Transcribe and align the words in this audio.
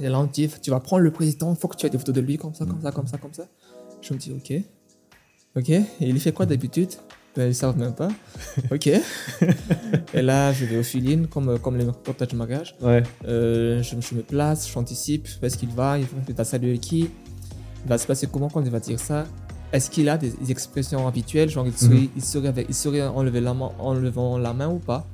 Et 0.00 0.08
là, 0.08 0.18
on 0.20 0.24
dit, 0.24 0.48
tu 0.62 0.70
vas 0.70 0.80
prendre 0.80 1.02
le 1.02 1.10
président, 1.10 1.52
il 1.54 1.56
faut 1.60 1.68
que 1.68 1.76
tu 1.76 1.86
aies 1.86 1.90
des 1.90 1.98
photos 1.98 2.14
de 2.14 2.20
lui, 2.20 2.36
comme 2.38 2.54
ça, 2.54 2.64
comme 2.66 2.80
ça, 2.82 2.90
comme 2.92 3.06
ça, 3.06 3.18
comme 3.18 3.32
ça. 3.34 3.46
Je 4.00 4.14
me 4.14 4.18
dis, 4.18 4.32
ok. 4.32 4.52
Ok. 5.56 5.68
Et 5.70 5.84
il 6.00 6.18
fait 6.20 6.32
quoi 6.32 6.46
d'habitude? 6.46 6.90
Ben, 7.36 7.44
Ils 7.44 7.48
ne 7.48 7.52
savent 7.52 7.78
même 7.78 7.94
pas. 7.94 8.08
Ok. 8.70 8.88
et 10.14 10.22
là, 10.22 10.52
je 10.52 10.64
vais 10.64 10.78
au 10.78 10.82
fill 10.82 11.28
comme, 11.28 11.58
comme 11.58 11.76
les 11.76 11.84
reportages 11.84 12.28
de 12.28 12.36
mariage. 12.36 12.74
Ouais. 12.80 13.02
Euh, 13.26 13.82
je, 13.82 13.94
je 14.00 14.14
me 14.14 14.22
place, 14.22 14.68
j'anticipe. 14.70 15.28
Où 15.40 15.46
est-ce 15.46 15.56
qu'il 15.58 15.68
va 15.70 15.98
Il 15.98 16.06
va 16.34 16.44
saluer 16.44 16.78
qui? 16.78 17.00
Il 17.84 17.88
va 17.88 17.98
se 17.98 18.06
passer 18.06 18.26
comment 18.30 18.48
quand 18.48 18.62
il 18.64 18.70
va 18.70 18.80
dire 18.80 18.98
ça? 19.00 19.24
Est-ce 19.72 19.90
qu'il 19.90 20.08
a 20.08 20.18
des, 20.18 20.32
expressions 20.50 21.06
habituelles 21.08 21.48
Genre, 21.48 21.66
il 21.66 21.72
sourit, 21.76 22.10
il 22.14 22.22
sourit, 22.22 22.48
avec, 22.48 22.66
il 22.68 22.74
sourit 22.74 23.02
en, 23.02 23.22
la 23.22 23.54
main, 23.54 23.70
en 23.78 23.94
levant 23.94 24.36
la 24.38 24.52
main 24.52 24.68
ou 24.68 24.78
pas? 24.78 25.06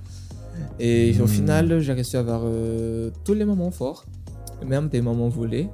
Et 0.81 1.15
au 1.21 1.23
Mhm. 1.23 1.29
final, 1.29 1.81
j'ai 1.81 1.93
réussi 1.93 2.17
à 2.17 2.21
avoir 2.21 2.43
euh, 2.45 3.11
tous 3.25 3.35
les 3.35 3.45
moments 3.45 3.71
forts, 3.71 4.05
même 4.65 4.89
des 4.89 5.01
moments 5.01 5.29
volés. 5.29 5.69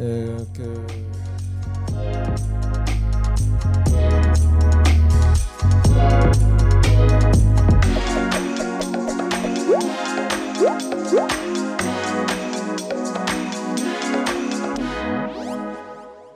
euh, 0.00 0.38
que... 0.54 0.62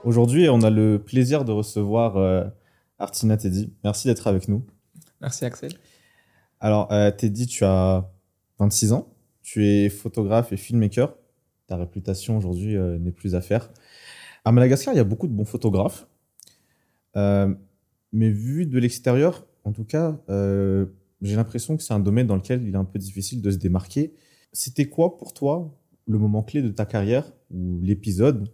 Aujourd'hui, 0.03 0.47
on 0.47 0.61
a 0.61 0.69
le 0.69 1.03
plaisir 1.03 1.43
de 1.43 1.51
recevoir 1.51 2.15
euh, 2.15 2.45
Artina 2.97 3.35
Teddy. 3.35 3.73
Merci 3.83 4.07
d'être 4.07 4.27
avec 4.27 4.47
nous. 4.47 4.65
Merci 5.19 5.43
Axel. 5.43 5.73
Alors, 6.61 6.89
euh, 6.93 7.11
Teddy, 7.11 7.45
tu 7.45 7.65
as 7.65 8.09
26 8.57 8.93
ans. 8.93 9.13
Tu 9.41 9.67
es 9.67 9.89
photographe 9.89 10.53
et 10.53 10.57
filmmaker. 10.57 11.13
Ta 11.67 11.77
réputation 11.77 12.37
aujourd'hui 12.37 12.75
euh, 12.75 12.97
n'est 12.97 13.11
plus 13.11 13.35
à 13.35 13.41
faire. 13.41 13.71
À 14.45 14.51
Madagascar, 14.51 14.93
il 14.93 14.97
y 14.97 15.01
a 15.01 15.05
beaucoup 15.05 15.27
de 15.27 15.33
bons 15.33 15.45
photographes. 15.45 16.07
Euh, 17.15 17.53
mais 18.13 18.29
vu 18.29 18.65
de 18.65 18.79
l'extérieur, 18.79 19.45
en 19.63 19.71
tout 19.71 19.83
cas, 19.83 20.19
euh, 20.29 20.85
j'ai 21.21 21.35
l'impression 21.35 21.75
que 21.75 21.83
c'est 21.83 21.93
un 21.93 21.99
domaine 21.99 22.27
dans 22.27 22.35
lequel 22.35 22.63
il 22.63 22.73
est 22.73 22.77
un 22.77 22.85
peu 22.85 22.99
difficile 22.99 23.41
de 23.41 23.51
se 23.51 23.57
démarquer. 23.57 24.13
C'était 24.53 24.85
quoi 24.85 25.17
pour 25.17 25.33
toi 25.33 25.75
le 26.05 26.17
moment 26.17 26.41
clé 26.41 26.61
de 26.61 26.69
ta 26.69 26.85
carrière 26.85 27.33
ou 27.51 27.79
l'épisode 27.81 28.47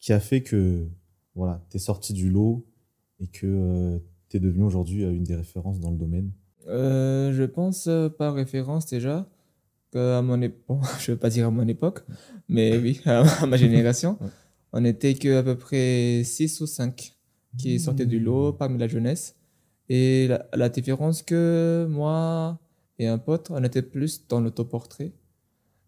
qui 0.00 0.12
a 0.12 0.20
fait 0.20 0.42
que 0.42 0.86
voilà, 1.34 1.64
tu 1.70 1.76
es 1.76 1.80
sorti 1.80 2.12
du 2.12 2.30
lot 2.30 2.66
et 3.20 3.26
que 3.26 4.00
tu 4.28 4.36
es 4.36 4.40
devenu 4.40 4.64
aujourd'hui 4.64 5.04
euh, 5.04 5.12
une 5.12 5.24
des 5.24 5.36
références 5.36 5.80
dans 5.80 5.90
le 5.90 5.96
domaine? 5.96 6.30
Euh, 6.66 7.32
je 7.32 7.44
pense 7.44 7.86
euh, 7.86 8.08
par 8.08 8.34
référence 8.34 8.86
déjà 8.86 9.26
qu'à 9.92 10.22
mon 10.22 10.40
époque, 10.42 10.82
je 11.00 11.12
veux 11.12 11.18
pas 11.18 11.30
dire 11.30 11.46
à 11.46 11.50
mon 11.50 11.66
époque, 11.66 12.00
mais 12.48 12.76
oui, 12.78 13.00
à 13.04 13.46
ma 13.46 13.56
génération, 13.56 14.18
on 14.72 14.80
n'était 14.80 15.14
que 15.14 15.38
à 15.38 15.42
peu 15.42 15.56
près 15.56 16.22
6 16.24 16.60
ou 16.60 16.66
5 16.66 17.14
qui 17.56 17.80
sortaient 17.80 18.06
du 18.06 18.20
lot 18.20 18.52
parmi 18.52 18.78
la 18.78 18.88
jeunesse. 18.88 19.34
Et 19.88 20.28
la, 20.28 20.46
la 20.54 20.68
différence 20.68 21.22
que 21.22 21.86
moi 21.88 22.60
et 22.98 23.06
un 23.06 23.18
pote, 23.18 23.50
on 23.50 23.62
était 23.64 23.82
plus 23.82 24.26
dans 24.28 24.40
l'autoportrait. 24.40 25.12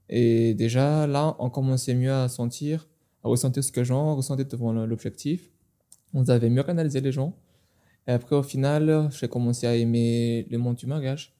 Et 0.08 0.54
déjà 0.54 1.06
là, 1.06 1.36
on 1.38 1.50
commençait 1.50 1.94
mieux 1.94 2.12
à 2.12 2.28
sentir, 2.28 2.88
à 3.22 3.28
ressentir 3.28 3.62
ce 3.62 3.70
que 3.72 3.80
les 3.80 3.86
gens 3.86 4.16
ressentaient 4.16 4.44
devant 4.44 4.72
l'objectif. 4.72 5.50
On 6.14 6.24
avait 6.28 6.50
mieux 6.50 6.68
analysé 6.68 7.00
les 7.00 7.12
gens. 7.12 7.36
Et 8.06 8.12
après, 8.12 8.34
au 8.36 8.42
final, 8.42 9.08
j'ai 9.12 9.28
commencé 9.28 9.66
à 9.66 9.76
aimer 9.76 10.46
le 10.50 10.58
monde 10.58 10.76
du 10.76 10.86
mariage. 10.86 11.36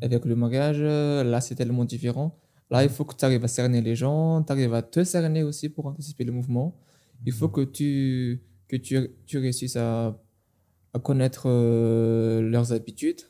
Avec 0.00 0.24
le 0.24 0.36
mariage, 0.36 0.78
euh, 0.80 1.24
là, 1.24 1.40
le 1.58 1.72
monde 1.72 1.86
différent. 1.86 2.38
Là, 2.70 2.82
il 2.82 2.88
faut 2.90 3.04
que 3.04 3.14
tu 3.14 3.24
arrives 3.24 3.44
à 3.44 3.48
cerner 3.48 3.80
les 3.80 3.94
gens, 3.94 4.42
tu 4.42 4.52
arrives 4.52 4.74
à 4.74 4.82
te 4.82 5.04
cerner 5.04 5.42
aussi 5.42 5.68
pour 5.68 5.86
anticiper 5.86 6.24
le 6.24 6.32
mouvement. 6.32 6.76
Il 7.24 7.32
faut 7.32 7.48
que 7.48 7.62
tu, 7.62 8.42
que 8.68 8.76
tu, 8.76 9.08
tu 9.26 9.38
réussisses 9.38 9.76
à, 9.76 10.20
à 10.92 10.98
connaître 10.98 11.44
euh, 11.46 12.42
leurs 12.42 12.72
habitudes 12.72 13.20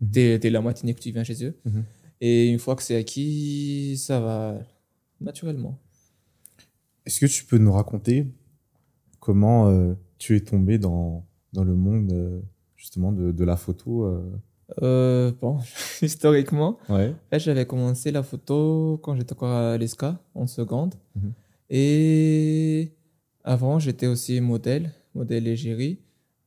dès, 0.00 0.38
dès 0.38 0.50
la 0.50 0.62
matinée 0.62 0.94
que 0.94 1.00
tu 1.00 1.12
viens 1.12 1.24
chez 1.24 1.44
eux. 1.44 1.58
Mhm. 1.64 1.84
Et 2.20 2.48
une 2.48 2.58
fois 2.58 2.76
que 2.76 2.82
c'est 2.82 2.96
acquis, 2.96 3.96
ça 3.98 4.20
va 4.20 4.58
naturellement. 5.20 5.78
Est-ce 7.04 7.20
que 7.20 7.26
tu 7.26 7.44
peux 7.44 7.58
nous 7.58 7.72
raconter 7.72 8.26
comment 9.20 9.68
euh, 9.68 9.94
tu 10.18 10.36
es 10.36 10.40
tombé 10.40 10.78
dans, 10.78 11.26
dans 11.52 11.64
le 11.64 11.74
monde 11.74 12.12
euh, 12.12 12.40
justement 12.76 13.12
de, 13.12 13.32
de 13.32 13.44
la 13.44 13.56
photo 13.56 14.06
euh 14.06 14.40
Euh, 14.80 15.32
bon, 15.40 15.58
historiquement, 16.02 16.78
Ouais. 16.88 17.14
J'avais 17.32 17.66
commencé 17.66 18.10
la 18.10 18.22
photo 18.22 18.98
quand 19.02 19.16
j'étais 19.16 19.32
encore 19.34 19.50
à 19.50 19.76
l'ESCA, 19.76 20.18
en 20.34 20.46
seconde. 20.46 20.94
Mhm. 21.16 21.32
Et 21.70 22.92
avant, 23.44 23.78
j'étais 23.78 24.06
aussi 24.06 24.40
modèle, 24.40 24.92
modèle 25.14 25.46
égérie. 25.46 25.98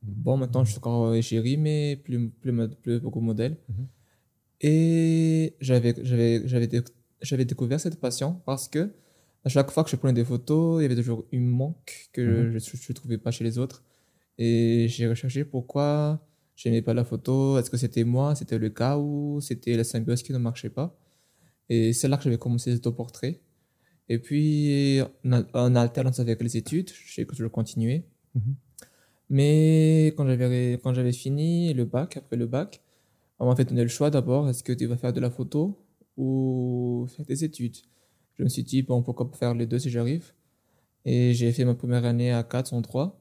Bon, 0.02 0.36
maintenant, 0.36 0.64
je 0.64 0.70
suis 0.70 0.78
encore 0.78 1.14
égérie, 1.14 1.56
mais 1.56 1.96
plus, 1.96 2.28
plus, 2.30 3.00
beaucoup 3.00 3.20
modèle. 3.20 3.56
Mhm. 3.68 3.86
Et 4.60 5.54
j'avais, 5.60 5.94
j'avais, 6.02 6.46
j'avais, 6.48 6.66
déc- 6.66 6.88
j'avais 7.20 7.44
découvert 7.44 7.78
cette 7.80 8.00
passion 8.00 8.40
parce 8.46 8.68
que 8.68 8.90
à 9.44 9.48
chaque 9.48 9.70
fois 9.70 9.84
que 9.84 9.90
je 9.90 9.96
prenais 9.96 10.12
des 10.14 10.24
photos, 10.24 10.80
il 10.80 10.82
y 10.82 10.86
avait 10.86 10.96
toujours 10.96 11.24
un 11.32 11.40
manque 11.40 12.08
que 12.12 12.20
Mhm. 12.52 12.58
je 12.58 12.76
ne 12.88 12.94
trouvais 12.94 13.18
pas 13.18 13.30
chez 13.30 13.44
les 13.44 13.58
autres. 13.58 13.82
Et 14.38 14.86
j'ai 14.88 15.06
recherché 15.08 15.44
pourquoi 15.44 16.20
j'aimais 16.56 16.82
pas 16.82 16.94
la 16.94 17.04
photo. 17.04 17.58
Est-ce 17.58 17.70
que 17.70 17.76
c'était 17.76 18.04
moi, 18.04 18.34
c'était 18.34 18.58
le 18.58 18.70
cas 18.70 18.98
ou 18.98 19.40
c'était 19.40 19.76
la 19.76 19.84
symbiose 19.84 20.22
qui 20.22 20.32
ne 20.32 20.38
marchait 20.38 20.70
pas? 20.70 20.98
Et 21.68 21.92
c'est 21.92 22.08
là 22.08 22.16
que 22.16 22.24
j'avais 22.24 22.38
commencé 22.38 22.72
cet 22.72 22.86
autoportrait. 22.86 23.40
Et 24.08 24.18
puis, 24.18 25.00
en, 25.24 25.32
al- 25.32 25.48
en 25.54 25.74
alternance 25.76 26.20
avec 26.20 26.42
les 26.42 26.56
études, 26.56 26.90
je 26.92 27.14
sais 27.14 27.26
que 27.26 27.36
je 27.36 27.46
continuais. 27.46 28.06
Mais 29.28 30.14
quand 30.16 30.26
j'avais, 30.26 30.80
quand 30.82 30.94
j'avais 30.94 31.12
fini 31.12 31.74
le 31.74 31.84
bac, 31.84 32.16
après 32.16 32.36
le 32.36 32.46
bac, 32.46 32.82
on 33.38 33.46
m'a 33.46 33.56
fait 33.56 33.64
donner 33.64 33.82
le 33.82 33.88
choix 33.88 34.10
d'abord, 34.10 34.48
est-ce 34.48 34.62
que 34.62 34.72
tu 34.72 34.86
vas 34.86 34.96
faire 34.96 35.12
de 35.12 35.20
la 35.20 35.30
photo 35.30 35.84
ou 36.16 37.06
faire 37.14 37.26
des 37.26 37.44
études? 37.44 37.76
Je 38.38 38.44
me 38.44 38.48
suis 38.48 38.62
dit, 38.62 38.82
bon, 38.82 39.02
pourquoi 39.02 39.30
pas 39.30 39.36
faire 39.36 39.54
les 39.54 39.66
deux 39.66 39.78
si 39.78 39.90
j'arrive? 39.90 40.32
Et 41.04 41.34
j'ai 41.34 41.52
fait 41.52 41.64
ma 41.64 41.74
première 41.74 42.04
année 42.04 42.32
à 42.32 42.42
403 42.44 43.20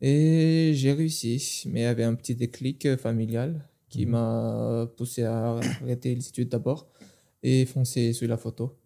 et 0.00 0.72
j'ai 0.74 0.92
réussi. 0.92 1.64
Mais 1.70 1.80
il 1.80 1.84
y 1.84 1.86
avait 1.86 2.04
un 2.04 2.14
petit 2.14 2.34
déclic 2.34 2.86
euh, 2.86 2.96
familial 2.96 3.68
qui 3.88 4.04
Mhm. 4.06 4.12
m'a 4.12 4.88
poussé 4.96 5.22
à 5.22 5.56
arrêter 5.82 6.14
les 6.14 6.26
études 6.28 6.48
d'abord 6.48 6.88
et 7.42 7.64
foncer 7.66 8.12
sur 8.12 8.28
la 8.28 8.36
photo. 8.36 8.76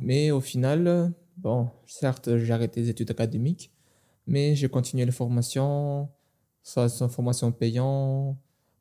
Mais 0.00 0.30
au 0.30 0.40
final, 0.40 1.12
bon, 1.36 1.68
certes, 1.86 2.36
j'ai 2.38 2.52
arrêté 2.52 2.80
les 2.80 2.88
études 2.90 3.10
académiques, 3.10 3.70
mais 4.26 4.54
j'ai 4.54 4.68
continué 4.68 5.04
les 5.04 5.12
formations, 5.12 6.08
soit 6.62 6.88
sans 6.88 7.08
formation 7.08 7.52
payante, 7.52 8.36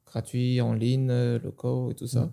gratuit, 0.06 0.62
en 0.62 0.74
ligne, 0.74 1.12
locaux 1.44 1.92
et 1.92 1.96
tout 1.96 2.08
ça. 2.08 2.26
Mhm. 2.26 2.32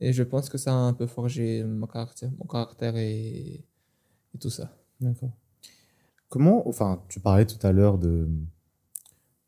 Et 0.00 0.12
je 0.12 0.22
pense 0.22 0.48
que 0.48 0.56
ça 0.58 0.70
a 0.72 0.76
un 0.76 0.92
peu 0.94 1.06
forgé 1.06 1.64
mon 1.64 1.86
caractère, 1.86 2.30
mon 2.38 2.46
caractère 2.46 2.96
et, 2.96 3.64
et 4.34 4.38
tout 4.40 4.50
ça. 4.50 4.76
D'accord. 5.00 5.32
Comment, 6.28 6.66
enfin, 6.68 7.02
tu 7.08 7.20
parlais 7.20 7.46
tout 7.46 7.64
à 7.66 7.72
l'heure 7.72 7.98
de, 7.98 8.28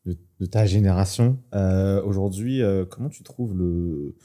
de, 0.05 0.17
de 0.39 0.45
ta 0.45 0.65
génération. 0.65 1.37
Euh, 1.53 2.01
Aujourd'hui, 2.03 2.61
euh, 2.61 2.85
comment 2.85 3.09
tu 3.09 3.23
trouves 3.23 3.55
le, 3.55 4.15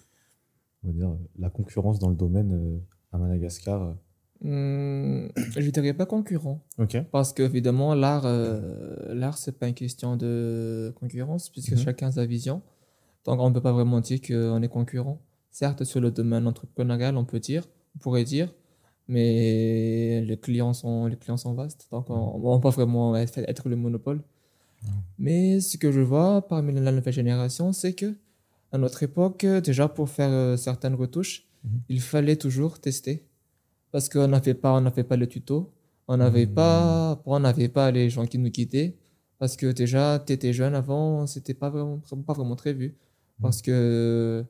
on 0.82 0.88
va 0.88 0.92
dire, 0.92 1.16
la 1.38 1.50
concurrence 1.50 1.98
dans 1.98 2.08
le 2.08 2.16
domaine 2.16 2.52
euh, 2.54 2.78
à 3.12 3.18
Madagascar 3.18 3.94
Hum, 4.44 5.30
je 5.56 5.70
dirais 5.70 5.94
pas 5.94 6.04
concurrent. 6.04 6.60
Parce 7.10 7.32
que 7.32 7.42
évidemment 7.42 7.94
l'art 7.94 8.26
l'art 9.08 9.38
c'est 9.38 9.58
pas 9.58 9.66
une 9.66 9.72
question 9.74 10.18
de 10.18 10.92
concurrence 11.00 11.48
puisque 11.48 11.72
Mhm. 11.72 11.78
chacun 11.78 12.08
a 12.08 12.12
sa 12.12 12.26
vision. 12.26 12.60
Donc 13.24 13.40
on 13.40 13.48
ne 13.48 13.54
peut 13.54 13.62
pas 13.62 13.72
vraiment 13.72 13.98
dire 14.00 14.20
qu'on 14.20 14.60
est 14.62 14.68
concurrent. 14.68 15.22
Certes 15.50 15.84
sur 15.84 16.02
le 16.02 16.10
domaine 16.10 16.46
entrepreneurial 16.46 17.16
on 17.16 17.24
peut 17.24 17.40
dire, 17.40 17.66
on 17.94 17.98
pourrait 17.98 18.24
dire, 18.24 18.52
mais 19.08 20.20
les 20.22 20.36
clients 20.36 20.72
sont 20.72 21.06
les 21.06 21.16
clients 21.16 21.36
sont 21.36 21.54
vastes. 21.54 21.88
Donc 21.90 22.10
on 22.10 22.38
ne 22.38 22.56
peut 22.56 22.62
pas 22.62 22.70
vraiment 22.70 23.16
être, 23.16 23.68
le 23.68 23.76
monopole. 23.76 24.20
Mais 25.18 25.60
ce 25.60 25.76
que 25.78 25.90
je 25.90 26.00
vois 26.00 26.46
parmi 26.46 26.72
la 26.72 26.92
nouvelle 26.92 27.12
génération 27.12 27.72
c'est 27.72 27.94
que 27.94 28.14
à 28.72 28.78
notre 28.78 29.02
époque 29.02 29.44
déjà 29.44 29.88
pour 29.88 30.08
faire 30.08 30.30
euh, 30.30 30.56
certaines 30.56 30.94
retouches 30.94 31.46
Mhm. 31.66 31.80
il 31.88 32.00
fallait 32.00 32.36
toujours 32.36 32.78
tester. 32.78 33.26
Parce 33.92 34.08
qu'on 34.08 34.28
n'avait 34.28 34.54
pas 34.54 34.72
on 34.72 34.80
n'avait 34.80 35.04
pas 35.04 35.16
le 35.16 35.26
tuto. 35.26 35.72
On 36.08 36.16
n'avait 36.16 36.46
pas 36.46 37.20
on 37.26 37.40
n'avait 37.40 37.68
pas 37.68 37.90
les 37.90 38.10
gens 38.10 38.26
qui 38.26 38.38
nous 38.38 38.50
guidaient. 38.50 38.96
Parce 39.38 39.56
que 39.56 39.72
déjà 39.72 40.22
tu 40.24 40.32
étais 40.32 40.52
jeune 40.52 40.74
avant 40.74 41.26
c'était 41.26 41.54
pas 41.54 41.70
vraiment 41.70 42.00
pas 42.26 42.32
vraiment 42.34 42.56
très 42.56 42.72
vu. 42.72 42.96
Parce 43.40 43.60
que 43.62 44.44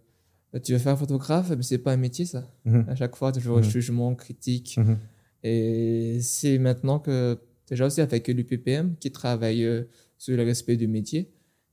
tu 0.62 0.72
veux 0.72 0.78
faire 0.78 0.98
photographe 0.98 1.50
mais 1.56 1.62
c'est 1.62 1.78
pas 1.78 1.92
un 1.92 1.96
métier 1.96 2.24
ça 2.26 2.48
Mhm. 2.64 2.84
à 2.88 2.94
chaque 2.94 3.16
fois 3.16 3.32
toujours 3.32 3.58
Mhm. 3.58 3.62
jugement 3.64 4.14
critique 4.14 4.76
Mhm. 4.78 4.98
et 5.42 6.18
c'est 6.22 6.58
maintenant 6.58 6.98
que 6.98 7.38
déjà 7.68 7.86
aussi 7.86 8.00
avec 8.00 8.26
l'UPPM 8.28 8.96
qui 9.00 9.10
travaille 9.10 9.64
euh, 9.64 9.84
sur 10.18 10.36
le 10.36 10.42
respect 10.44 10.76
du 10.76 10.86
métier 10.88 11.30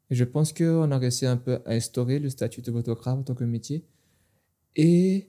et 0.10 0.16
je 0.16 0.24
pense 0.24 0.52
qu'on 0.54 0.92
a 0.92 0.98
réussi 0.98 1.26
un 1.26 1.38
peu 1.38 1.60
à 1.66 1.72
instaurer 1.74 2.20
le 2.20 2.30
statut 2.30 2.62
de 2.62 2.72
photographe 2.72 3.18
en 3.20 3.24
tant 3.24 3.36
que 3.36 3.44
métier 3.46 3.84
et 4.76 5.28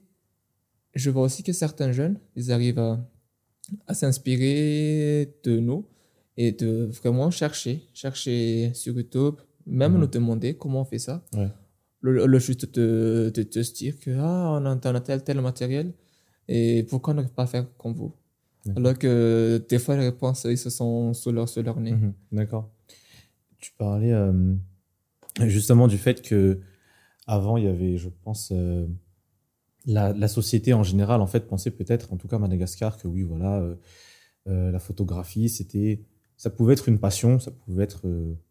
je 0.95 1.11
vois 1.11 1.23
aussi 1.25 1.43
que 1.43 1.53
certains 1.53 1.91
jeunes, 1.93 2.19
ils 2.37 2.53
arrivent 2.53 2.79
à, 2.79 3.05
à 3.89 3.95
s'inspirer 3.95 5.35
de 5.43 5.59
nous 5.59 5.87
et 6.37 6.53
de 6.53 6.85
vraiment 7.01 7.31
chercher, 7.31 7.83
chercher 7.93 8.71
sur 8.75 8.95
YouTube, 8.95 9.35
même 9.67 9.95
Mhm. 9.95 10.01
nous 10.01 10.06
demander 10.06 10.55
comment 10.55 10.83
on 10.83 10.85
fait 10.85 10.99
ça. 10.99 11.25
Ouais. 11.35 11.49
Le, 12.06 12.27
le 12.27 12.39
juste 12.39 12.67
de, 12.79 13.33
de, 13.35 13.43
de 13.43 13.62
se 13.62 13.73
dire 13.73 13.99
que 13.99 14.11
ah, 14.19 14.59
on 14.61 14.67
a, 14.67 14.77
on 14.77 14.95
a 14.95 15.01
tel, 15.01 15.25
tel 15.25 15.41
matériel 15.41 15.95
et 16.49 16.83
pourquoi 16.91 17.15
on 17.15 17.17
n'arrive 17.17 17.33
pas 17.33 17.47
faire 17.47 17.67
comme 17.79 17.95
vous? 17.95 18.12
Alors 18.77 18.99
que 18.99 19.65
des 19.71 19.79
fois, 19.79 19.97
les 19.97 20.05
réponses, 20.11 20.45
ils 20.45 20.59
se 20.59 20.69
sont 20.69 21.15
sur 21.15 21.33
leur, 21.33 21.49
sur 21.49 21.62
leur 21.62 21.81
nez. 21.81 21.93
Mhm, 21.93 22.12
D'accord. 22.33 22.71
Tu 23.59 23.73
parlais 23.79 24.12
euh, 24.12 24.55
justement 25.47 25.89
du 25.89 25.97
fait 25.97 26.21
que 26.21 26.61
avant 27.27 27.56
il 27.56 27.65
y 27.65 27.69
avait, 27.69 27.97
je 27.97 28.11
pense, 28.23 28.53
euh, 28.53 28.87
la, 29.87 30.12
la 30.12 30.29
société 30.29 30.75
en 30.75 30.83
général 30.83 31.23
en 31.23 31.27
fait 31.27 31.47
pensait 31.47 31.71
peut-être, 31.71 32.12
en 32.12 32.19
tout 32.19 32.29
cas 32.29 32.37
à 32.37 32.39
Madagascar, 32.39 32.99
que 32.99 33.09
oui 33.09 33.23
voilà, 33.23 33.62
euh, 34.47 34.71
la 34.71 34.79
photographie 34.79 35.49
c'était, 35.49 36.03
ça 36.37 36.51
pouvait 36.51 36.75
être 36.75 36.87
une 36.91 36.99
passion, 36.99 37.39
ça 37.39 37.51
pouvait 37.51 37.85
être 37.85 38.03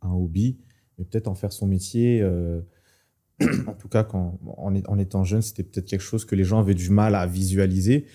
un 0.01 0.11
hobby, 0.11 0.57
mais 0.97 1.05
peut-être 1.05 1.27
en 1.27 1.35
faire 1.35 1.53
son 1.53 1.67
métier. 1.67 2.23
En 3.67 3.73
tout 3.73 3.87
cas, 3.87 4.03
quand, 4.03 4.39
en, 4.57 4.99
étant 4.99 5.23
jeune, 5.23 5.41
c'était 5.41 5.63
peut-être 5.63 5.87
quelque 5.87 6.01
chose 6.01 6.25
que 6.25 6.35
les 6.35 6.43
gens 6.43 6.59
avaient 6.59 6.73
du 6.75 6.89
mal 6.89 7.15
à 7.15 7.25
visualiser. 7.27 8.05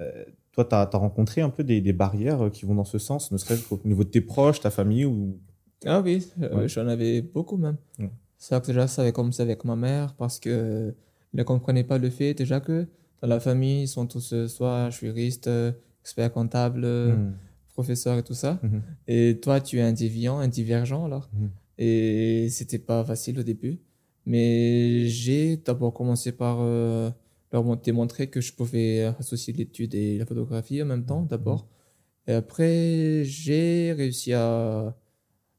Euh, 0.00 0.24
toi, 0.52 0.64
tu 0.64 0.74
as, 0.74 0.84
rencontré 0.92 1.40
un 1.40 1.50
peu 1.50 1.64
des, 1.64 1.80
des 1.80 1.92
barrières 1.92 2.50
qui 2.52 2.64
vont 2.66 2.74
dans 2.74 2.84
ce 2.84 2.98
sens, 2.98 3.30
ne 3.32 3.36
serait-ce 3.38 3.68
qu'au 3.68 3.80
niveau 3.84 4.04
de 4.04 4.10
tes 4.10 4.20
proches, 4.20 4.60
ta 4.60 4.70
famille 4.70 5.04
ou... 5.04 5.38
Ah 5.84 6.00
oui, 6.00 6.26
euh, 6.42 6.54
Ouais. 6.56 6.68
j'en 6.68 6.86
avais 6.86 7.22
beaucoup 7.22 7.56
même. 7.56 7.76
Ouais. 7.98 8.10
C'est 8.38 8.60
que 8.60 8.66
déjà, 8.68 8.86
ça 8.86 9.02
avait 9.02 9.12
commencé 9.12 9.42
avec 9.42 9.64
ma 9.64 9.76
mère 9.76 10.14
parce 10.14 10.38
que 10.40 10.94
ne 11.32 11.42
comprenait 11.42 11.84
pas 11.84 11.98
le 11.98 12.10
fait 12.10 12.34
déjà 12.34 12.60
que 12.60 12.86
dans 13.22 13.28
la 13.28 13.40
famille, 13.40 13.82
ils 13.84 13.88
sont 13.88 14.06
tous 14.06 14.32
euh, 14.32 14.48
soit 14.48 14.90
juriste, 14.90 15.48
expert 16.02 16.32
comptable, 16.32 16.84
Mhm. 16.84 17.32
professeur 17.74 18.18
et 18.18 18.22
tout 18.22 18.34
ça. 18.34 18.58
Mhm. 18.62 18.82
Et 19.08 19.38
toi, 19.40 19.60
tu 19.60 19.78
es 19.78 19.82
un 19.82 19.92
déviant, 19.92 20.38
un 20.38 20.48
divergent 20.48 21.04
alors. 21.06 21.30
Mhm. 21.32 21.50
Et 21.78 22.48
c'était 22.50 22.78
pas 22.78 23.02
facile 23.04 23.38
au 23.40 23.42
début. 23.42 23.78
Mais 24.26 25.06
j'ai 25.08 25.56
d'abord 25.56 25.92
commencé 25.92 26.32
par 26.32 26.58
euh, 26.60 27.10
leur 27.52 27.64
mon- 27.64 27.76
démontrer 27.76 28.28
que 28.28 28.40
je 28.40 28.52
pouvais 28.52 29.02
associer 29.18 29.52
l'étude 29.52 29.94
et 29.94 30.18
la 30.18 30.26
photographie 30.26 30.80
en 30.82 30.86
même 30.86 31.04
temps, 31.04 31.22
d'abord. 31.22 31.66
Et 32.28 32.32
après, 32.32 33.24
j'ai 33.24 33.92
réussi 33.92 34.32
à, 34.32 34.96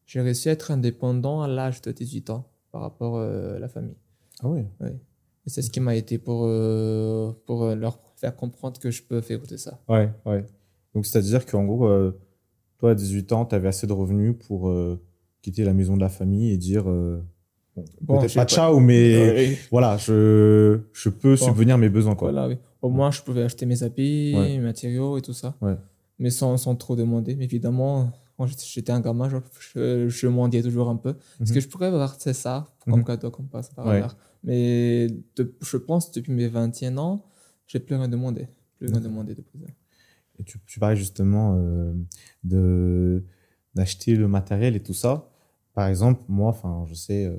j'ai 0.05 0.21
réussi 0.21 0.47
à 0.49 0.53
être 0.53 0.71
indépendant 0.71 1.41
à 1.41 1.47
l'âge 1.47 1.81
de 1.81 1.91
18 1.91 2.29
ans 2.29 2.49
par 2.71 2.81
rapport 2.81 3.17
euh, 3.17 3.57
à 3.57 3.59
la 3.59 3.67
famille. 3.67 3.97
Ah 4.41 4.49
oui. 4.49 4.61
Et 5.45 5.49
c'est 5.49 5.61
ce 5.61 5.69
qui 5.69 5.81
m'a 5.81 5.95
été 5.95 6.17
pour, 6.17 6.45
euh, 6.45 7.33
pour 7.45 7.65
leur 7.75 7.99
faire 8.15 8.33
comprendre 8.35 8.79
que 8.79 8.91
je 8.91 9.03
peux 9.03 9.19
faire 9.19 9.41
de 9.41 9.57
ça. 9.57 9.81
Ouais, 9.89 10.09
ouais. 10.25 10.45
Donc, 10.95 11.05
c'est-à-dire 11.05 11.45
qu'en 11.45 11.65
gros, 11.65 11.85
euh, 11.87 12.17
toi, 12.77 12.91
à 12.91 12.95
18 12.95 13.33
ans, 13.33 13.45
tu 13.45 13.53
avais 13.55 13.67
assez 13.67 13.87
de 13.87 13.91
revenus 13.93 14.35
pour 14.47 14.73
quitter 15.41 15.65
la 15.65 15.73
maison 15.73 15.95
de 15.97 16.01
la 16.01 16.07
famille 16.09 16.51
et 16.51 16.57
dire, 16.57 16.85
bon, 17.75 17.85
Bon, 18.01 18.19
peut-être 18.19 18.35
pas 18.35 18.45
ciao, 18.45 18.79
mais 18.79 19.15
Ouais. 19.31 19.57
voilà, 19.71 19.97
je, 19.97 20.79
je 20.93 21.09
peux 21.09 21.35
subvenir 21.35 21.77
mes 21.77 21.89
besoins, 21.89 22.15
quoi. 22.15 22.31
Voilà, 22.31 22.47
oui. 22.47 22.57
Au 22.81 22.89
moins, 22.89 23.11
je 23.11 23.21
pouvais 23.21 23.43
acheter 23.43 23.65
mes 23.65 23.81
habits, 23.83 24.33
Ouais. 24.35 24.49
mes 24.49 24.59
matériaux 24.59 25.17
et 25.17 25.21
tout 25.21 25.33
ça. 25.33 25.55
Ouais. 25.61 25.75
Mais 26.19 26.29
sans, 26.29 26.57
sans 26.57 26.75
trop 26.75 26.95
demander. 26.95 27.35
Mais 27.35 27.45
évidemment, 27.45 28.11
quand 28.37 28.45
j'étais- 28.47 28.91
un 28.91 28.99
gamin, 28.99 29.29
je, 29.29 29.37
je, 29.75 30.09
je 30.09 30.27
mendiais 30.27 30.61
toujours 30.61 30.89
un 30.89 30.95
peu. 30.97 31.13
Parce 31.37 31.49
Mhm. 31.49 31.55
que 31.55 31.59
je 31.61 31.67
pourrais 31.67 31.87
avoir 31.87 32.15
c'est 32.19 32.33
ça 32.33 32.73
comme 32.85 32.99
Mhm. 32.99 33.05
cadeau, 33.05 33.31
comme 33.31 33.47
passe 33.47 33.69
par 33.69 33.87
hasard. 33.87 34.17
Mais 34.43 35.07
de- 35.37 35.55
je 35.61 35.77
pense 35.77 36.11
depuis 36.11 36.33
mes 36.33 36.47
21 36.49 36.97
ans, 36.97 37.25
j'ai 37.67 37.79
plus 37.79 37.95
rien 37.95 38.07
demandé. 38.09 38.47
Plus 38.77 38.87
rien 38.87 38.99
demandé 38.99 39.33
de 39.33 39.41
plus. 39.41 39.59
Et 40.39 40.43
tu, 40.43 40.57
tu 40.65 40.79
parlais 40.79 40.95
justement 40.97 41.55
euh, 41.57 41.93
de 42.43 43.23
d'acheter 43.75 44.15
le 44.15 44.27
matériel 44.27 44.75
et 44.75 44.79
tout 44.83 44.93
ça. 44.93 45.29
Par 45.73 45.87
exemple, 45.87 46.21
moi, 46.27 46.49
enfin, 46.49 46.85
je 46.87 46.93
sais, 46.93 47.25
euh, 47.25 47.35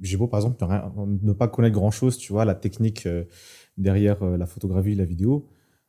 j'ai 0.00 0.16
beau 0.16 0.26
par 0.26 0.40
exemple 0.40 0.56
ne, 0.64 0.68
rien- 0.68 0.92
ne 1.22 1.32
pas 1.32 1.48
connaître 1.48 1.74
grand 1.74 1.90
chose, 1.90 2.16
tu 2.16 2.32
vois, 2.32 2.44
la 2.44 2.54
technique 2.54 3.06
euh, 3.06 3.24
derrière 3.76 4.22
euh, 4.22 4.36
la 4.36 4.46
photographie, 4.46 4.94
la 4.94 5.04
vidéo. 5.04 5.46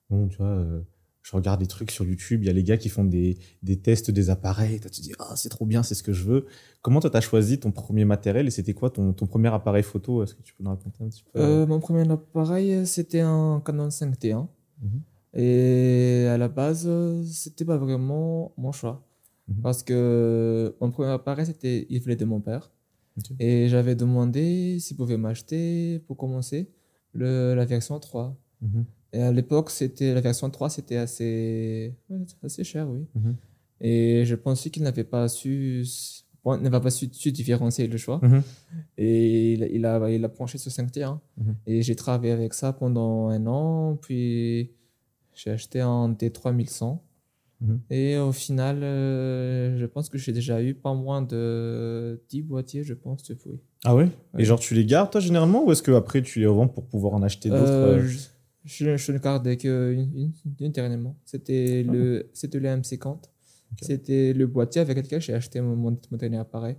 Bon, 0.09 0.27
tu 0.27 0.37
vois, 0.37 0.47
euh, 0.47 0.81
je 1.21 1.35
regarde 1.35 1.61
des 1.61 1.67
trucs 1.67 1.91
sur 1.91 2.03
YouTube, 2.03 2.43
il 2.43 2.47
y 2.47 2.49
a 2.49 2.53
les 2.53 2.63
gars 2.63 2.77
qui 2.77 2.89
font 2.89 3.05
des, 3.05 3.37
des 3.63 3.79
tests 3.79 4.11
des 4.11 4.29
appareils. 4.29 4.79
Toi, 4.81 4.89
tu 4.89 4.99
te 5.01 5.05
dis, 5.05 5.13
ah, 5.19 5.35
c'est 5.37 5.49
trop 5.49 5.65
bien, 5.65 5.83
c'est 5.83 5.95
ce 5.95 6.03
que 6.03 6.11
je 6.13 6.23
veux. 6.25 6.47
Comment 6.81 6.99
toi, 6.99 7.09
tu 7.09 7.15
as 7.17 7.21
choisi 7.21 7.59
ton 7.59 7.71
premier 7.71 8.03
matériel 8.05 8.47
et 8.47 8.51
c'était 8.51 8.73
quoi 8.73 8.89
ton, 8.89 9.13
ton 9.13 9.27
premier 9.27 9.53
appareil 9.53 9.83
photo? 9.83 10.23
Est-ce 10.23 10.33
que 10.35 10.41
tu 10.41 10.53
peux 10.55 10.63
nous 10.63 10.71
raconter 10.71 11.03
un 11.03 11.07
petit 11.07 11.23
peu? 11.31 11.39
Euh, 11.39 11.65
mon 11.65 11.79
premier 11.79 12.09
appareil, 12.11 12.85
c'était 12.85 13.21
un 13.21 13.61
Canon 13.63 13.89
5D1. 13.89 14.47
Mhm. 14.81 15.01
Et 15.33 16.25
à 16.27 16.37
la 16.37 16.49
base, 16.49 16.89
c'était 17.31 17.63
pas 17.63 17.77
vraiment 17.77 18.51
mon 18.57 18.73
choix. 18.73 19.07
Mhm. 19.51 19.61
Parce 19.61 19.83
que 19.83 20.75
mon 20.81 20.91
premier 20.91 21.09
appareil, 21.09 21.45
c'était, 21.45 21.85
il 21.89 21.99
venait 22.01 22.15
de 22.15 22.25
mon 22.25 22.39
père. 22.41 22.71
Et 23.39 23.67
j'avais 23.67 23.95
demandé 23.95 24.79
s'il 24.79 24.97
pouvait 24.97 25.17
m'acheter, 25.17 25.99
pour 26.07 26.17
commencer, 26.17 26.69
le, 27.13 27.53
la 27.53 27.65
version 27.65 27.99
3. 27.99 28.35
Mhm. 28.61 28.85
Et 29.13 29.21
à 29.21 29.31
l'époque, 29.31 29.69
c'était, 29.69 30.13
la 30.13 30.21
version 30.21 30.49
3, 30.49 30.69
c'était 30.69 30.95
assez, 30.95 31.93
assez 32.41 32.63
cher, 32.63 32.89
oui. 32.89 33.05
Mhm. 33.15 33.35
Et 33.81 34.23
je 34.25 34.35
pensais 34.35 34.69
qu'il 34.69 34.83
n'avait 34.83 35.03
pas 35.03 35.27
su, 35.27 35.83
bon, 36.43 36.57
n'avait 36.57 36.79
pas 36.79 36.89
su, 36.91 37.09
su 37.11 37.31
différencier 37.31 37.87
le 37.87 37.97
choix. 37.97 38.21
Et 38.97 39.53
il, 39.53 39.63
il 39.73 39.85
a, 39.85 40.09
il 40.09 40.23
a 40.23 40.29
penché 40.29 40.57
sur 40.57 40.71
5T1. 40.71 41.19
Mhm. 41.37 41.55
Et 41.67 41.81
j'ai 41.81 41.95
travaillé 41.95 42.31
avec 42.31 42.53
ça 42.53 42.71
pendant 42.73 43.27
un 43.27 43.45
an. 43.47 43.97
Puis 43.97 44.71
j'ai 45.33 45.51
acheté 45.51 45.81
un 45.81 46.09
D3100. 46.13 46.99
Mhm. 47.61 47.79
Et 47.91 48.17
au 48.17 48.31
final, 48.31 48.79
euh, 48.83 49.77
je 49.77 49.85
pense 49.85 50.09
que 50.09 50.17
j'ai 50.17 50.31
déjà 50.33 50.61
eu 50.63 50.73
pas 50.73 50.93
moins 50.93 51.21
de 51.21 52.19
10 52.29 52.41
boîtiers, 52.41 52.83
je 52.83 52.93
pense, 52.95 53.23
depuis. 53.23 53.59
Ah 53.83 53.95
ouais, 53.95 54.05
Ouais. 54.33 54.41
Et 54.41 54.45
genre, 54.45 54.59
tu 54.59 54.73
les 54.73 54.85
gardes, 54.85 55.11
toi, 55.11 55.21
généralement, 55.21 55.63
ou 55.65 55.71
est-ce 55.71 55.83
que 55.83 55.91
après 55.91 56.21
tu 56.23 56.39
les 56.39 56.47
revends 56.47 56.67
pour 56.67 56.85
pouvoir 56.87 57.13
en 57.13 57.21
acheter 57.21 57.49
d'autres 57.49 57.61
Euh, 57.69 57.97
euh, 57.99 58.07
je, 58.07 58.17
je, 58.65 58.97
je 58.97 59.11
ne 59.11 59.17
gardais 59.19 59.57
qu'une 59.57 60.11
une, 60.15 60.31
une 60.59 60.71
dernièrement. 60.71 61.15
C'était 61.25 61.85
Ah. 61.87 61.91
le, 61.91 62.29
c'était 62.33 62.59
le 62.59 62.67
M50. 62.69 63.07
Ok. 63.13 63.77
C'était 63.81 64.33
le 64.33 64.47
boîtier 64.47 64.81
avec 64.81 64.97
lequel 64.97 65.21
j'ai 65.21 65.33
acheté 65.33 65.61
mon, 65.61 65.75
mon, 65.75 65.97
mon 66.09 66.17
dernier 66.17 66.37
appareil. 66.37 66.75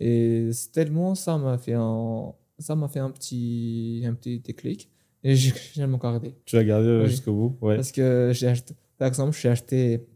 Et 0.00 0.50
tellement 0.72 1.14
ça 1.14 1.38
m'a 1.38 1.56
fait 1.56 1.74
un, 1.74 2.32
ça 2.58 2.74
m'a 2.74 2.88
fait 2.88 2.98
un 3.00 3.10
petit, 3.10 4.02
un 4.04 4.14
petit 4.14 4.40
déclic. 4.40 4.90
Et 5.24 5.34
j'ai 5.40 5.52
j'ai 5.74 5.86
mon 5.86 5.98
gardé. 5.98 6.34
Tu 6.44 6.56
l'as 6.56 6.64
gardé 6.64 7.00
Oui. 7.04 7.08
jusqu'au 7.08 7.32
bout? 7.32 7.56
Ouais. 7.60 7.76
Parce 7.76 7.92
que 7.92 8.32
j'ai 8.34 8.48
acheté, 8.48 8.74
par 8.98 9.08
exemple, 9.08 9.36
j'ai 9.40 9.48
acheté 9.48 10.06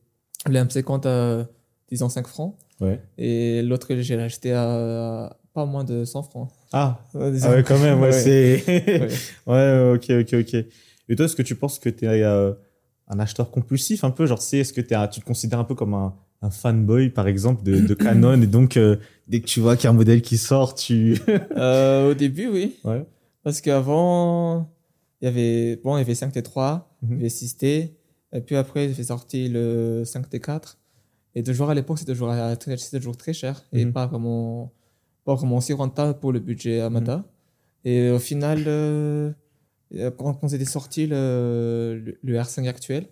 le 0.48 0.58
M50 0.60 1.06
à, 1.06 1.46
disons, 1.90 2.08
5 2.08 2.26
francs. 2.26 2.56
Ouais. 2.80 3.00
Et 3.18 3.62
l'autre, 3.62 3.88
j'ai 3.96 4.14
acheté 4.20 4.52
à 4.52 5.36
pas 5.52 5.64
moins 5.66 5.84
de 5.84 6.04
100 6.04 6.22
francs. 6.24 6.50
Ah, 6.72 7.00
Euh, 7.14 7.30
disons. 7.30 7.48
ah 7.50 7.54
ouais, 7.54 7.62
quand 7.62 7.78
même, 7.78 8.00
ouais, 8.00 8.12
c'est. 8.24 8.64
Ouais. 9.46 9.54
ouais, 9.54 9.92
ok, 9.94 10.10
ok, 10.22 10.34
ok. 10.40 10.54
Et 11.08 11.16
toi, 11.16 11.26
est-ce 11.26 11.36
que 11.36 11.42
tu 11.42 11.54
penses 11.54 11.78
que 11.78 11.88
tu 11.88 12.06
es 12.06 12.22
un 12.24 13.18
acheteur 13.18 13.50
compulsif 13.50 14.02
un 14.04 14.10
peu? 14.10 14.26
Genre, 14.26 14.38
tu 14.38 14.44
sais, 14.46 14.58
est-ce 14.58 14.72
que 14.72 14.94
un- 14.94 15.06
tu 15.08 15.20
te 15.20 15.24
considères 15.24 15.58
un 15.60 15.64
peu 15.64 15.74
comme 15.74 15.94
un, 15.94 16.14
un 16.42 16.50
fanboy, 16.50 17.10
par 17.10 17.28
exemple, 17.28 17.62
de, 17.62 17.78
de 17.80 17.94
Canon? 18.04 18.40
Et 18.42 18.46
donc, 18.46 18.76
euh, 18.76 18.96
dès 19.28 19.40
que 19.40 19.46
tu 19.46 19.60
vois 19.60 19.76
qu'il 19.76 19.84
y 19.84 19.86
a 19.86 19.90
un 19.90 19.94
modèle 19.94 20.22
qui 20.22 20.36
sort, 20.38 20.74
tu. 20.74 21.18
Euh, 21.56 22.10
au 22.10 22.14
début, 22.14 22.48
oui. 22.48 22.76
ouais. 22.84 23.04
Parce 23.44 23.60
qu'avant, 23.60 24.70
il 25.20 25.26
y 25.26 25.28
avait, 25.28 25.76
bon, 25.84 25.96
il 25.96 26.00
y 26.00 26.02
avait 26.02 26.14
5T3, 26.14 26.88
il 27.02 27.08
y 27.08 27.12
Mhm. 27.12 27.18
avait 27.20 27.28
6T, 27.28 27.90
et 28.34 28.40
puis 28.40 28.56
après, 28.56 28.92
j'ai 28.92 29.04
sorti 29.04 29.48
le 29.48 30.02
5T4. 30.04 30.78
Et 31.36 31.42
toujours 31.42 31.70
à 31.70 31.74
l'époque, 31.74 31.98
c'était 31.98 32.12
toujours, 32.12 32.32
très- 32.60 32.76
c'était 32.76 32.98
toujours 32.98 33.16
très 33.16 33.32
cher 33.32 33.64
et 33.72 33.84
Mhm. 33.84 33.92
pas 33.92 34.06
vraiment, 34.06 34.72
pas 35.24 35.34
vraiment 35.34 35.60
si 35.60 35.72
rentable 35.72 36.18
pour 36.20 36.32
le 36.32 36.40
budget 36.40 36.80
Amada. 36.80 37.24
Et 37.84 38.10
au 38.10 38.18
final, 38.18 38.62
euh, 38.66 39.32
quand, 40.16 40.48
c'était 40.48 40.64
sorti 40.64 41.06
le, 41.06 42.00
le, 42.04 42.18
le 42.22 42.34
R5 42.38 42.68
actuel, 42.68 43.06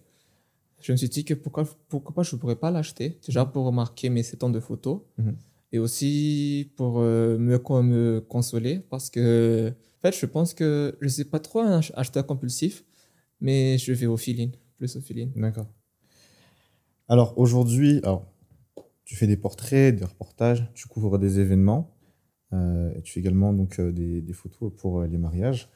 je 0.81 0.93
me 0.93 0.97
suis 0.97 1.09
dit 1.09 1.25
que 1.25 1.35
pourquoi, 1.35 1.65
pourquoi 1.89 2.15
pas 2.15 2.23
je 2.23 2.35
ne 2.35 2.41
pourrais 2.41 2.57
pas 2.57 2.71
l'acheter. 2.71 3.19
Déjà 3.27 3.45
pour 3.45 3.73
marquer 3.73 4.09
mes 4.11 4.23
7 4.23 4.43
ans 4.45 4.51
de 4.51 4.61
photos 4.61 5.01
Mhm. 5.19 5.37
et 5.73 5.79
aussi 5.79 6.71
pour 6.77 7.01
euh, 7.01 7.39
me, 7.39 7.59
con- 7.59 7.83
me 7.83 8.21
consoler 8.21 8.81
parce 8.91 9.11
que, 9.11 9.69
en 9.71 10.01
fait, 10.01 10.17
je 10.17 10.27
pense 10.27 10.55
que 10.55 10.97
je 11.01 11.07
ne 11.07 11.11
suis 11.11 11.25
pas 11.25 11.39
trop 11.41 11.61
un 11.61 11.79
ach- 11.79 11.93
acheteur 11.95 12.27
compulsif, 12.27 12.85
mais 13.41 13.79
je 13.79 13.93
vais 13.93 14.07
au 14.07 14.17
feeling, 14.17 14.53
D'accord. 15.37 15.67
Alors, 17.09 17.37
aujourd'hui, 17.39 18.01
alors, 18.05 18.27
tu 19.05 19.17
fais 19.17 19.27
des 19.27 19.37
portraits, 19.37 19.95
des 19.95 20.05
reportages, 20.05 20.71
tu 20.75 20.89
couvres 20.89 21.19
des 21.19 21.41
événements, 21.41 21.95
euh, 22.53 22.93
et 22.95 23.03
tu 23.03 23.13
fais 23.13 23.21
également 23.21 23.53
donc, 23.53 23.79
euh, 23.81 23.93
des, 23.93 24.33
photos 24.33 24.73
pour 24.77 25.01
euh, 25.01 25.07
les 25.07 25.19
mariages. 25.19 25.69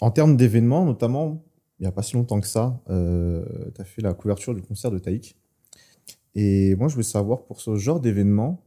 En 0.00 0.10
termes 0.10 0.36
d'événements, 0.36 0.84
notamment, 0.84 1.44
il 1.78 1.82
n'y 1.82 1.86
a 1.88 1.92
pas 1.92 2.02
si 2.02 2.14
longtemps 2.14 2.40
que 2.40 2.46
ça, 2.46 2.80
tu 2.86 3.80
as 3.80 3.84
fait 3.84 4.02
la 4.02 4.14
couverture 4.14 4.54
du 4.54 4.62
concert 4.62 4.90
de 4.90 4.98
Taïk. 4.98 5.36
Et 6.34 6.74
moi, 6.76 6.88
je 6.88 6.94
voulais 6.94 7.04
savoir, 7.04 7.44
pour 7.44 7.60
ce 7.60 7.76
genre 7.76 8.00
d'événement, 8.00 8.64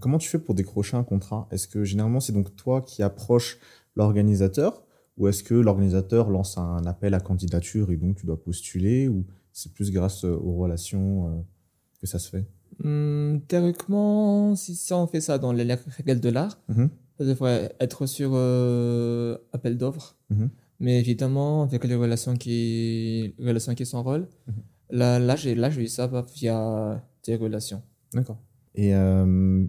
comment 0.00 0.18
tu 0.18 0.28
fais 0.28 0.38
pour 0.38 0.54
décrocher 0.54 0.96
un 0.96 1.04
contrat? 1.04 1.48
Est-ce 1.50 1.66
que 1.66 1.84
généralement, 1.84 2.20
c'est 2.20 2.32
donc 2.32 2.54
toi 2.56 2.82
qui 2.82 3.02
approches 3.02 3.58
l'organisateur 3.96 4.82
Ou 5.16 5.28
est-ce 5.28 5.42
que 5.42 5.54
l'organisateur 5.54 6.30
lance 6.30 6.56
un 6.58 6.84
appel 6.86 7.14
à 7.14 7.20
candidature 7.20 7.90
et 7.90 7.96
donc 7.96 8.16
tu 8.16 8.26
dois 8.26 8.40
postuler 8.42 9.08
Ou 9.08 9.26
c'est 9.52 9.72
plus 9.74 9.90
grâce 9.90 10.24
euh, 10.24 10.34
aux 10.36 10.54
relations 10.56 11.28
euh, 11.28 11.40
que 12.00 12.06
ça 12.06 12.18
se 12.18 12.30
fait? 12.30 12.46
Hum, 12.82 13.40
théoriquement, 13.48 14.54
si, 14.56 14.74
si 14.74 14.92
on 14.94 15.06
fait 15.06 15.20
ça 15.20 15.38
dans 15.38 15.52
les 15.52 15.64
règles 15.74 16.20
de 16.20 16.28
l'art, 16.30 16.58
Mhm. 16.68 16.88
ça 17.18 17.24
devrait 17.26 17.74
être 17.80 18.06
sur 18.06 18.30
euh, 18.34 19.36
appel 19.52 19.76
d'offres. 19.76 20.16
Mhm. 20.30 20.48
Mais 20.82 20.98
évidemment, 20.98 21.62
avec 21.64 21.84
les 21.84 21.94
relations 21.96 22.34
qui, 22.36 23.34
les 23.38 23.48
relations 23.48 23.74
qui 23.74 23.84
s'enrôlent, 23.84 24.28
Mhm. 24.46 24.54
là, 24.90 25.18
là, 25.18 25.36
j'ai, 25.36 25.54
là, 25.54 25.68
j'ai 25.68 25.82
eu 25.82 25.88
ça 25.88 26.06
via 26.34 27.04
des 27.24 27.36
relations. 27.36 27.82
D'accord. 28.14 28.38
Et 28.74 28.94
euh, 28.94 29.66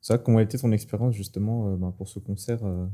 ça, 0.00 0.18
comment 0.18 0.38
a 0.38 0.42
été 0.42 0.58
ton 0.58 0.72
expérience 0.72 1.14
justement 1.14 1.68
euh, 1.68 1.76
ben, 1.76 1.92
pour 1.92 2.08
ce 2.08 2.18
concert 2.18 2.58
Euh, 2.64 2.86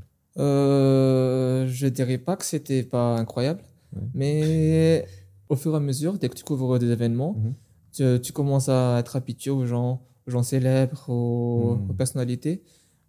je 1.67 1.87
dirais 1.89 2.19
pas 2.19 2.37
que 2.37 2.45
c'était 2.45 2.83
pas 2.83 3.17
incroyable, 3.17 3.63
Ouais. 3.95 4.03
mais 4.15 5.07
au 5.49 5.57
fur 5.57 5.73
et 5.75 5.77
à 5.77 5.81
mesure, 5.81 6.19
dès 6.19 6.29
que 6.29 6.35
tu 6.35 6.45
couvres 6.45 6.79
des 6.79 6.91
événements, 6.91 7.35
Mhm. 7.39 7.55
tu, 7.93 8.21
tu 8.23 8.33
commences 8.33 8.69
à 8.69 8.99
être 8.99 9.17
habitué 9.17 9.51
aux 9.51 9.67
gens, 9.67 10.03
aux 10.27 10.31
gens 10.31 10.43
célèbres, 10.43 11.09
aux, 11.09 11.77
Mhm. 11.77 11.91
aux 11.91 11.95
personnalités. 11.95 12.63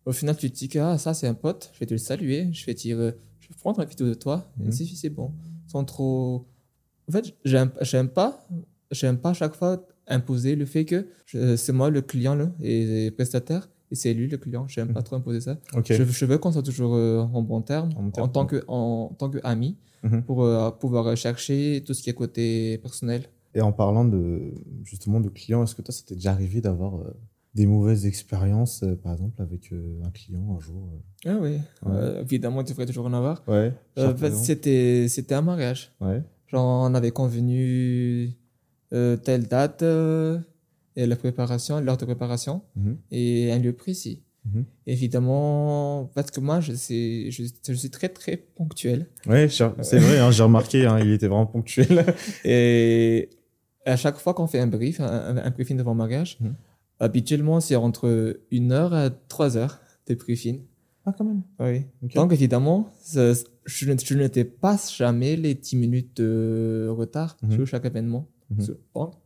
Au 0.05 0.11
final, 0.13 0.37
tu 0.37 0.49
te 0.49 0.55
dis 0.55 0.69
que 0.69 0.79
ah, 0.79 0.97
ça, 0.97 1.13
c'est 1.13 1.27
un 1.27 1.33
pote, 1.33 1.71
je 1.73 1.79
vais 1.79 1.85
te 1.85 1.93
le 1.93 1.97
saluer, 1.97 2.47
je 2.53 2.65
vais 2.65 2.73
dire, 2.73 2.97
euh, 2.99 3.11
je 3.39 3.49
vais 3.49 3.55
prendre 3.59 3.81
une 3.81 3.87
vidéo 3.89 4.07
de 4.07 4.13
toi, 4.13 4.49
et 4.61 4.65
Mhm. 4.67 4.71
c'est 4.71 4.85
c'est 4.85 5.09
bon. 5.09 5.31
Sans 5.67 5.83
trop. 5.83 6.45
En 7.09 7.11
fait, 7.11 7.33
j'aime 7.45 8.09
pas, 8.09 8.47
j'aime 8.91 9.17
pas 9.17 9.31
à 9.31 9.33
chaque 9.33 9.55
fois 9.55 9.85
imposer 10.07 10.55
le 10.55 10.65
fait 10.65 10.85
que 10.85 11.07
c'est 11.57 11.73
moi 11.73 11.89
le 11.89 12.01
client 12.01 12.35
là, 12.35 12.51
et 12.61 13.07
et 13.07 13.11
prestataire, 13.11 13.69
et 13.91 13.95
c'est 13.95 14.13
lui 14.13 14.27
le 14.27 14.37
client. 14.37 14.67
J'aime 14.67 14.93
pas 14.93 14.99
Mhm. 14.99 15.05
trop 15.05 15.15
imposer 15.17 15.41
ça. 15.41 15.57
Je, 15.85 16.03
je 16.03 16.25
veux 16.25 16.37
qu'on 16.37 16.51
soit 16.51 16.63
toujours 16.63 16.95
euh, 16.95 17.21
en 17.21 17.41
bon 17.41 17.61
terme, 17.61 17.89
En 17.97 18.09
terme, 18.09 18.31
tant 18.31 18.45
que 18.45 18.63
en, 18.67 19.15
tant 19.17 19.29
que 19.29 19.39
ami, 19.43 19.77
Mhm. 20.03 20.21
pour 20.23 20.43
euh, 20.43 20.69
pouvoir 20.71 21.15
chercher 21.17 21.83
tout 21.85 21.93
ce 21.93 22.03
qui 22.03 22.09
est 22.09 22.13
côté 22.13 22.77
personnel. 22.79 23.23
Et 23.55 23.61
en 23.61 23.71
parlant 23.71 24.05
de 24.05 24.53
justement 24.83 25.19
de 25.19 25.29
clients, 25.29 25.63
est-ce 25.63 25.73
que 25.73 25.81
toi, 25.81 25.93
c'était 25.93 26.13
déjà 26.15 26.31
arrivé 26.31 26.61
d'avoir 26.61 26.97
euh, 26.97 27.13
des 27.55 27.65
mauvaises 27.65 28.05
expériences, 28.05 28.83
euh, 28.83 28.95
par 28.95 29.13
exemple, 29.13 29.41
avec 29.41 29.71
euh, 29.73 29.99
un 30.05 30.11
client 30.11 30.55
un 30.55 30.59
jour 30.59 30.89
euh? 30.93 31.29
Ah 31.31 31.37
oui, 31.41 31.53
Ouais. 31.53 31.59
Euh, 31.87 32.21
évidemment, 32.21 32.63
tu 32.63 32.73
devrais 32.73 32.85
toujours 32.85 33.07
en 33.07 33.13
avoir. 33.13 33.41
Ouais. 33.47 33.73
Euh, 33.97 34.11
exemple 34.11 34.35
c'était 34.35 35.07
c'était 35.07 35.33
un 35.33 35.41
mariage. 35.41 35.91
Ouais. 35.99 36.21
Genre, 36.47 36.63
on 36.89 36.93
avait 36.93 37.11
convenu 37.11 38.29
euh, 38.93 39.17
telle 39.17 39.47
date 39.47 39.81
euh, 39.81 40.37
et 40.97 41.05
la 41.05 41.15
préparation, 41.15 41.79
l'heure 41.79 41.95
de 41.97 42.05
préparation 42.05 42.61
Mhm. 42.75 42.97
et 43.11 43.51
un 43.53 43.59
lieu 43.59 43.71
précis. 43.73 44.23
Mhm. 44.45 44.65
Évidemment, 45.21 46.09
parce 46.15 46.31
que 46.31 46.39
moi, 46.39 46.59
je 46.59 46.73
suis, 46.73 47.31
je, 47.31 47.43
je 47.67 47.73
suis 47.73 47.89
très 47.89 48.09
très 48.09 48.37
ponctuel. 48.37 49.07
J'ai- 49.29 49.47
c'est 49.81 49.99
vrai, 49.99 50.19
hein, 50.19 50.31
j'ai 50.31 50.43
remarqué, 50.43 50.85
hein, 50.85 50.99
il 50.99 51.11
était 51.11 51.27
vraiment 51.27 51.45
ponctuel. 51.45 52.05
Et 52.45 53.29
à 53.85 53.95
chaque 53.97 54.17
fois 54.17 54.33
qu'on 54.33 54.47
fait 54.47 54.59
un 54.59 54.67
brief, 54.67 54.99
un, 54.99 55.37
un- 55.37 55.49
briefing 55.51 55.77
devant 55.77 55.95
mariage, 55.95 56.37
Mhm. 56.41 56.55
habituellement, 56.99 57.59
c'est 57.59 57.75
entre 57.75 58.39
une 58.51 58.71
heure 58.71 58.93
à 58.93 59.09
trois 59.09 59.57
heures 59.57 59.79
de 60.07 60.15
briefing. 60.15 60.61
ah, 61.05 61.13
quand 61.17 61.23
même. 61.23 61.41
Oui. 61.61 61.85
Donc, 62.15 62.33
évidemment, 62.33 62.89
je, 63.13 63.85
ne- 63.89 63.97
je 63.97 64.13
ne 64.15 64.27
dépasse 64.27 64.93
jamais 64.95 65.37
les 65.37 65.53
10 65.55 65.77
minutes 65.77 66.17
de 66.17 66.87
retard 66.89 67.37
sur 67.49 67.65
chaque 67.65 67.85
événement. 67.85 68.27
Donc, 68.93 69.17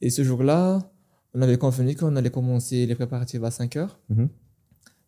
Et 0.00 0.10
ce 0.10 0.22
jour-là, 0.22 0.90
on 1.34 1.42
avait 1.42 1.58
convenu 1.58 1.94
qu'on 1.94 2.16
allait 2.16 2.30
commencer 2.30 2.86
les 2.86 2.94
préparatifs 2.94 3.42
à 3.42 3.50
5 3.50 3.76
heures. 3.76 3.98
Mhm. 4.08 4.28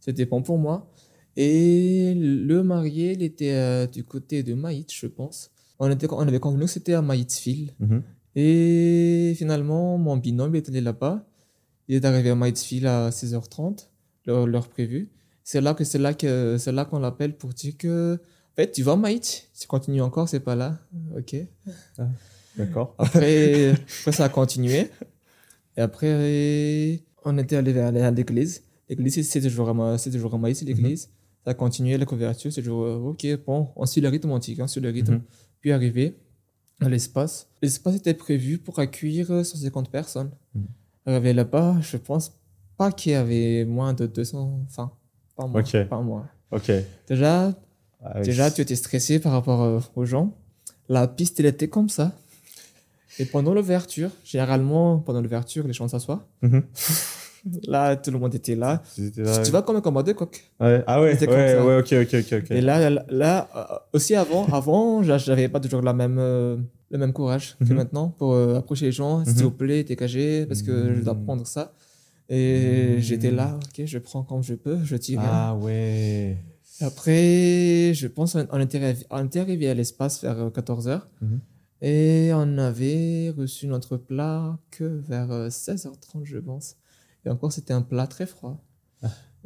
C'était 0.00 0.26
bon 0.26 0.42
pour 0.42 0.58
moi. 0.58 0.90
Et 1.36 2.14
le 2.16 2.62
marié, 2.62 3.12
il 3.12 3.22
était 3.22 3.52
euh, 3.52 3.86
du 3.86 4.04
côté 4.04 4.42
de 4.42 4.54
Maït, 4.54 4.92
je 4.92 5.06
pense. 5.06 5.50
On, 5.78 5.90
était, 5.90 6.06
on 6.10 6.20
avait 6.20 6.40
convenu 6.40 6.64
que 6.64 6.70
c'était 6.70 6.94
à 6.94 7.02
Maïtsville. 7.02 7.74
Mhm. 7.78 8.02
Et 8.34 9.34
finalement, 9.36 9.98
mon 9.98 10.16
binôme 10.16 10.54
est 10.54 10.68
allé 10.68 10.80
là-bas. 10.80 11.26
Il 11.88 11.96
est 11.96 12.04
arrivé 12.04 12.30
à 12.30 12.34
Maïtsville 12.34 12.86
à 12.86 13.10
6h30, 13.10 13.88
l'heure, 14.26 14.46
l'heure 14.46 14.68
prévue. 14.68 15.10
C'est 15.44 15.60
là 15.62 15.72
que 15.72 15.84
c'est 15.84 15.98
là 15.98 16.12
que 16.12 16.56
c'est 16.58 16.72
là 16.72 16.84
qu'on 16.84 16.98
l'appelle 16.98 17.34
pour 17.36 17.54
dire 17.54 17.76
que 17.78 18.14
en 18.14 18.54
fait, 18.56 18.72
tu 18.72 18.82
vas 18.82 18.92
à 18.92 18.96
Maït, 18.96 19.48
tu 19.58 19.66
continues 19.66 20.02
encore, 20.02 20.28
c'est 20.28 20.40
pas 20.40 20.56
là. 20.56 20.78
OK. 21.16 21.36
D'accord. 22.58 22.94
Après, 22.98 23.70
après 23.70 24.12
ça 24.12 24.24
a 24.24 24.28
continué. 24.28 24.90
Et 25.76 25.80
après, 25.80 27.00
on 27.24 27.38
était 27.38 27.56
allé 27.56 27.72
vers 27.72 27.86
à 28.04 28.10
l'église. 28.10 28.62
L'église, 28.88 29.28
c'est 29.30 29.40
toujours 29.40 29.74
Ma- 29.74 29.98
c'est 29.98 30.10
toujours 30.10 30.34
à 30.34 30.38
Maïs, 30.38 30.62
l'église. 30.62 31.08
Ça 31.44 31.52
a 31.52 31.54
continué, 31.54 31.96
la 31.96 32.04
couverture, 32.04 32.52
c'est 32.52 32.62
toujours, 32.62 32.84
euh, 32.84 33.10
OK, 33.10 33.26
bon, 33.46 33.68
on 33.76 33.86
suit 33.86 34.00
le 34.00 34.08
rythme 34.08 34.30
antique, 34.32 34.58
on 34.60 34.66
suit 34.66 34.80
le 34.80 34.90
rythme. 34.90 35.14
Mhm. 35.14 35.22
Puis 35.60 35.72
arrivé 35.72 36.16
à 36.80 36.88
l'espace. 36.88 37.48
L'espace 37.62 37.96
était 37.96 38.14
prévu 38.14 38.58
pour 38.58 38.78
accueillir 38.78 39.30
euh, 39.30 39.44
150 39.44 39.90
personnes. 39.90 40.30
Mhm. 40.54 40.64
Arrivé 41.06 41.32
là-bas, 41.32 41.76
je 41.80 41.96
pense 41.96 42.32
pas 42.76 42.92
qu'il 42.92 43.12
y 43.12 43.14
avait 43.14 43.64
moins 43.64 43.94
de 43.94 44.06
200, 44.06 44.60
enfin, 44.66 44.90
pas 45.36 45.46
moins, 45.46 45.62
pas 45.88 46.00
moins. 46.00 46.28
Ok. 46.50 46.70
Déjà, 47.08 47.54
Ah 48.02 48.12
oui. 48.16 48.22
Déjà, 48.22 48.50
tu 48.50 48.60
étais 48.60 48.76
stressé 48.76 49.18
par 49.20 49.32
rapport 49.32 49.62
euh, 49.62 49.80
aux 49.96 50.04
gens. 50.04 50.36
La 50.88 51.06
piste, 51.08 51.38
elle 51.40 51.46
était 51.46 51.68
comme 51.68 51.88
ça. 51.88 52.16
Et 53.18 53.24
pendant 53.24 53.54
l'ouverture, 53.54 54.10
généralement, 54.24 54.98
pendant 54.98 55.20
l'ouverture, 55.20 55.66
les 55.66 55.72
gens 55.72 55.88
s'assoient. 55.88 56.26
Mhm. 56.42 56.62
Là, 57.66 57.96
tout 57.96 58.10
le 58.10 58.18
monde 58.18 58.34
était 58.34 58.56
là. 58.56 58.82
Là, 59.16 59.42
Tu 59.44 59.50
vas 59.52 59.62
comme 59.62 59.76
un 59.76 59.80
combat 59.80 60.02
de 60.02 60.12
coq. 60.12 60.42
ouais. 60.60 60.82
Ah 60.86 61.00
ouais, 61.00 61.16
ouais, 61.26 61.58
ouais, 61.60 61.78
ok, 61.78 61.94
ok, 62.02 62.32
ok. 62.42 62.50
Et 62.50 62.60
là, 62.60 62.90
là, 62.90 63.04
là, 63.08 63.48
euh, 63.56 63.76
aussi 63.96 64.14
avant, 64.16 64.44
avant, 64.52 65.02
j'a- 65.04 65.18
j'avais 65.18 65.48
pas 65.48 65.60
toujours 65.60 65.80
la 65.80 65.92
même, 65.94 66.18
euh, 66.18 66.56
le 66.90 66.98
même 66.98 67.12
courage 67.12 67.56
que 67.60 67.64
Mhm. 67.64 67.74
maintenant 67.74 68.08
pour 68.08 68.34
euh, 68.34 68.56
approcher 68.58 68.86
les 68.86 68.92
gens. 68.92 69.24
S'il 69.24 69.36
Mhm. 69.36 69.42
vous 69.44 69.50
plaît, 69.52 69.84
dégagez, 69.84 70.46
parce 70.46 70.62
que 70.62 70.94
je 70.96 71.00
dois 71.02 71.14
prendre 71.14 71.46
ça. 71.46 71.72
Et 72.28 72.96
j'étais 72.98 73.30
là, 73.30 73.56
ok, 73.56 73.86
je 73.86 73.98
prends 73.98 74.22
comme 74.24 74.42
je 74.42 74.54
peux, 74.54 74.78
je 74.84 74.96
tire. 74.96 75.20
Ah 75.22 75.54
ouais. 75.54 76.36
Après, 76.80 77.92
je 77.94 78.06
pense 78.08 78.36
on 78.50 78.60
était 78.60 79.38
arrivé 79.40 79.70
à 79.70 79.74
l'espace 79.74 80.22
vers 80.22 80.50
14h. 80.50 81.00
Mhm. 81.22 81.40
Et 81.80 82.30
on 82.34 82.58
avait 82.58 83.30
reçu 83.36 83.66
notre 83.68 83.96
plat 83.96 84.58
que 84.70 84.84
vers 84.84 85.30
euh, 85.30 85.48
16h30, 85.48 86.24
je 86.24 86.38
pense. 86.38 86.76
Et 87.24 87.30
encore, 87.30 87.52
c'était 87.52 87.72
un 87.72 87.82
plat 87.82 88.06
très 88.06 88.26
froid. 88.26 88.64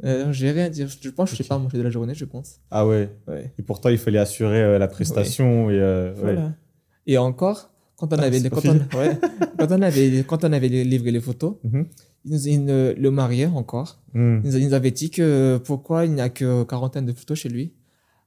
Euh, 0.03 0.31
j'ai 0.33 0.49
rien 0.51 0.65
à 0.65 0.69
dire. 0.69 0.87
Je 0.89 1.09
pense 1.09 1.29
que 1.29 1.35
je 1.35 1.41
Ok. 1.41 1.45
sais 1.45 1.49
pas 1.49 1.59
manger 1.59 1.77
de 1.77 1.83
la 1.83 1.91
journée, 1.91 2.15
je 2.15 2.25
pense. 2.25 2.59
Ah 2.71 2.87
ouais. 2.87 3.09
Ouais. 3.27 3.53
Et 3.59 3.61
pourtant, 3.61 3.89
il 3.89 3.99
fallait 3.99 4.17
assurer 4.19 4.61
euh, 4.63 4.79
la 4.79 4.87
prestation 4.87 5.69
et 5.69 5.79
euh, 5.79 6.13
ouais. 6.15 6.19
Voilà. 6.21 6.53
Et 7.05 7.17
encore, 7.19 7.71
quand 7.97 8.11
on 8.11 8.17
Ah, 8.17 8.23
avait, 8.23 8.49
quand 8.49 8.65
on, 8.65 8.97
ouais, 8.97 9.19
quand 9.59 9.71
on 9.71 9.81
avait, 9.83 10.23
quand 10.27 10.43
on 10.43 10.51
avait 10.51 10.67
livré 10.67 11.11
les 11.11 11.21
photos, 11.21 11.55
Mhm. 11.63 11.85
nous- 12.25 12.37
le 12.97 13.09
marié 13.11 13.45
encore, 13.45 14.01
Hmm. 14.13 14.39
il 14.43 14.67
nous, 14.67 14.73
avait 14.73 14.91
dit 14.91 15.09
que 15.11 15.57
pourquoi 15.63 16.05
il 16.05 16.13
n'y 16.13 16.21
a 16.21 16.29
que 16.29 16.63
quarantaine 16.63 17.05
de 17.05 17.13
photos 17.13 17.37
chez 17.37 17.49
lui, 17.49 17.73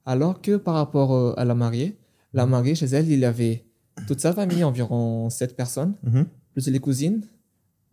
alors 0.05 0.41
que 0.41 0.57
par 0.57 0.75
rapport 0.75 1.13
euh, 1.15 1.35
à 1.37 1.45
la 1.45 1.55
mariée, 1.55 1.99
la 2.33 2.47
mariée 2.47 2.75
chez 2.77 2.87
elle, 2.87 3.09
il 3.11 3.25
avait 3.25 3.65
toute 4.07 4.21
sa 4.21 4.33
famille, 4.33 4.63
environ 4.65 5.31
7 5.31 5.57
personnes, 5.57 5.95
Mhm. 6.05 6.27
plus 6.53 6.69
les 6.69 6.79
cousines, 6.79 7.23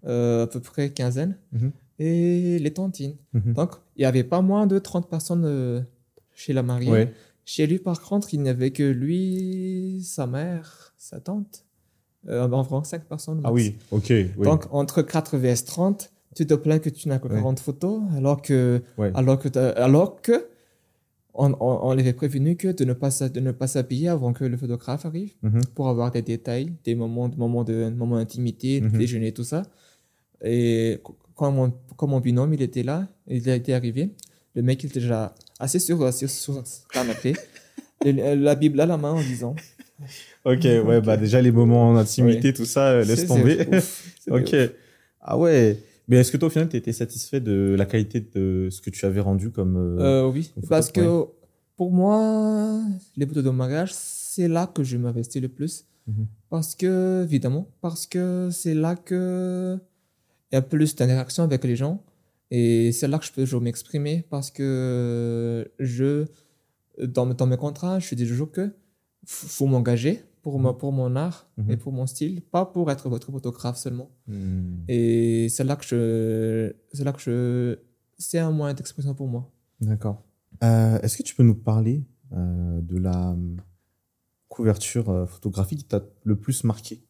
euh, 0.05 0.43
à 0.43 0.47
peu 0.47 0.59
près 0.59 0.89
quinzaine, 0.91 1.37
Mhm. 1.51 1.71
et 1.99 2.59
les 2.59 2.73
tantines. 2.73 3.15
Mhm. 3.33 3.53
Donc, 3.53 3.71
il 3.95 3.99
n'y 4.01 4.05
avait 4.05 4.23
pas 4.23 4.41
moins 4.41 4.67
de 4.67 4.79
30 4.79 5.09
personnes 5.09 5.43
euh, 5.45 5.81
chez 6.33 6.53
la 6.53 6.63
mariée. 6.63 6.91
Ouais. 6.91 7.13
Chez 7.45 7.67
lui, 7.67 7.79
par 7.79 8.01
contre, 8.01 8.33
il 8.33 8.41
n'y 8.41 8.49
avait 8.49 8.71
que 8.71 8.83
lui, 8.83 10.01
sa 10.03 10.27
mère, 10.27 10.93
sa 10.97 11.19
tante, 11.19 11.65
euh, 12.29 12.47
environ 12.49 12.83
5 12.83 13.03
personnes. 13.05 13.41
Ah 13.43 13.51
oui, 13.51 13.75
ok. 13.91 14.07
Oui. 14.09 14.27
Donc, 14.43 14.65
entre 14.71 15.01
4 15.01 15.37
vs 15.37 15.65
30, 15.65 16.11
tu 16.35 16.47
te 16.47 16.53
plains 16.53 16.79
que 16.79 16.89
tu 16.89 17.09
n'as 17.09 17.19
que 17.19 17.27
Ouais. 17.27 17.35
40 17.35 17.59
photos, 17.59 18.01
alors 18.15 18.41
que, 18.41 18.81
Ouais. 18.97 19.11
alors 19.13 19.37
que, 19.39 19.49
alors 19.77 20.21
que 20.21 20.47
on, 21.33 21.51
on, 21.59 21.79
on 21.89 21.93
l'avait 21.93 22.13
prévenu 22.13 22.55
que 22.55 22.67
de 22.69 22.85
ne 22.85 22.93
pas, 22.93 23.09
de 23.09 23.39
ne 23.39 23.51
pas 23.51 23.67
s'habiller 23.67 24.07
avant 24.09 24.33
que 24.33 24.43
le 24.45 24.57
photographe 24.57 25.05
arrive 25.05 25.33
Mhm. 25.41 25.61
pour 25.75 25.87
avoir 25.89 26.11
des 26.11 26.21
détails, 26.21 26.73
des 26.83 26.95
moments, 26.95 27.27
des 27.29 27.37
moments 27.37 27.63
de, 27.63 27.89
moments 27.89 28.17
d'intimité, 28.17 28.81
Mhm. 28.81 28.97
déjeuner, 28.97 29.31
tout 29.31 29.43
ça. 29.43 29.63
Et 30.43 30.99
qu- 31.03 31.13
quand 31.35 31.51
mon, 31.51 31.73
quand 31.97 32.07
mon 32.07 32.19
binôme, 32.19 32.53
il 32.53 32.61
était 32.61 32.83
là, 32.83 33.07
il 33.27 33.47
était 33.49 33.73
arrivé, 33.73 34.11
le 34.55 34.61
mec, 34.61 34.83
il 34.83 34.87
était 34.87 34.99
déjà 34.99 35.33
assis 35.59 35.79
sur, 35.79 36.13
sur, 36.13 36.29
sur 36.29 36.63
canapé, 36.91 37.33
la 38.05 38.55
Bible 38.55 38.79
à 38.81 38.85
la 38.85 38.97
main 38.97 39.13
en 39.13 39.21
disant. 39.21 39.55
Ok, 40.45 40.63
ouais, 40.65 40.99
bah 41.01 41.15
déjà 41.17 41.41
les 41.41 41.51
moments 41.51 41.93
d'intimité, 41.93 42.49
Ouais. 42.49 42.53
tout 42.53 42.65
ça, 42.65 42.89
euh, 42.89 43.05
laisse 43.05 43.25
tomber. 43.25 43.57
ok. 44.29 44.55
Ah 45.21 45.37
ouais. 45.37 45.79
Mais 46.07 46.17
est-ce 46.17 46.31
que 46.31 46.37
toi, 46.37 46.47
au 46.47 46.51
final, 46.51 46.67
tu 46.69 46.75
étais 46.77 46.91
satisfait 46.93 47.39
de 47.39 47.75
la 47.77 47.85
qualité 47.85 48.19
de 48.19 48.67
ce 48.69 48.81
que 48.81 48.89
tu 48.89 49.05
avais 49.05 49.21
rendu 49.21 49.51
comme. 49.51 49.77
euh, 49.77 50.23
Euh, 50.25 50.31
oui, 50.31 50.51
parce 50.69 50.91
que 50.91 51.23
pour 51.77 51.91
moi, 51.91 52.81
les 53.15 53.25
photos 53.25 53.43
de 53.43 53.49
mariage, 53.49 53.91
c'est 53.93 54.47
là 54.47 54.67
que 54.67 54.83
je 54.83 54.97
m'investis 54.97 55.41
le 55.41 55.47
plus. 55.49 55.85
Mhm. 56.07 56.25
Parce 56.49 56.75
que, 56.75 57.23
évidemment, 57.23 57.67
parce 57.81 58.05
que 58.05 58.49
c'est 58.51 58.73
là 58.73 58.95
que 58.95 59.77
il 60.51 60.55
y 60.55 60.57
a 60.57 60.61
plus 60.61 60.95
d'interaction 60.95 61.43
avec 61.43 61.63
les 61.63 61.75
gens. 61.75 62.03
Et 62.51 62.91
c'est 62.91 63.07
là 63.07 63.17
que 63.17 63.25
je 63.25 63.31
peux 63.31 63.41
toujours 63.41 63.61
m'exprimer 63.61 64.23
parce 64.29 64.51
que 64.51 65.71
je, 65.79 66.25
dans, 67.01 67.25
dans 67.25 67.47
mes 67.47 67.57
contrats, 67.57 67.97
je 67.99 68.13
dis 68.13 68.27
toujours 68.27 68.51
que 68.51 68.69
faut 69.25 69.65
m'engager 69.65 70.21
pour, 70.43 70.59
moi, 70.59 70.77
pour 70.77 70.91
mon 70.91 71.15
art 71.15 71.49
et 71.69 71.77
pour 71.77 71.93
mon 71.93 72.05
style, 72.05 72.41
pas 72.41 72.65
pour 72.65 72.91
être 72.91 73.09
votre 73.09 73.31
photographe 73.31 73.77
seulement. 73.77 74.11
Hmm. 74.27 74.83
Et 74.89 75.47
c'est 75.49 75.63
là 75.63 75.77
que 75.77 75.85
je, 75.85 76.73
c'est 76.91 77.05
là 77.05 77.13
que 77.13 77.21
je, 77.21 77.79
c'est 78.17 78.39
un 78.39 78.51
moyen 78.51 78.73
d'expression 78.73 79.15
pour 79.15 79.27
moi. 79.27 79.49
D'accord. 79.79 80.21
Euh, 80.63 80.99
Est-ce 80.99 81.17
que 81.17 81.23
tu 81.23 81.33
peux 81.33 81.43
nous 81.43 81.55
parler 81.55 82.03
euh, 82.33 82.81
de 82.81 82.97
la 82.97 83.29
hum, 83.29 83.61
couverture 84.49 85.09
euh, 85.09 85.25
photographique 85.25 85.79
qui 85.79 85.85
t'a 85.85 86.01
le 86.23 86.35
plus 86.35 86.65
marqué 86.65 87.01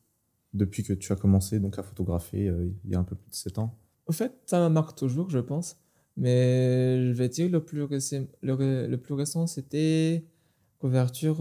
depuis 0.53 0.83
que 0.83 0.93
tu 0.93 1.11
as 1.11 1.15
commencé 1.15 1.59
donc 1.59 1.79
à 1.79 1.83
photographier 1.83 2.47
euh, 2.47 2.71
il 2.85 2.91
y 2.91 2.95
a 2.95 2.99
un 2.99 3.03
peu 3.03 3.15
plus 3.15 3.31
de 3.31 3.35
7 3.35 3.57
ans? 3.57 3.79
Au 4.05 4.11
fait, 4.11 4.31
ça 4.45 4.59
me 4.59 4.71
marque 4.71 4.95
toujours, 4.95 5.31
je 5.31 5.39
pense. 5.39 5.77
Mais 6.17 7.03
je 7.07 7.13
vais 7.13 7.29
dire 7.29 7.49
le 7.49 7.65
plus 7.65 7.81
récent, 7.81 8.25
le, 8.43 8.85
le 8.87 8.97
plus 8.97 9.15
récent, 9.15 9.47
c'était 9.47 10.23
couverture. 10.77 11.37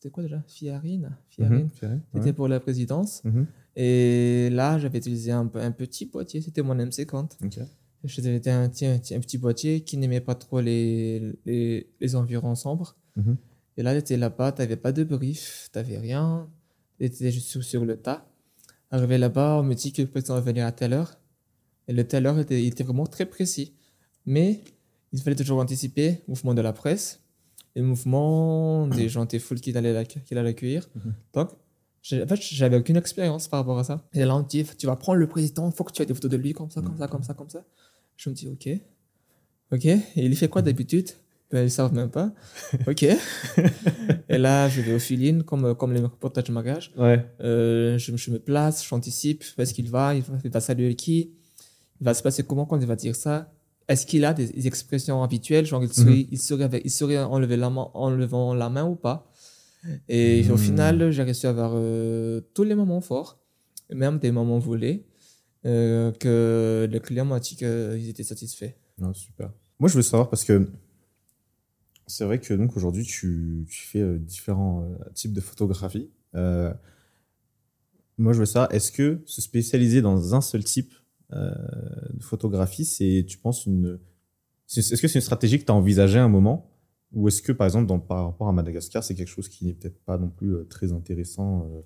C'était 0.00 0.10
quoi 0.10 0.22
déjà? 0.22 0.42
Fiarine? 0.48 1.10
Fiarine. 1.28 1.64
Mhm, 1.64 1.70
Thierry 1.70 1.98
C'était 2.14 2.26
Ouais. 2.26 2.32
pour 2.32 2.48
la 2.48 2.58
présidence. 2.58 3.22
Mhm. 3.24 3.46
Et 3.76 4.48
là, 4.50 4.78
j'avais 4.78 4.98
utilisé 4.98 5.30
un, 5.30 5.50
un 5.54 5.70
petit 5.72 6.06
boîtier. 6.06 6.40
C'était 6.40 6.62
mon 6.62 6.74
M50. 6.74 7.36
Ok. 7.44 7.58
C'était 8.06 8.50
un, 8.50 8.68
petit- 8.70 8.86
un 8.86 8.94
un 8.94 9.20
petit 9.20 9.36
boîtier 9.36 9.82
qui 9.82 9.98
n'aimait 9.98 10.22
pas 10.22 10.34
trop 10.34 10.60
les, 10.62 11.34
les, 11.44 11.86
les 12.00 12.16
environs 12.16 12.54
sombres. 12.54 12.96
Mhm. 13.16 13.36
Et 13.76 13.82
là, 13.82 13.94
j'étais 13.94 14.16
là-bas, 14.16 14.52
t'avais 14.52 14.76
pas 14.76 14.92
de 14.92 15.04
brief, 15.04 15.68
t'avais 15.72 15.98
rien. 15.98 16.48
T'étais 16.98 17.30
juste 17.30 17.48
sur, 17.48 17.62
sur 17.62 17.84
le 17.84 17.96
tas. 17.98 18.26
Arrivé 18.90 19.18
là-bas, 19.18 19.58
on 19.60 19.62
me 19.64 19.74
dit 19.74 19.92
que 19.92 20.00
le 20.02 20.08
président 20.08 20.34
va 20.34 20.40
venir 20.40 20.64
à 20.66 20.72
telle 20.72 20.94
heure. 20.94 21.18
Et 21.88 21.92
le 21.92 22.06
telle 22.06 22.26
heure 22.26 22.38
était, 22.38 22.62
il 22.62 22.68
était 22.68 22.84
vraiment 22.84 23.06
très 23.06 23.26
précis. 23.26 23.74
Mais 24.24 24.60
il 25.12 25.20
fallait 25.20 25.36
toujours 25.36 25.60
anticiper 25.60 26.10
le 26.12 26.18
mouvement 26.28 26.54
de 26.54 26.60
la 26.62 26.72
presse, 26.72 27.20
le 27.76 27.82
mouvement 27.82 28.86
des 28.88 29.08
gens 29.08 29.24
des 29.24 29.38
foules 29.38 29.60
qui 29.60 29.76
allaient 29.76 29.92
l'accueillir. 29.92 30.88
Mhm. 30.94 31.14
Donc, 31.34 31.50
en 31.52 32.26
fait, 32.26 32.40
j'avais 32.40 32.76
aucune 32.76 32.96
expérience 32.96 33.48
par 33.48 33.60
rapport 33.60 33.78
à 33.78 33.84
ça. 33.84 34.08
Et 34.12 34.24
là, 34.24 34.34
on 34.34 34.40
me 34.40 34.48
dit, 34.48 34.64
tu 34.78 34.86
vas 34.86 34.96
prendre 34.96 35.18
le 35.18 35.26
président, 35.28 35.68
il 35.68 35.74
faut 35.74 35.84
que 35.84 35.92
tu 35.92 36.02
aies 36.02 36.06
des 36.06 36.14
photos 36.14 36.30
de 36.30 36.36
lui 36.36 36.52
comme 36.52 36.70
ça, 36.70 36.80
comme 36.80 36.96
ça, 36.96 37.06
comme 37.08 37.22
ça, 37.22 37.34
comme 37.34 37.50
ça. 37.50 37.64
Je 38.16 38.30
me 38.30 38.34
dis, 38.34 38.48
ok. 38.48 38.68
Ok. 39.72 39.84
Et 39.84 40.00
il 40.16 40.36
fait 40.36 40.48
quoi 40.48 40.62
d'habitude? 40.62 41.10
Ben, 41.50 41.64
Ils 41.64 41.70
savent 41.70 41.92
même 41.92 42.10
pas. 42.10 42.32
Ok. 42.86 43.02
Et 44.28 44.38
là, 44.38 44.68
je 44.68 44.80
vais 44.80 44.94
au 44.94 44.98
fill-in, 44.98 45.42
comme, 45.42 45.74
comme 45.74 45.92
les 45.92 46.00
reportages 46.00 46.44
de 46.44 46.52
mariage. 46.52 46.92
Ouais. 46.96 47.24
Euh, 47.40 47.98
je, 47.98 48.16
je 48.16 48.30
me 48.30 48.38
place, 48.38 48.84
j'anticipe, 48.86 49.44
où 49.56 49.60
est-ce 49.62 49.74
qu'il 49.74 49.90
va, 49.90 50.14
il 50.14 50.22
va, 50.22 50.34
il 50.44 50.50
va 50.50 50.60
saluer 50.60 50.94
qui, 50.94 51.32
il 52.00 52.04
va 52.04 52.14
se 52.14 52.22
passer 52.22 52.44
comment 52.44 52.66
quand 52.66 52.80
il 52.80 52.86
va 52.86 52.96
dire 52.96 53.16
ça? 53.16 53.52
Est-ce 53.90 54.06
qu'il 54.06 54.24
a 54.24 54.32
des, 54.32 54.68
expressions 54.68 55.20
habituelles, 55.24 55.66
genre 55.66 55.82
il 55.82 55.92
sourit, 55.92 56.28
il 56.30 56.40
sourit, 56.40 56.62
avec, 56.62 56.82
il 56.84 56.90
sourit 56.92 57.18
en, 57.18 57.38
levant 57.40 57.56
la 57.56 57.70
main, 57.70 57.90
en 57.92 58.10
levant 58.10 58.54
la 58.54 58.70
main 58.70 58.84
ou 58.84 58.94
pas? 58.94 59.32
Et 60.08 60.46
au 60.48 60.52
Mhm. 60.52 60.58
final, 60.58 61.10
j'ai 61.10 61.24
réussi 61.24 61.46
à 61.48 61.50
avoir 61.50 61.72
euh, 61.74 62.40
tous 62.54 62.62
les 62.62 62.76
moments 62.76 63.00
forts, 63.00 63.40
même 63.92 64.18
des 64.20 64.30
moments 64.30 64.60
volés, 64.60 65.06
euh, 65.66 66.12
que 66.12 66.88
le 66.88 66.98
client 67.00 67.24
m'a 67.24 67.40
dit 67.40 67.56
qu'ils 67.56 68.08
étaient 68.08 68.22
satisfaits. 68.22 68.74
Ah, 69.02 69.10
super. 69.12 69.50
Moi, 69.80 69.88
je 69.88 69.96
veux 69.96 70.02
savoir 70.02 70.30
parce 70.30 70.44
que 70.44 70.70
c'est 72.06 72.24
vrai 72.24 72.38
que 72.38 72.54
donc 72.54 72.76
aujourd'hui, 72.76 73.04
tu, 73.04 73.66
tu 73.68 73.82
fais 73.86 74.02
euh, 74.02 74.18
différents 74.18 74.88
types 75.14 75.32
de 75.32 75.40
photographie. 75.40 76.10
Euh, 76.36 76.72
moi, 78.18 78.34
je 78.34 78.38
veux 78.38 78.46
savoir, 78.46 78.72
est-ce 78.72 78.92
que 78.92 79.20
se 79.26 79.40
spécialiser 79.40 80.00
dans 80.00 80.34
un 80.36 80.40
seul 80.40 80.62
type 80.62 80.92
de 81.32 82.22
photographie, 82.22 82.84
c'est, 82.84 83.24
tu 83.28 83.38
penses, 83.38 83.66
une. 83.66 83.98
Est-ce 84.76 85.00
que 85.00 85.08
c'est 85.08 85.18
une 85.18 85.20
stratégie 85.20 85.58
que 85.58 85.64
tu 85.64 85.72
as 85.72 85.74
envisagée 85.74 86.18
à 86.18 86.24
un 86.24 86.28
moment? 86.28 86.70
Ou 87.12 87.26
est-ce 87.26 87.42
que, 87.42 87.50
par 87.52 87.66
exemple, 87.66 87.86
dans, 87.86 87.98
par 87.98 88.26
rapport 88.26 88.48
à 88.48 88.52
Madagascar, 88.52 89.02
c'est 89.02 89.14
quelque 89.16 89.28
chose 89.28 89.48
qui 89.48 89.66
n'est 89.66 89.74
peut-être 89.74 89.98
pas 90.04 90.16
non 90.16 90.28
plus 90.28 90.54
euh, 90.54 90.64
très 90.64 90.92
intéressant 90.92 91.64
euh, 91.64 91.80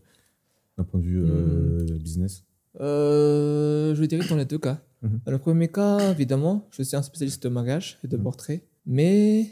d'un 0.76 0.84
point 0.84 1.00
de 1.00 1.04
vue 1.06 1.24
euh, 1.24 1.98
business? 1.98 2.44
Euh, 2.80 3.94
je 3.94 4.04
dirais 4.04 4.26
dans 4.28 4.36
les 4.36 4.44
deux 4.44 4.58
cas. 4.58 4.82
Mhm. 5.02 5.20
Dans 5.24 5.32
le 5.32 5.38
premier 5.38 5.68
cas, 5.68 6.10
évidemment, 6.12 6.68
je 6.72 6.82
suis 6.82 6.94
un 6.96 7.02
spécialiste 7.02 7.42
de 7.44 7.48
mariage 7.48 7.98
et 8.04 8.08
de 8.08 8.16
Mhm. 8.18 8.22
portrait. 8.22 8.64
Mais 8.84 9.46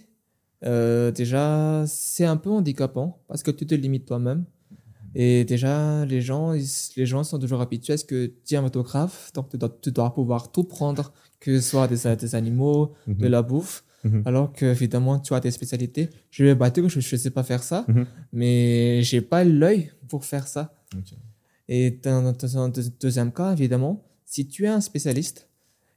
euh, 0.65 1.11
déjà, 1.11 1.85
c'est 1.87 2.27
un 2.27 2.37
peu 2.37 2.51
handicapant 2.51 3.23
parce 3.29 3.43
que 3.43 3.51
tu 3.51 3.67
te 3.67 3.75
limites 3.75 4.05
toi-même. 4.07 4.45
Et 5.15 5.45
déjà, 5.45 6.05
les 6.07 6.21
gens, 6.23 6.53
ils- 6.55 6.93
les 6.97 7.07
gens 7.07 7.23
sont 7.25 7.39
toujours 7.39 7.61
habitués 7.61 7.95
à 7.95 7.97
ce 7.99 8.05
que 8.05 8.33
tu 8.45 8.55
es 8.55 8.57
un 8.57 8.63
photographe, 8.63 9.31
donc 9.35 9.49
tu 9.51 9.59
dois, 9.59 9.79
tu 9.83 9.93
dois 9.93 10.13
pouvoir 10.15 10.51
tout 10.53 10.65
prendre, 10.65 11.13
que 11.41 11.61
ce 11.61 11.71
soit 11.71 11.89
des, 11.89 12.17
des 12.17 12.35
animaux, 12.35 12.93
de 13.07 13.27
la 13.29 13.43
bouffe. 13.43 13.85
Mhm. 14.05 14.23
Alors 14.25 14.53
que, 14.53 14.67
évidemment, 14.67 15.21
tu 15.21 15.33
as 15.35 15.41
des 15.41 15.51
spécialités. 15.53 16.11
Je 16.31 16.45
vais 16.45 16.55
battre 16.57 16.81
que 16.83 16.89
je 16.89 16.99
ne 16.99 17.21
sais 17.21 17.31
pas 17.31 17.45
faire 17.45 17.63
ça, 17.63 17.85
Mhm. 17.89 18.07
mais 18.33 19.03
j'ai 19.03 19.21
pas 19.21 19.45
l'œil 19.45 19.93
pour 20.09 20.25
faire 20.25 20.49
ça. 20.49 20.75
Et 21.69 21.91
dans 22.03 22.33
dans 22.33 22.59
un 22.59 22.69
deux- 22.69 22.91
deuxième 23.01 23.33
cas, 23.33 23.53
évidemment, 23.53 24.03
si 24.25 24.47
tu 24.49 24.65
es 24.65 24.69
un 24.69 24.81
spécialiste 24.81 25.49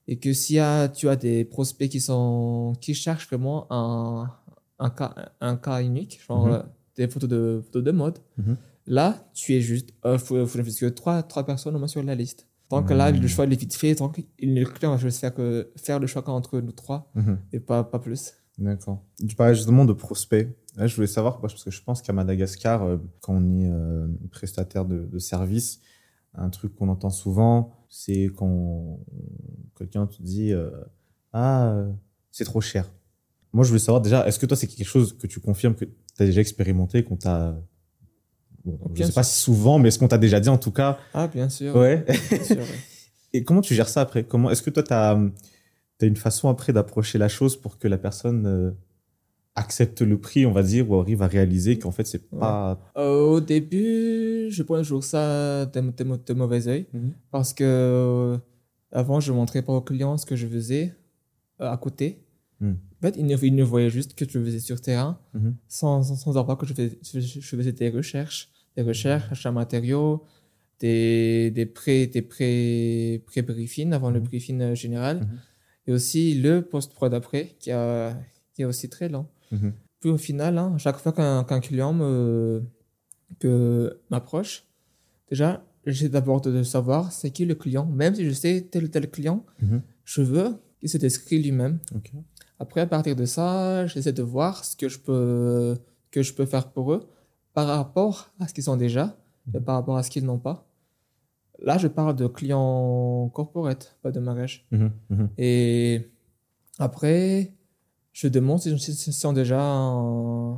et 0.08 0.18
que 0.18 0.34
si 0.34 0.60
tu 0.94 1.10
as 1.10 1.16
des 1.16 1.46
prospects 1.46 1.90
qui, 1.90 2.00
sont, 2.02 2.74
qui 2.80 2.94
cherchent 2.94 3.28
vraiment 3.28 3.66
un, 3.72 4.30
un, 4.78 4.90
cas, 4.92 5.16
un 5.42 5.56
cas 5.58 5.82
unique, 5.82 6.22
genre 6.28 6.46
Mhm. 6.48 6.54
euh, 6.54 6.62
des 6.98 7.08
photos 7.08 7.30
de, 7.30 7.62
photos 7.66 7.84
de 7.84 7.92
mode, 7.92 8.20
Mhm. 8.38 8.56
Là, 8.88 9.28
tu 9.34 9.54
es 9.56 9.62
juste, 9.62 9.90
il 10.06 10.20
faut, 10.20 10.46
faut 10.46 10.60
que 10.60 10.86
trois, 10.90 11.24
trois 11.24 11.46
personnes 11.46 11.76
au 11.76 11.80
moins 11.80 11.88
sur 11.88 12.04
la 12.04 12.16
liste. 12.16 12.48
Donc 12.70 12.90
là, 12.90 13.12
Mhm. 13.12 13.22
le 13.22 13.28
choix 13.28 13.46
il 13.46 13.54
est 13.54 13.60
vite 13.60 13.76
fait, 13.76 13.94
donc 13.96 14.24
le 14.40 14.64
client 14.66 14.92
va 14.92 14.98
juste 14.98 15.20
faire, 15.20 15.34
que, 15.34 15.72
faire 15.76 16.00
le 16.00 16.08
choix 16.08 16.28
entre 16.30 16.60
nous 16.60 16.72
trois 16.72 17.12
Mhm. 17.16 17.38
et 17.54 17.60
pas, 17.60 17.84
pas 17.84 18.00
plus. 18.00 18.34
D'accord. 18.58 19.04
Tu 19.28 19.36
parlais 19.36 19.54
justement 19.54 19.86
de 19.86 19.94
prospects. 19.94 20.48
Là, 20.78 20.88
je 20.88 20.96
voulais 20.96 21.08
savoir, 21.08 21.40
parce 21.42 21.64
que 21.64 21.70
je 21.72 21.82
pense 21.84 22.02
qu'à 22.02 22.14
Madagascar, 22.14 22.84
euh, 22.84 22.98
quand 23.22 23.34
on 23.36 23.60
est 23.60 23.70
euh, 23.70 24.08
prestataire 24.32 24.86
de, 24.86 25.06
de 25.06 25.20
service, 25.20 25.80
un 26.34 26.50
truc 26.50 26.74
qu'on 26.76 26.90
entend 26.90 27.10
souvent, 27.10 27.72
c'est 27.90 28.30
quand 28.36 29.00
quelqu'un 29.78 30.08
te 30.08 30.22
dit 30.22 30.52
euh, 30.52 30.70
Ah, 31.34 31.68
euh, 31.70 31.92
c'est 32.32 32.46
trop 32.46 32.62
cher. 32.62 32.92
Moi, 33.54 33.64
je 33.64 33.70
voulais 33.70 33.80
savoir 33.80 34.02
déjà, 34.02 34.28
est-ce 34.28 34.40
que 34.40 34.46
toi, 34.46 34.58
c'est 34.58 34.68
quelque 34.68 34.86
chose 34.88 35.18
que 35.18 35.28
tu 35.28 35.40
confirmes 35.40 35.76
que 35.76 35.86
tu 35.86 35.92
as 36.20 36.26
déjà 36.26 36.42
expérimenté, 36.42 37.04
qu'on 37.04 37.16
t'a. 37.18 37.58
Bon, 38.66 38.80
je 38.90 38.94
Bien 38.94 39.06
sais 39.08 39.14
pas 39.14 39.24
si 39.24 39.40
souvent, 39.40 39.78
mais 39.80 39.90
est-ce 39.90 40.00
qu'on 40.00 40.08
t'a 40.08 40.18
déjà 40.18 40.40
dit 40.40 40.50
en 40.50 40.58
tout 40.58 40.72
cas 40.72 40.98
Ah, 41.14 41.28
bien 41.28 41.50
sûr. 41.50 41.76
Ouais. 41.76 42.04
bien 42.30 42.44
sûr, 42.44 42.58
ouais. 42.58 42.64
Et 43.34 43.44
comment 43.44 43.62
tu 43.62 43.76
gères 43.76 43.90
ça 43.90 44.02
après? 44.02 44.24
Comment 44.24 44.50
Est-ce 44.50 44.62
que 44.64 44.70
toi, 44.70 44.82
tu 44.82 44.94
as, 44.94 45.18
une 46.02 46.16
façon 46.16 46.50
après 46.50 46.74
d'approcher 46.74 47.18
la 47.18 47.28
chose 47.28 47.56
pour 47.58 47.78
que 47.78 47.88
la 47.88 47.98
personne 47.98 48.46
euh, 48.48 48.72
accepte 49.56 50.02
le 50.02 50.18
prix, 50.20 50.46
on 50.46 50.52
va 50.52 50.64
dire, 50.64 50.90
ou 50.90 50.96
arrive 51.00 51.22
à 51.22 51.28
réaliser 51.28 51.78
qu'en 51.78 51.92
fait, 51.92 52.06
c'est 52.08 52.22
Ouais. 52.32 52.40
pas. 52.40 52.80
Euh, 52.98 53.22
au 53.22 53.40
début, 53.42 54.48
je 54.50 54.64
prenais 54.64 54.84
toujours 54.84 55.04
ça 55.04 55.66
de, 55.66 56.34
mauvais 56.34 56.68
oeil 56.68 56.86
Mhm. 56.94 57.12
parce 57.32 57.54
que 57.54 57.64
euh, 57.64 58.38
avant, 58.92 59.20
je 59.20 59.32
montrais 59.32 59.62
pas 59.62 59.74
aux 59.74 59.82
clients 59.82 60.18
ce 60.18 60.26
que 60.26 60.36
je 60.36 60.48
faisais 60.48 60.94
euh, 61.62 61.70
à 61.72 61.78
côté. 61.78 62.20
Mm. 62.62 62.72
En 62.72 63.02
fait, 63.02 63.16
ils 63.18 63.26
ne, 63.26 63.38
ils 63.44 63.54
ne 63.56 63.64
voyaient 63.64 63.90
juste 63.90 64.16
que 64.16 64.26
je 64.28 64.40
faisais 64.40 64.60
sur 64.60 64.80
terrain 64.82 65.20
Mhm. 65.34 65.56
sans, 65.68 66.04
sans, 66.04 66.16
sans 66.16 66.34
savoir 66.34 66.58
que 66.58 66.66
je 66.66 66.74
faisais, 66.74 66.98
je 67.04 67.56
faisais 67.56 67.72
des 67.74 67.90
recherches, 67.90 68.50
des 68.76 68.82
recherches, 68.84 69.44
de 69.44 69.50
matériaux, 69.50 70.24
des, 70.80 71.52
des 71.52 71.66
pré, 71.66 72.08
des 72.08 72.22
pré, 72.22 73.24
pré-briefings 73.26 73.94
avant 73.94 74.12
le 74.12 74.20
Mhm. 74.20 74.26
briefing 74.28 74.62
euh, 74.62 74.76
général 74.76 75.18
Mhm. 75.22 75.40
et 75.88 75.92
aussi 75.94 76.36
le 76.36 76.62
post-prod 76.62 77.14
après 77.14 77.56
qui, 77.60 77.72
a, 77.72 78.18
qui 78.54 78.64
est 78.64 78.66
aussi 78.66 78.90
très 78.90 79.08
lent. 79.10 79.30
Mhm. 79.52 79.74
Puis 80.02 80.10
au 80.10 80.18
final, 80.18 80.58
hein, 80.58 80.78
chaque 80.78 80.98
fois 80.98 81.14
qu'un 81.14 81.44
qu'un 81.46 81.62
client 81.62 81.94
me, 81.94 82.64
que 83.40 84.00
m'approche, 84.10 84.66
déjà, 85.30 85.66
j'essaie 85.86 86.10
d'abord 86.10 86.42
de 86.42 86.64
savoir 86.64 87.12
c'est 87.12 87.32
qui 87.32 87.46
le 87.46 87.56
client. 87.56 87.86
Même 87.86 88.16
si 88.16 88.26
je 88.26 88.32
sais 88.34 88.68
tel 88.70 88.84
ou 88.84 88.88
tel 88.88 89.10
client, 89.10 89.46
Mhm. 89.62 89.82
je 90.04 90.22
veux 90.22 90.50
qu'il 90.80 90.90
se 90.90 90.98
décrit 90.98 91.42
lui-même. 91.42 91.80
Après, 92.60 92.82
à 92.82 92.86
partir 92.88 93.16
de 93.16 93.26
ça, 93.26 93.86
j'essaie 93.88 94.14
de 94.14 94.24
voir 94.24 94.64
ce 94.66 94.76
que 94.76 94.88
je 94.90 95.00
peux, 95.00 95.78
que 96.12 96.22
je 96.22 96.34
peux 96.34 96.46
faire 96.46 96.70
pour 96.72 96.94
eux 96.94 97.08
par 97.56 97.68
rapport 97.68 98.30
à 98.40 98.48
ce 98.48 98.54
qu'ils 98.54 98.70
ont 98.70 98.78
déjà 98.78 99.18
et 99.56 99.60
par 99.60 99.76
rapport 99.76 99.98
à 99.98 100.04
ce 100.04 100.10
qu'ils 100.12 100.26
n'ont 100.26 100.40
pas. 100.40 100.68
Là, 101.60 101.78
je 101.78 101.88
parle 101.88 102.16
de 102.16 102.28
clients 102.28 103.30
corporate, 103.34 103.98
pas 104.04 104.12
de 104.12 104.20
mariage. 104.20 104.68
Mhm. 104.72 104.92
Mhm. 105.10 105.30
Et 105.38 106.12
après, 106.80 107.54
je 108.12 108.28
demande 108.28 108.60
si, 108.60 108.78
s'ils 108.78 109.28
ont 109.28 109.34
déjà 109.34 109.62
un, 109.62 110.56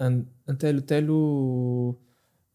un, 0.00 0.22
un 0.48 0.54
tel 0.58 0.76
ou 0.78 0.80
tel 0.80 1.10
ou, 1.10 1.96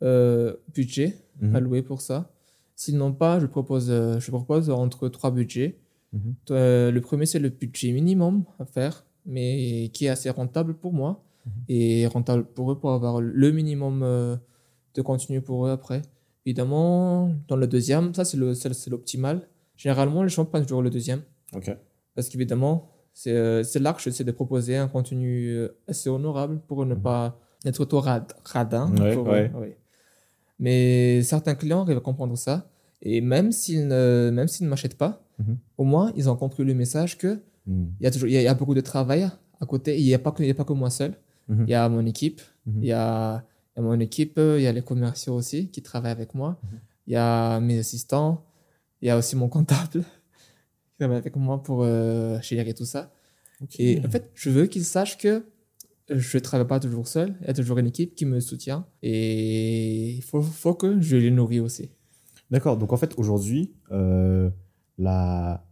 euh, 0.03 0.53
budget 0.73 1.17
Mhm. 1.41 1.55
alloué 1.55 1.81
pour 1.81 1.99
ça. 2.01 2.31
S'ils 2.77 2.97
n'ont 2.97 3.11
pas, 3.13 3.39
je 3.41 3.45
propose, 3.45 3.89
euh, 3.89 4.19
je 4.21 4.31
propose 4.31 4.69
entre 4.69 5.09
trois 5.09 5.31
budgets. 5.31 5.77
Mhm. 6.13 6.35
Euh, 6.51 6.91
le 6.91 7.01
premier, 7.01 7.25
c'est 7.25 7.39
le 7.39 7.49
budget 7.49 7.91
minimum 7.91 8.45
à 8.59 8.65
faire, 8.65 9.05
mais 9.25 9.89
qui 9.93 10.05
est 10.05 10.09
assez 10.09 10.29
rentable 10.29 10.73
pour 10.75 10.93
moi 10.93 11.24
et 11.69 12.07
rentable 12.07 12.45
pour 12.45 12.71
eux 12.71 12.79
pour 12.79 12.91
avoir 12.93 13.21
le 13.21 13.51
minimum 13.51 14.01
euh, 14.03 14.35
de 14.95 15.01
contenu 15.01 15.41
pour 15.41 15.67
eux 15.67 15.71
après. 15.71 16.01
Évidemment, 16.45 17.31
dans 17.47 17.55
le 17.55 17.67
deuxième, 17.67 18.13
ça 18.13 18.23
c'est 18.25 18.37
c'est 18.55 18.73
c'est 18.73 18.89
l'optimal. 18.89 19.47
Généralement, 19.75 20.23
les 20.23 20.29
gens 20.29 20.45
prennent 20.45 20.63
toujours 20.65 20.81
le 20.83 20.89
deuxième. 20.89 21.21
Parce 22.15 22.29
qu'évidemment, 22.29 22.89
C'est 23.17 23.31
euh, 23.31 23.63
c'est 23.63 23.79
là 23.79 23.93
que 23.93 24.01
j'essaie 24.01 24.25
de 24.25 24.31
proposer 24.33 24.75
un 24.75 24.89
contenu 24.89 25.47
euh, 25.49 25.69
assez 25.87 26.09
honorable 26.09 26.59
pour 26.67 26.85
ne 26.85 26.95
Mhm. 26.95 27.01
pas 27.01 27.39
être 27.65 27.85
trop 27.85 28.01
rad- 28.01 28.33
radin. 28.43 28.91
Ouais, 28.97 29.13
pour- 29.15 29.27
ouais. 29.27 29.49
ouais. 29.55 29.77
Mais 30.59 31.21
certains 31.23 31.55
clients 31.55 31.81
arrivent 31.81 31.97
à 31.97 32.01
comprendre 32.01 32.35
ça. 32.37 32.69
Et 33.01 33.21
même 33.21 33.51
s'ils 33.51 33.87
ne, 33.87 34.29
même 34.33 34.47
s'ils 34.49 34.65
ne 34.65 34.69
m'achètent 34.69 34.97
pas, 34.97 35.21
Mhm. 35.39 35.57
au 35.77 35.83
moins, 35.83 36.11
ils 36.15 36.29
ont 36.29 36.35
compris 36.35 36.63
le 36.65 36.73
message 36.73 37.17
que 37.17 37.39
Mhm. 37.67 37.87
il 37.99 38.03
y 38.03 38.07
a 38.07 38.11
toujours, 38.11 38.27
il 38.27 38.33
y 38.33 38.37
a, 38.37 38.41
il 38.41 38.45
y 38.45 38.47
a 38.47 38.53
beaucoup 38.53 38.73
de 38.73 38.81
travail 38.81 39.23
à 39.61 39.65
côté. 39.65 39.97
Il 39.99 40.03
n'y 40.05 40.13
a 40.13 40.19
pas 40.19 40.31
que, 40.31 40.43
il 40.43 40.47
y 40.47 40.51
a 40.51 40.55
pas 40.55 40.63
que 40.65 40.73
moi 40.73 40.89
seul. 40.89 41.13
Mhm. 41.47 41.65
Il 41.67 41.71
y 41.71 41.73
a 41.73 41.89
mon 41.89 42.05
équipe. 42.05 42.41
Mhm. 42.65 42.79
Il 42.81 42.87
y 42.87 42.91
a, 42.91 43.45
il 43.75 43.79
y 43.79 43.79
a 43.79 43.83
mon 43.83 43.99
équipe. 43.99 44.37
Il 44.37 44.61
y 44.61 44.67
a 44.67 44.71
les 44.71 44.81
commerciaux 44.81 45.35
aussi 45.35 45.69
qui 45.69 45.81
travaillent 45.81 46.11
avec 46.11 46.33
moi. 46.33 46.59
Mhm. 46.63 46.79
Il 47.07 47.13
y 47.13 47.17
a 47.17 47.59
mes 47.59 47.79
assistants. 47.79 48.43
Il 49.01 49.07
y 49.07 49.11
a 49.11 49.17
aussi 49.17 49.35
mon 49.35 49.49
comptable 49.49 49.91
qui 50.83 50.97
travaille 50.99 51.17
avec 51.17 51.35
moi 51.35 51.61
pour 51.61 51.83
euh, 51.83 52.39
gérer 52.41 52.73
tout 52.73 52.85
ça. 52.85 53.11
Et 53.79 54.01
en 54.05 54.09
fait, 54.09 54.31
je 54.33 54.49
veux 54.49 54.67
qu'ils 54.67 54.85
sachent 54.85 55.17
que 55.17 55.45
je 56.09 56.37
ne 56.37 56.41
travaille 56.41 56.67
pas 56.67 56.79
toujours 56.79 57.07
seul. 57.07 57.35
Il 57.41 57.47
y 57.47 57.49
a 57.49 57.53
toujours 57.53 57.77
une 57.77 57.87
équipe 57.87 58.15
qui 58.15 58.25
me 58.25 58.39
soutient. 58.39 58.85
Et 59.01 60.11
il 60.11 60.21
faut, 60.21 60.41
faut 60.41 60.73
que 60.73 60.99
je 61.01 61.15
les 61.15 61.31
nourris 61.31 61.59
aussi. 61.59 61.89
D'accord. 62.51 62.77
Donc 62.77 62.93
en 62.93 62.97
fait, 62.97 63.13
aujourd'hui, 63.17 63.73
euh, 63.91 64.49
la, 64.97 65.64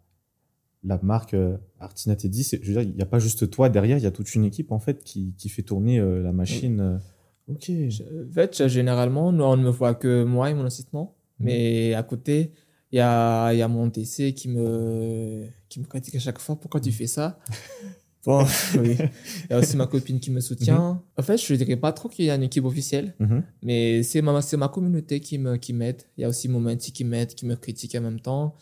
la 0.84 1.00
marque 1.02 1.34
euh, 1.34 1.58
Artina 1.80 2.16
Teddy, 2.16 2.44
je 2.44 2.58
veux 2.58 2.74
dire, 2.74 2.82
il 2.82 2.96
n'y 2.96 3.02
a 3.02 3.06
pas 3.06 3.20
juste 3.20 3.50
toi 3.50 3.70
derrière, 3.70 3.98
il 3.98 4.04
y 4.04 4.08
a 4.08 4.12
toute 4.12 4.34
une 4.36 4.44
équipe 4.46 4.72
en 4.72 4.80
fait 4.80 5.04
qui, 5.04 5.34
qui 5.38 5.50
fait 5.50 5.64
tourner 5.64 6.00
euh, 6.00 6.22
la 6.22 6.32
machine. 6.34 6.80
euh. 6.80 6.98
Ok. 7.48 7.70
En 7.70 8.34
fait, 8.34 8.68
généralement, 8.68 9.32
nous, 9.32 9.44
on 9.44 9.58
ne 9.58 9.64
me 9.64 9.70
voit 9.70 9.96
que 9.96 10.24
moi 10.24 10.50
et 10.50 10.54
mon 10.54 10.66
assistant. 10.66 11.16
Mhm. 11.40 11.46
Mais 11.46 11.94
à 11.94 12.04
côté, 12.04 12.52
il 12.92 12.98
y 12.98 13.00
a, 13.02 13.54
y 13.54 13.62
a 13.62 13.68
mon 13.68 13.88
DC 13.88 14.34
qui 14.34 14.48
me, 14.50 15.46
qui 15.68 15.80
me 15.80 15.86
critique 15.86 16.16
à 16.16 16.20
chaque 16.20 16.40
fois. 16.40 16.56
Pourquoi 16.58 16.80
tu 16.80 16.92
fais 16.92 17.08
ça? 17.08 17.40
Bon, 18.26 18.46
oui. 18.80 18.96
Il 19.00 19.50
y 19.50 19.54
a 19.54 19.60
aussi 19.60 19.76
ma 19.76 19.86
copine 19.86 20.18
qui 20.18 20.32
me 20.32 20.40
soutient. 20.40 21.04
En 21.18 21.22
fait, 21.22 21.38
je 21.38 21.52
ne 21.52 21.58
dirais 21.58 21.76
pas 21.76 21.92
trop 21.92 22.08
qu'il 22.08 22.24
y 22.24 22.30
a 22.30 22.36
une 22.36 22.44
équipe 22.44 22.64
officielle. 22.64 23.14
Mhm. 23.20 23.44
Mais 23.64 24.02
c'est 24.04 24.22
ma, 24.22 24.40
ma 24.58 24.70
communauté 24.70 25.20
qui 25.20 25.38
me, 25.38 25.58
qui 25.58 25.74
m'aide. 25.74 26.04
Il 26.18 26.22
y 26.22 26.24
a 26.24 26.30
aussi 26.30 26.48
Momenti 26.48 26.94
qui 26.94 27.04
m'aide, 27.04 27.36
qui 27.36 27.46
me 27.46 27.56
critique 27.58 27.94
en 27.96 28.02
même 28.02 28.22
temps. 28.22 28.56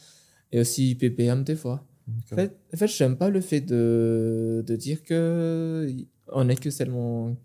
Et 0.51 0.59
aussi 0.59 0.95
PPM 0.95 1.43
des 1.43 1.55
fois. 1.55 1.85
En 2.31 2.35
fait, 2.35 2.55
en 2.73 2.77
fait 2.77 2.87
j'aime 2.87 3.15
pas 3.17 3.29
le 3.29 3.41
fait 3.41 3.61
de, 3.61 4.63
de 4.65 4.75
dire 4.75 5.03
que 5.03 5.87
on 6.33 6.47
est 6.49 6.59
que 6.59 6.69
seulement 6.69 7.35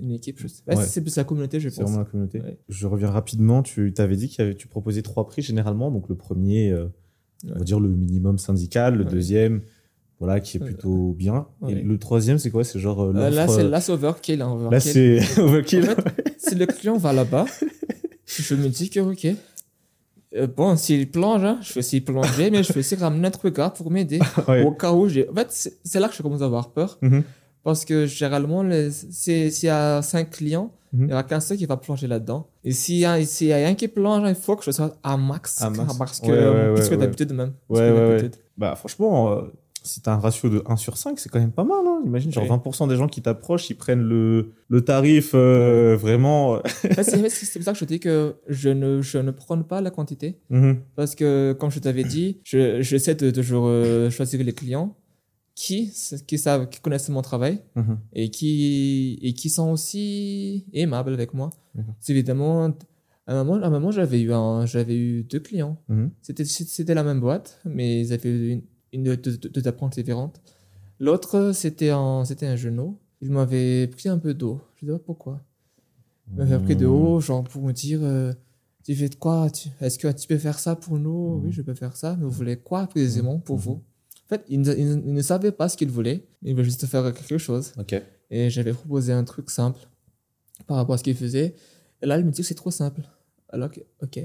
une 0.00 0.10
équipe. 0.12 0.38
Je 0.40 0.48
sais. 0.48 0.62
Ouais, 0.66 0.76
Ouais. 0.76 0.84
C'est 0.84 1.00
plus 1.00 1.16
la 1.16 1.24
communauté, 1.24 1.60
je 1.60 1.68
C'est 1.68 1.76
pense. 1.80 1.90
vraiment 1.90 2.04
la 2.04 2.10
communauté. 2.10 2.40
Ouais. 2.40 2.58
Je 2.68 2.86
reviens 2.86 3.10
rapidement. 3.10 3.62
Tu 3.62 3.92
t'avais 3.92 4.16
dit 4.16 4.34
que 4.34 4.52
tu 4.52 4.66
proposais 4.68 5.02
trois 5.02 5.26
prix 5.26 5.42
généralement. 5.42 5.90
Donc 5.90 6.08
le 6.08 6.16
premier, 6.16 6.70
euh, 6.72 6.86
on 7.48 7.58
va 7.58 7.64
dire 7.64 7.78
le 7.80 7.88
minimum 7.90 8.38
syndical. 8.38 8.96
Le 8.96 9.04
deuxième, 9.04 9.60
voilà, 10.18 10.40
qui 10.40 10.56
est 10.56 10.60
plutôt 10.60 11.12
bien. 11.12 11.46
Et 11.68 11.74
le 11.76 11.98
troisième, 11.98 12.38
c'est 12.38 12.50
quoi? 12.50 12.64
C'est 12.64 12.78
genre 12.80 13.00
euh, 13.02 13.12
Euh, 13.14 13.30
là, 13.30 13.46
c'est 13.46 13.60
euh, 13.64 13.68
là, 13.68 13.80
c'est 13.80 13.92
overkill. 13.92 14.42
hein, 14.42 14.48
là, 14.58 14.66
overkill. 14.66 15.22
c'est 15.22 15.38
overkill. 15.40 15.84
En 15.90 15.94
fait, 15.94 16.34
si 16.38 16.54
le 16.56 16.66
client 16.66 16.96
va 16.96 17.12
là-bas, 17.12 17.44
je 18.26 18.54
me 18.56 18.68
dis 18.68 18.90
que, 18.90 19.00
ok. 19.00 19.26
Euh, 20.34 20.46
bon, 20.48 20.76
s'il 20.76 21.10
plonge, 21.10 21.44
hein, 21.44 21.58
je 21.62 21.78
essayer 21.78 22.00
de 22.00 22.04
plonger, 22.04 22.50
mais 22.50 22.62
je 22.62 22.76
essayer 22.78 22.96
de 22.96 23.02
ramener 23.02 23.28
un 23.28 23.30
truc 23.30 23.58
là 23.58 23.70
pour 23.70 23.90
m'aider. 23.90 24.18
Ouais. 24.48 24.64
Au 24.64 24.72
cas 24.72 24.92
où 24.92 25.08
j'ai. 25.08 25.28
En 25.30 25.34
fait, 25.34 25.70
c'est 25.84 26.00
là 26.00 26.08
que 26.08 26.14
je 26.14 26.22
commence 26.22 26.42
à 26.42 26.46
avoir 26.46 26.70
peur. 26.70 26.98
Mhm. 27.02 27.22
Parce 27.62 27.84
que 27.84 28.06
généralement, 28.06 28.62
les- 28.62 28.90
s'il 28.90 29.50
y 29.64 29.68
a 29.68 30.02
cinq 30.02 30.30
clients, 30.30 30.72
Mhm. 30.92 31.00
il 31.02 31.06
n'y 31.06 31.12
aura 31.12 31.22
qu'un 31.24 31.40
seul 31.40 31.56
qui 31.56 31.66
va 31.66 31.76
plonger 31.76 32.06
là-dedans. 32.06 32.46
Et 32.64 32.72
s'il 32.72 32.96
y, 32.98 33.04
a- 33.04 33.24
s'il 33.24 33.48
y 33.48 33.52
a 33.52 33.66
un 33.68 33.74
qui 33.74 33.88
plonge, 33.88 34.28
il 34.28 34.34
faut 34.34 34.56
que 34.56 34.64
je 34.64 34.70
sois 34.70 34.96
à 35.02 35.16
max. 35.16 35.60
À 35.62 35.70
max. 35.70 35.96
Parce 35.98 36.20
que, 36.20 36.26
Ouais, 36.28 36.68
ouais, 36.70 36.74
plus 36.74 36.88
que 36.88 36.94
d'habitude 36.96 37.32
même. 37.32 37.52
Ouais, 37.68 37.90
ouais. 37.90 38.30
Bah, 38.56 38.74
franchement, 38.76 39.38
t'as 40.02 40.12
un 40.14 40.18
ratio 40.18 40.48
de 40.48 40.62
1 40.66 40.76
sur 40.76 40.96
5, 40.96 41.18
c'est 41.18 41.28
quand 41.28 41.38
même 41.40 41.52
pas 41.52 41.64
mal. 41.64 41.78
Hein. 41.86 42.02
Imagine, 42.04 42.32
genre 42.32 42.44
Oui. 42.44 42.50
20% 42.50 42.88
des 42.88 42.96
gens 42.96 43.08
qui 43.08 43.22
t'approchent, 43.22 43.70
ils 43.70 43.74
prennent 43.76 44.02
le, 44.02 44.52
le 44.68 44.80
tarif 44.84 45.32
euh, 45.34 45.96
vraiment. 45.96 46.52
En 46.54 46.60
fait, 46.64 47.02
c'est 47.02 47.28
c'est 47.30 47.58
pour 47.58 47.64
ça 47.64 47.72
que 47.72 47.78
je 47.78 47.84
dis 47.84 48.00
que 48.00 48.36
je 48.48 48.68
ne, 48.68 49.02
je 49.02 49.18
ne 49.18 49.30
prône 49.30 49.64
pas 49.64 49.80
la 49.80 49.90
quantité. 49.90 50.38
mhm. 50.50 50.78
Parce 50.94 51.14
que, 51.14 51.54
comme 51.58 51.70
je 51.70 51.78
t'avais 51.80 52.04
dit, 52.04 52.38
je- 52.44 52.80
j'essaie 52.82 53.14
de 53.14 53.30
toujours 53.30 53.66
euh, 53.66 54.10
choisir 54.10 54.42
les 54.44 54.52
clients 54.52 54.96
qui, 55.54 55.90
qui, 56.26 56.38
savent, 56.38 56.68
qui 56.68 56.80
connaissent 56.80 57.08
mon 57.08 57.22
travail 57.22 57.60
Mhm. 57.76 57.98
et 58.12 58.30
qui, 58.30 59.18
et 59.22 59.32
qui 59.32 59.48
sont 59.50 59.70
aussi 59.70 60.66
aimables 60.72 61.12
avec 61.14 61.32
moi. 61.34 61.50
C'est 62.00 62.12
évidemment, 62.12 62.66
à 63.26 63.32
un 63.34 63.44
moment, 63.44 63.62
à 63.62 63.66
un 63.66 63.70
moment 63.70 63.90
j'avais 63.90 64.20
eu, 64.20 64.32
un- 64.32 64.64
eu 64.88 65.22
deux 65.24 65.40
clients. 65.40 65.78
Mhm. 65.88 66.10
C'était, 66.22 66.44
c'était 66.44 66.94
la 66.94 67.02
même 67.04 67.20
boîte, 67.20 67.60
mais 67.64 68.00
ils 68.02 68.12
avaient 68.12 68.52
une, 68.52 68.62
une 68.96 69.14
deux 69.16 69.68
approches 69.68 69.94
différentes. 69.94 70.40
L'autre, 70.98 71.52
c'était 71.54 71.90
un, 71.90 72.24
c'était 72.24 72.46
un 72.46 72.56
genou. 72.56 72.98
Il 73.20 73.30
m'avait 73.30 73.86
pris 73.86 74.08
un 74.08 74.18
peu 74.18 74.34
d'eau. 74.34 74.60
Je 74.76 74.86
ne 74.86 74.92
sais 74.92 74.98
pas 74.98 75.04
pourquoi. 75.04 75.40
Il 76.32 76.38
m'avait 76.38 76.58
pris 76.58 76.76
de 76.76 76.86
haut, 76.86 77.20
genre 77.20 77.44
pour 77.44 77.62
me 77.62 77.72
dire 77.72 78.00
euh, 78.02 78.32
Tu 78.84 78.94
fais 78.94 79.08
de 79.08 79.14
quoi? 79.14 79.48
Tu- 79.50 79.68
Est-ce 79.80 79.98
que 79.98 80.08
tu 80.12 80.26
peux 80.26 80.38
faire 80.38 80.58
ça 80.58 80.74
pour 80.76 80.98
nous? 80.98 81.40
Oui, 81.44 81.52
je 81.52 81.62
peux 81.62 81.74
faire 81.74 81.96
ça. 81.96 82.16
Mais 82.18 82.24
vous 82.24 82.30
voulez 82.30 82.56
quoi 82.56 82.86
précisément 82.86 83.38
pour 83.38 83.56
vous? 83.56 83.82
En 84.24 84.28
fait, 84.28 84.44
il 84.48 84.60
ne, 84.60 84.74
il 84.74 84.88
ne- 84.88 85.02
il 85.06 85.12
ne 85.14 85.22
savait 85.22 85.52
pas 85.52 85.68
ce 85.68 85.76
qu'il 85.76 85.88
voulait. 85.90 86.26
Il 86.42 86.52
voulait 86.52 86.64
juste 86.64 86.84
faire 86.86 87.04
quelque 87.12 87.38
chose. 87.38 87.72
Ok. 87.78 87.94
Et 88.30 88.50
j'avais 88.50 88.72
proposé 88.72 89.12
un 89.12 89.22
truc 89.24 89.50
simple 89.50 89.80
par 90.66 90.78
rapport 90.78 90.94
à 90.94 90.98
ce 90.98 91.04
qu'il 91.04 91.14
faisait. 91.16 91.54
Et 92.02 92.06
là, 92.06 92.18
il 92.18 92.24
me 92.24 92.30
dit 92.30 92.40
que 92.42 92.46
c'est 92.46 92.54
trop 92.54 92.70
simple. 92.72 93.02
Alors 93.50 93.70
que, 93.70 93.80
ok. 94.02 94.18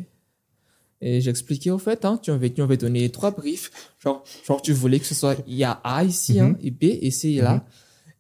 Et 1.03 1.19
j'expliquais 1.21 1.71
au 1.71 1.79
fait, 1.79 2.05
hein, 2.05 2.19
tu 2.21 2.29
avais, 2.31 2.51
tu 2.51 2.61
avais 2.61 2.77
donné 2.77 3.09
trois 3.09 3.31
briefs. 3.31 3.71
Genre, 3.99 4.23
genre, 4.45 4.61
tu 4.61 4.71
voulais 4.71 4.99
que 4.99 5.05
ce 5.05 5.15
soit, 5.15 5.35
il 5.47 5.55
y 5.55 5.63
a 5.63 5.71
A 5.83 6.03
ici, 6.03 6.39
hein, 6.39 6.55
et 6.61 6.69
B 6.71 6.83
ici 7.01 7.37
et 7.37 7.41
là. 7.41 7.65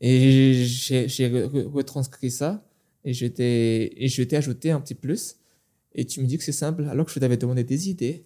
Et 0.01 0.63
j'ai 0.65 1.07
j'ai 1.07 1.29
re- 1.29 1.47
re- 1.47 1.67
retranscrit 1.71 2.31
ça. 2.31 2.63
Et 3.05 3.13
je 3.13 3.25
t'ai 3.27 4.03
et 4.03 4.35
ajouté 4.35 4.71
un 4.71 4.79
petit 4.79 4.95
plus. 4.95 5.35
Et 5.93 6.05
tu 6.05 6.21
me 6.21 6.25
dis 6.25 6.37
que 6.37 6.43
c'est 6.43 6.51
simple, 6.51 6.85
alors 6.89 7.05
que 7.05 7.11
je 7.11 7.19
t'avais 7.19 7.37
demandé 7.37 7.63
des 7.63 7.89
idées. 7.89 8.23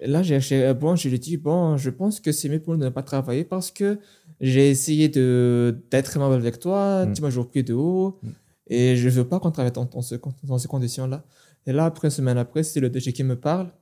Et 0.00 0.06
là, 0.06 0.22
j'ai 0.22 0.40
j'ai- 0.40 0.72
bon, 0.74 0.96
je 0.96 1.08
lui 1.08 1.16
ai 1.16 1.18
dit, 1.18 1.36
bon, 1.36 1.76
je 1.76 1.90
pense 1.90 2.20
que 2.20 2.32
c'est 2.32 2.48
mieux 2.48 2.60
pour 2.60 2.72
nous 2.74 2.80
de 2.80 2.84
ne 2.86 2.90
pas 2.90 3.02
travailler 3.02 3.44
parce 3.44 3.70
que 3.70 3.98
j'ai 4.40 4.70
essayé 4.70 5.08
de 5.08 5.76
d'être 5.90 6.16
aimable 6.16 6.34
avec 6.34 6.58
toi, 6.58 7.04
Mm. 7.06 7.12
tu 7.14 7.22
m'as 7.22 7.28
toujours 7.28 7.48
pris 7.48 7.62
de 7.64 7.74
haut, 7.74 8.18
et 8.68 8.96
je 8.96 9.08
veux 9.08 9.24
pas 9.26 9.40
qu'on 9.40 9.50
travaille 9.50 9.72
dans, 9.72 9.84
dans, 9.84 10.02
ce- 10.02 10.16
dans 10.42 10.58
ces 10.58 10.68
conditions-là. 10.68 11.22
Et 11.66 11.72
là, 11.72 11.86
après, 11.86 12.08
une 12.08 12.12
semaine 12.12 12.38
après, 12.38 12.62
c'est 12.62 12.80
le 12.80 12.90
DG 12.90 13.12
qui 13.12 13.24
me 13.24 13.36
parle, 13.36 13.72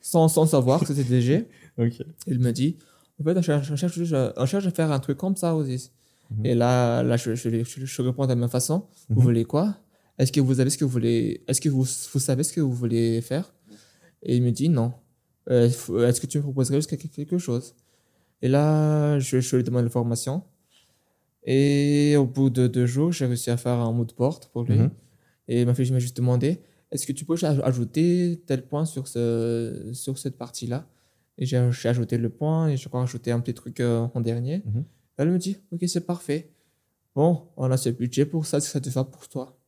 sans, 0.00 0.28
sans 0.28 0.46
savoir 0.46 0.80
que 0.80 0.86
c'était 0.86 1.02
DG. 1.04 1.48
Il 2.26 2.38
me 2.38 2.52
dit, 2.52 2.76
en 3.20 3.24
fait, 3.24 3.36
on 3.36 3.42
cherche, 3.42 3.70
on 3.70 3.76
cherche, 3.76 3.98
on 4.36 4.46
cherche 4.46 4.66
à 4.66 4.70
faire 4.70 4.92
un 4.92 5.00
truc 5.00 5.18
comme 5.18 5.36
ça 5.36 5.54
aussi. 5.54 5.90
Mhm. 6.30 6.46
Et 6.46 6.54
là, 6.54 7.02
là 7.02 7.16
je, 7.16 7.34
je, 7.34 7.48
je, 7.64 7.84
je 7.86 8.02
réponds 8.02 8.24
de 8.24 8.28
la 8.30 8.36
même 8.36 8.48
façon. 8.48 8.86
Vous 9.08 9.16
Mhm. 9.20 9.22
voulez 9.22 9.44
quoi? 9.44 9.76
Est-ce 10.18 10.32
que 10.32 10.40
vous 10.40 10.60
avez 10.60 10.70
ce 10.70 10.78
que 10.78 10.84
vous 10.84 10.90
voulez 10.90 11.42
Est-ce 11.46 11.60
que 11.60 11.68
vous, 11.68 11.82
vous 12.12 12.20
savez 12.20 12.42
ce 12.42 12.52
que 12.52 12.60
vous 12.60 12.72
voulez 12.72 13.20
faire? 13.20 13.52
Et 14.22 14.36
il 14.36 14.42
me 14.42 14.50
dit 14.50 14.68
non. 14.68 14.92
Euh, 15.50 15.68
Est-ce 15.68 16.20
que 16.20 16.26
tu 16.26 16.38
me 16.38 16.42
proposerais 16.42 16.78
juste 16.78 16.90
quelque- 16.96 17.38
chose? 17.38 17.74
Et 18.42 18.48
là, 18.48 19.18
je, 19.18 19.56
lui 19.56 19.62
demande 19.62 19.84
l'information. 19.84 20.42
Et 21.44 22.16
au 22.16 22.26
bout 22.26 22.50
de 22.50 22.66
deux 22.66 22.86
jours, 22.86 23.12
j'ai 23.12 23.26
réussi 23.26 23.50
à 23.50 23.56
faire 23.56 23.74
un 23.78 23.92
mood 23.92 24.12
board 24.16 24.46
pour 24.52 24.64
lui. 24.64 24.78
Mhm. 24.78 24.90
Et 25.48 25.60
il 25.60 25.66
m'a 25.66 25.74
fait, 25.74 25.84
je 25.84 25.94
m'ai 25.94 26.00
juste 26.00 26.16
demandé, 26.16 26.60
est-ce 26.92 27.06
que 27.06 27.12
tu 27.12 27.24
peux 27.24 27.34
aj- 27.34 27.60
ajouter 27.62 28.42
tel 28.46 28.62
point 28.66 28.84
sur, 28.84 29.08
ce, 29.08 29.90
sur 29.92 30.18
cette 30.18 30.36
partie-là? 30.36 30.86
Et 31.38 31.44
j'ai 31.44 31.60
j'ai 31.72 31.88
ajouté 31.88 32.16
le 32.18 32.30
point 32.30 32.68
et 32.68 32.76
je 32.76 32.88
crois 32.88 33.02
ajouter 33.02 33.30
un 33.30 33.40
petit 33.40 33.54
truc 33.54 33.80
euh, 33.80 34.06
en 34.14 34.20
dernier. 34.20 34.62
Mhm. 34.64 34.84
Elle 35.18 35.30
me 35.30 35.38
dit, 35.38 35.56
ok, 35.72 35.80
c'est 35.86 36.06
parfait. 36.06 36.50
Bon, 37.14 37.42
on 37.56 37.70
a 37.70 37.76
ce 37.76 37.88
budget 37.90 38.24
pour 38.26 38.46
ça, 38.46 38.60
ça 38.60 38.80
te 38.80 38.88
va 38.90 39.04
pour 39.04 39.28
toi. 39.28 39.58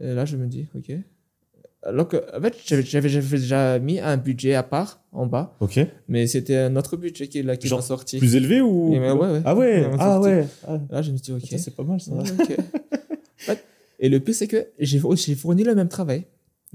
Et 0.00 0.14
là, 0.14 0.24
je 0.24 0.36
me 0.36 0.46
dis, 0.46 0.66
ok. 0.74 0.92
Alors 1.82 2.08
que, 2.08 2.16
en 2.36 2.40
fait, 2.42 2.54
j'avais- 2.84 3.08
déjà 3.38 3.78
mis 3.78 4.00
un 4.00 4.16
budget 4.16 4.54
à 4.54 4.62
part 4.64 5.00
en 5.12 5.26
bas, 5.26 5.56
Ok. 5.60 5.78
mais 6.08 6.26
c'était 6.26 6.56
un 6.56 6.74
autre 6.76 6.96
budget 6.96 7.28
qui, 7.28 7.42
là, 7.42 7.56
qui 7.56 7.70
m'a 7.72 7.80
sorti. 7.82 8.18
Plus 8.18 8.34
élevé 8.34 8.60
ou 8.60 8.92
Et 8.94 8.98
ben 8.98 9.14
ouais, 9.16 9.30
ouais. 9.30 9.42
Ah 9.44 9.54
ouais. 9.56 9.90
Ah 9.98 10.20
ouais. 10.20 10.46
Ah, 10.66 10.78
Là, 10.90 11.02
je 11.02 11.12
me 11.12 11.18
dis, 11.18 11.32
ok. 11.32 11.40
c'est 11.56 11.74
pas 11.76 11.84
mal 11.84 12.00
ça. 12.00 12.12
Ouais, 12.12 13.58
Et 14.00 14.08
le 14.08 14.20
pire, 14.20 14.34
c'est 14.34 14.48
que 14.48 14.66
j'ai 14.78 15.00
j'ai 15.14 15.34
fourni 15.34 15.62
le 15.64 15.74
même 15.74 15.88
travail. 15.88 16.24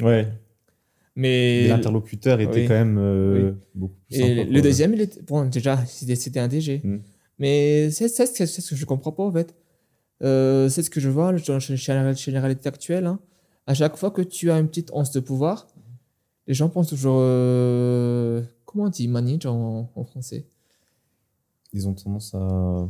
Ouais. 0.02 0.28
Mais 1.16 1.68
l'interlocuteur 1.68 2.40
était 2.40 2.62
oui. 2.62 2.68
quand 2.68 2.74
même 2.74 2.98
euh, 2.98 3.52
Oui. 3.52 3.58
beaucoup 3.76 3.96
plus 4.10 4.18
Et 4.20 4.36
sympa, 4.38 4.50
le 4.52 4.62
deuxième, 4.62 4.94
il 4.96 5.02
était. 5.02 5.22
Bon, 5.22 5.46
déjà, 5.46 5.86
c'était 5.86 6.40
un 6.40 6.48
DG. 6.48 6.82
Mm. 6.84 6.98
Mais 7.40 7.92
c'est 7.92 8.08
ce 8.08 8.70
que 8.70 8.76
je 8.76 8.86
comprends 8.86 9.12
pas, 9.12 9.24
en 9.24 9.32
fait. 9.32 9.56
Euh, 10.24 10.70
c'est 10.70 10.82
ce 10.84 10.90
que 10.90 11.00
je 11.00 11.10
vois 11.10 11.32
dans 11.34 11.54
la 11.54 11.60
général- 11.60 12.18
généralité 12.18 12.70
actuelle. 12.70 13.06
hein. 13.06 13.20
À 13.68 13.74
chaque 13.74 13.96
fois 13.98 14.10
que 14.12 14.22
tu 14.24 14.50
as 14.52 14.58
une 14.60 14.68
petite 14.68 14.90
once 14.94 15.12
de 15.12 15.20
pouvoir, 15.20 15.68
les 16.48 16.54
gens 16.54 16.70
pensent 16.70 16.90
toujours. 16.90 17.18
euh, 17.20 18.42
comment 18.66 18.86
on 18.86 18.90
dit 18.90 19.08
manage 19.08 19.46
en, 19.46 19.92
en 19.96 20.04
français? 20.06 20.46
Ils 21.74 21.88
ont 21.88 21.94
tendance 21.94 22.34
à 22.34 22.90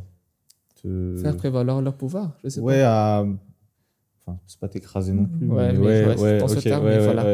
te. 0.81 1.17
Faire 1.21 1.35
prévaloir 1.37 1.81
leur 1.81 1.95
pouvoir. 1.95 2.37
Je 2.43 2.49
sais 2.49 2.59
Ouais, 2.61 2.81
à. 2.81 3.25
Enfin, 4.25 4.39
c'est 4.47 4.59
pas 4.59 4.67
t'écraser 4.69 5.11
non 5.13 5.25
plus. 5.25 5.47
Ouais, 5.47 5.73
mais 5.73 5.79
mais 5.79 5.85
ouais, 6.05 6.19
ouais, 6.19 6.37
dans 6.37 6.47
ce 6.47 6.59
terme, 6.59 6.85
ouais, 6.85 6.99
voilà. 6.99 7.25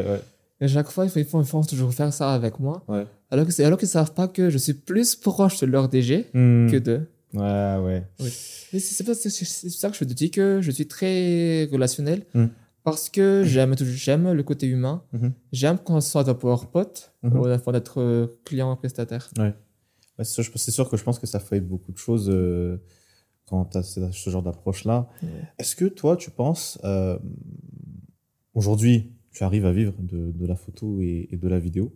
Et 0.62 0.66
à 0.66 0.68
chaque 0.68 0.90
fois, 0.90 1.06
ils 1.06 1.24
font, 1.26 1.42
ils 1.42 1.46
font, 1.48 1.62
toujours 1.64 1.94
faire 1.94 2.12
ça 2.12 2.34
avec 2.34 2.60
moi. 2.60 2.84
Alors 3.32 3.46
c'est- 3.52 3.64
alors 3.64 3.78
qu'ils 3.78 3.88
savent 3.88 4.14
pas 4.14 4.28
que 4.28 4.50
je 4.50 4.58
suis 4.58 4.74
plus 4.74 5.16
proche 5.16 5.60
de 5.62 5.68
leur 5.68 5.88
DG 5.88 6.26
Hmm. 6.34 6.68
que 6.70 6.78
d'eux. 6.78 7.08
Ouais, 7.34 7.78
ouais. 7.86 8.04
C'est 8.72 8.80
ça 8.80 9.90
que 9.90 9.96
je 9.96 10.00
te 10.04 10.14
dis 10.14 10.32
que 10.32 10.60
je 10.62 10.72
suis 10.72 10.88
très 10.88 11.66
relationnel 11.72 12.26
Mm. 12.34 12.46
parce 12.84 13.10
que 13.10 13.44
j'aime 13.46 13.76
j'aime 13.78 14.32
le 14.32 14.42
côté 14.44 14.66
humain. 14.66 15.04
Mhm. 15.14 15.32
J'aime 15.52 15.78
qu'on 15.78 16.02
soit 16.02 16.24
d'abord 16.24 16.72
pote 16.72 17.12
ou 17.24 17.46
avant 17.46 17.72
d'être 17.72 18.02
euh, 18.02 18.28
client 18.46 18.76
prestataire. 18.76 19.30
Ouais, 19.38 19.54
c'est 20.18 20.26
sûr, 20.26 20.44
je- 20.44 20.52
c'est 20.56 20.72
sûr 20.72 20.90
que 20.90 20.98
je 20.98 21.04
pense 21.04 21.20
que 21.20 21.28
ça 21.28 21.40
fait 21.40 21.60
beaucoup 21.62 21.92
de 21.92 21.98
choses 22.00 22.30
euh, 22.34 22.78
quand 23.50 23.66
tu 23.66 23.78
as 23.78 23.84
ce, 23.84 24.30
genre 24.30 24.44
d'approche-là. 24.44 25.10
Est-ce 25.58 25.76
que 25.76 25.86
toi, 25.86 26.16
tu 26.18 26.32
penses, 26.32 26.80
euh, 26.84 27.18
aujourd'hui, 28.54 29.12
tu 29.32 29.44
arrives 29.44 29.66
à 29.66 29.72
vivre 29.72 29.94
de, 30.00 30.32
de 30.32 30.46
la 30.46 30.56
photo 30.56 31.02
et, 31.02 31.28
et 31.32 31.38
de 31.38 31.48
la 31.48 31.60
vidéo 31.60 31.94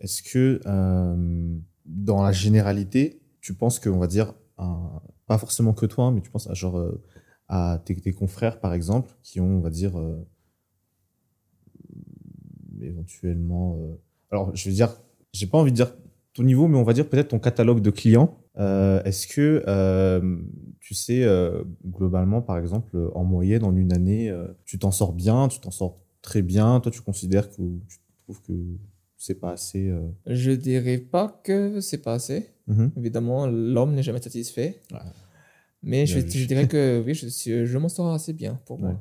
Est-ce 0.00 0.22
que, 0.22 0.60
euh, 0.66 1.56
dans 1.86 2.22
la 2.22 2.32
généralité, 2.32 3.20
tu 3.40 3.54
penses 3.54 3.78
qu'on 3.80 3.98
va 3.98 4.06
dire, 4.06 4.34
un- 4.58 5.00
pas 5.26 5.38
forcément 5.38 5.72
que 5.74 5.86
toi, 5.86 6.10
mais 6.10 6.20
tu 6.20 6.30
penses 6.30 6.48
à, 6.48 6.54
genre, 6.54 6.78
euh, 6.78 7.02
à 7.48 7.80
tes, 7.84 7.96
tes 7.96 8.12
confrères, 8.12 8.60
par 8.60 8.74
exemple, 8.74 9.14
qui 9.22 9.40
ont, 9.40 9.56
on 9.58 9.60
va 9.60 9.70
dire, 9.70 9.94
éventuellement... 12.80 13.78
alors, 14.30 14.54
je 14.54 14.68
veux 14.68 14.74
dire, 14.74 15.00
j'ai 15.32 15.46
pas 15.46 15.58
envie 15.58 15.70
de 15.72 15.76
dire 15.76 15.94
ton 16.38 16.44
niveau, 16.44 16.68
mais 16.68 16.78
on 16.78 16.84
va 16.84 16.92
dire 16.92 17.08
peut-être 17.08 17.28
ton 17.28 17.38
catalogue 17.40 17.80
de 17.80 17.90
clients. 17.90 18.38
Euh, 18.58 19.02
Est-ce 19.02 19.26
que 19.26 19.64
euh, 19.66 20.36
tu 20.80 20.94
sais 20.94 21.24
euh, 21.24 21.62
globalement, 21.84 22.40
par 22.42 22.58
exemple, 22.58 23.10
en 23.14 23.24
moyenne, 23.24 23.64
en 23.64 23.74
une 23.76 23.92
année, 23.92 24.32
tu 24.64 24.78
t'en 24.78 24.90
sors 24.92 25.12
bien, 25.12 25.48
tu 25.48 25.58
t'en 25.60 25.70
sors 25.72 25.98
très 26.22 26.42
bien? 26.42 26.80
Toi, 26.80 26.92
tu 26.92 27.00
considères 27.00 27.50
que 27.50 27.56
tu 27.88 27.98
trouves 28.24 28.40
que 28.42 28.52
c'est 29.16 29.34
pas 29.40 29.52
assez. 29.52 29.92
Je 30.26 30.52
dirais 30.52 30.98
pas 30.98 31.40
que 31.42 31.80
c'est 31.80 32.02
pas 32.02 32.14
assez. 32.14 32.46
mhm. 32.68 32.92
Évidemment, 32.96 33.46
l'homme 33.46 33.94
n'est 33.94 34.04
jamais 34.04 34.22
satisfait. 34.22 34.80
Ouais. 34.92 34.98
Mais 35.82 36.06
je, 36.06 36.20
dirais 36.20 36.68
que 36.74 37.02
oui, 37.04 37.14
je, 37.14 37.64
je 37.64 37.78
m'en 37.78 37.88
sors 37.88 38.12
assez 38.12 38.32
bien 38.32 38.58
pour 38.64 38.78
moi. 38.78 39.00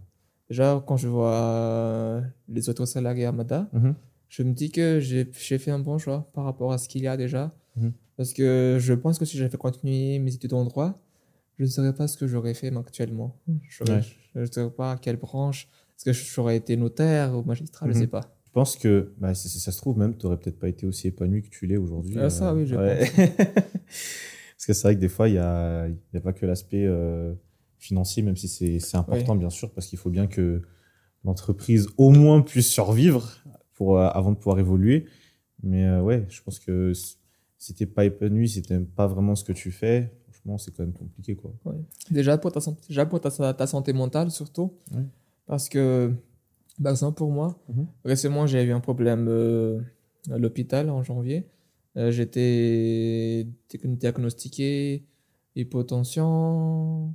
Déjà, 0.50 0.84
quand 0.88 0.97
je 0.97 1.08
vois 1.08 2.23
les 2.47 2.67
autres 2.69 2.86
salariés 2.86 3.26
à 3.26 3.32
Mada, 3.32 3.69
Mhm. 3.73 3.93
Je 4.29 4.43
me 4.43 4.53
dis 4.53 4.71
que 4.71 4.99
j'ai 4.99 5.25
fait 5.57 5.71
un 5.71 5.79
bon 5.79 5.97
choix 5.97 6.29
par 6.33 6.43
rapport 6.45 6.71
à 6.71 6.77
ce 6.77 6.87
qu'il 6.89 7.01
y 7.03 7.07
a 7.07 7.17
déjà. 7.17 7.53
Mhm. 7.75 7.93
Parce 8.15 8.33
que 8.33 8.77
je 8.79 8.93
pense 8.93 9.19
que 9.19 9.25
si 9.25 9.37
j'avais 9.37 9.57
continué 9.57 10.19
mes 10.19 10.33
études 10.33 10.53
en 10.53 10.65
droit, 10.65 10.99
je 11.59 11.63
ne 11.63 11.69
saurais 11.69 11.93
pas 11.93 12.07
ce 12.07 12.17
que 12.17 12.27
j'aurais 12.27 12.53
fait 12.53 12.75
actuellement. 12.75 13.39
Je 13.67 13.83
Ouais. 13.83 14.01
ne 14.35 14.45
saurais 14.45 14.71
pas 14.71 14.91
à 14.93 14.97
quelle 14.97 15.17
branche. 15.17 15.67
Est-ce 15.97 16.05
que 16.05 16.13
j'aurais 16.13 16.57
été 16.57 16.75
notaire 16.77 17.35
ou 17.35 17.43
magistrat 17.43 17.85
Je 17.87 17.91
ne 17.91 17.95
Mhm. 17.95 18.01
sais 18.01 18.07
pas. 18.07 18.33
Je 18.45 18.51
pense 18.51 18.75
que, 18.75 19.13
bah, 19.19 19.35
si 19.35 19.49
ça 19.59 19.71
se 19.71 19.77
trouve, 19.77 19.97
même, 19.99 20.17
tu 20.17 20.25
n'aurais 20.25 20.37
peut-être 20.39 20.57
pas 20.57 20.69
été 20.69 20.87
aussi 20.87 21.07
épanoui 21.07 21.43
que 21.43 21.49
tu 21.49 21.67
l'es 21.67 21.77
aujourd'hui. 21.77 22.17
Ah, 22.19 22.29
ça, 22.31 22.53
oui, 22.55 22.65
je 22.65 22.75
Parce 24.57 24.65
que 24.65 24.73
c'est 24.73 24.81
vrai 24.83 24.95
que 24.95 24.99
des 24.99 25.09
fois, 25.09 25.29
il 25.29 25.33
n'y 25.33 25.37
a, 25.37 25.87
il 25.87 25.95
y 26.13 26.17
a 26.17 26.21
pas 26.21 26.33
que 26.33 26.45
l'aspect 26.45 26.85
euh, 26.85 27.33
financier, 27.77 28.23
même 28.23 28.35
si 28.35 28.47
c'est 28.47 28.79
c'est 28.79 28.97
important, 28.97 29.35
bien 29.35 29.51
sûr, 29.51 29.71
parce 29.71 29.85
qu'il 29.87 29.99
faut 29.99 30.09
bien 30.09 30.25
que 30.27 30.61
l'entreprise, 31.23 31.87
au 31.97 32.09
moins, 32.09 32.41
puisse 32.41 32.67
survivre 32.67 33.37
pour, 33.77 33.97
euh, 33.99 34.07
avant 34.09 34.31
de 34.31 34.37
pouvoir 34.37 34.59
évoluer. 34.59 35.05
Mais 35.63 35.85
euh, 35.85 36.01
ouais, 36.01 36.25
je 36.29 36.41
pense 36.41 36.59
que 36.59 36.91
si 37.57 37.73
t'es 37.73 37.85
pas 37.85 38.05
épanoui, 38.05 38.49
si 38.49 38.61
t'aimes 38.61 38.85
pas 38.87 39.07
vraiment 39.07 39.35
ce 39.35 39.43
que 39.43 39.53
tu 39.53 39.71
fais, 39.71 40.11
franchement, 40.23 40.57
c'est 40.57 40.71
quand 40.75 40.83
même 40.83 40.93
compliqué, 40.93 41.35
quoi. 41.35 41.51
Déjà 42.11 42.37
pour 42.37 42.51
ta 42.51 42.59
santé, 42.61 42.81
déjà 42.89 43.05
pour 43.05 43.19
ta, 43.21 43.53
ta 43.53 43.67
santé 43.67 43.93
mentale 43.93 44.29
surtout. 44.31 44.73
Ouais. 44.93 45.03
Parce 45.45 45.69
que, 45.69 46.11
par 46.81 46.91
exemple, 46.91 47.17
pour 47.17 47.31
moi, 47.31 47.57
Mhm. 47.69 47.87
récemment, 48.05 48.45
j'ai 48.47 48.63
eu 48.63 48.71
un 48.71 48.79
problème 48.79 49.27
euh, 49.29 49.79
à 50.29 50.37
l'hôpital 50.37 50.89
en 50.89 51.01
janvier. 51.03 51.47
Euh, 51.97 52.11
J'étais 52.11 53.47
diagnostiqué 53.83 55.03
hypotension, 55.55 57.13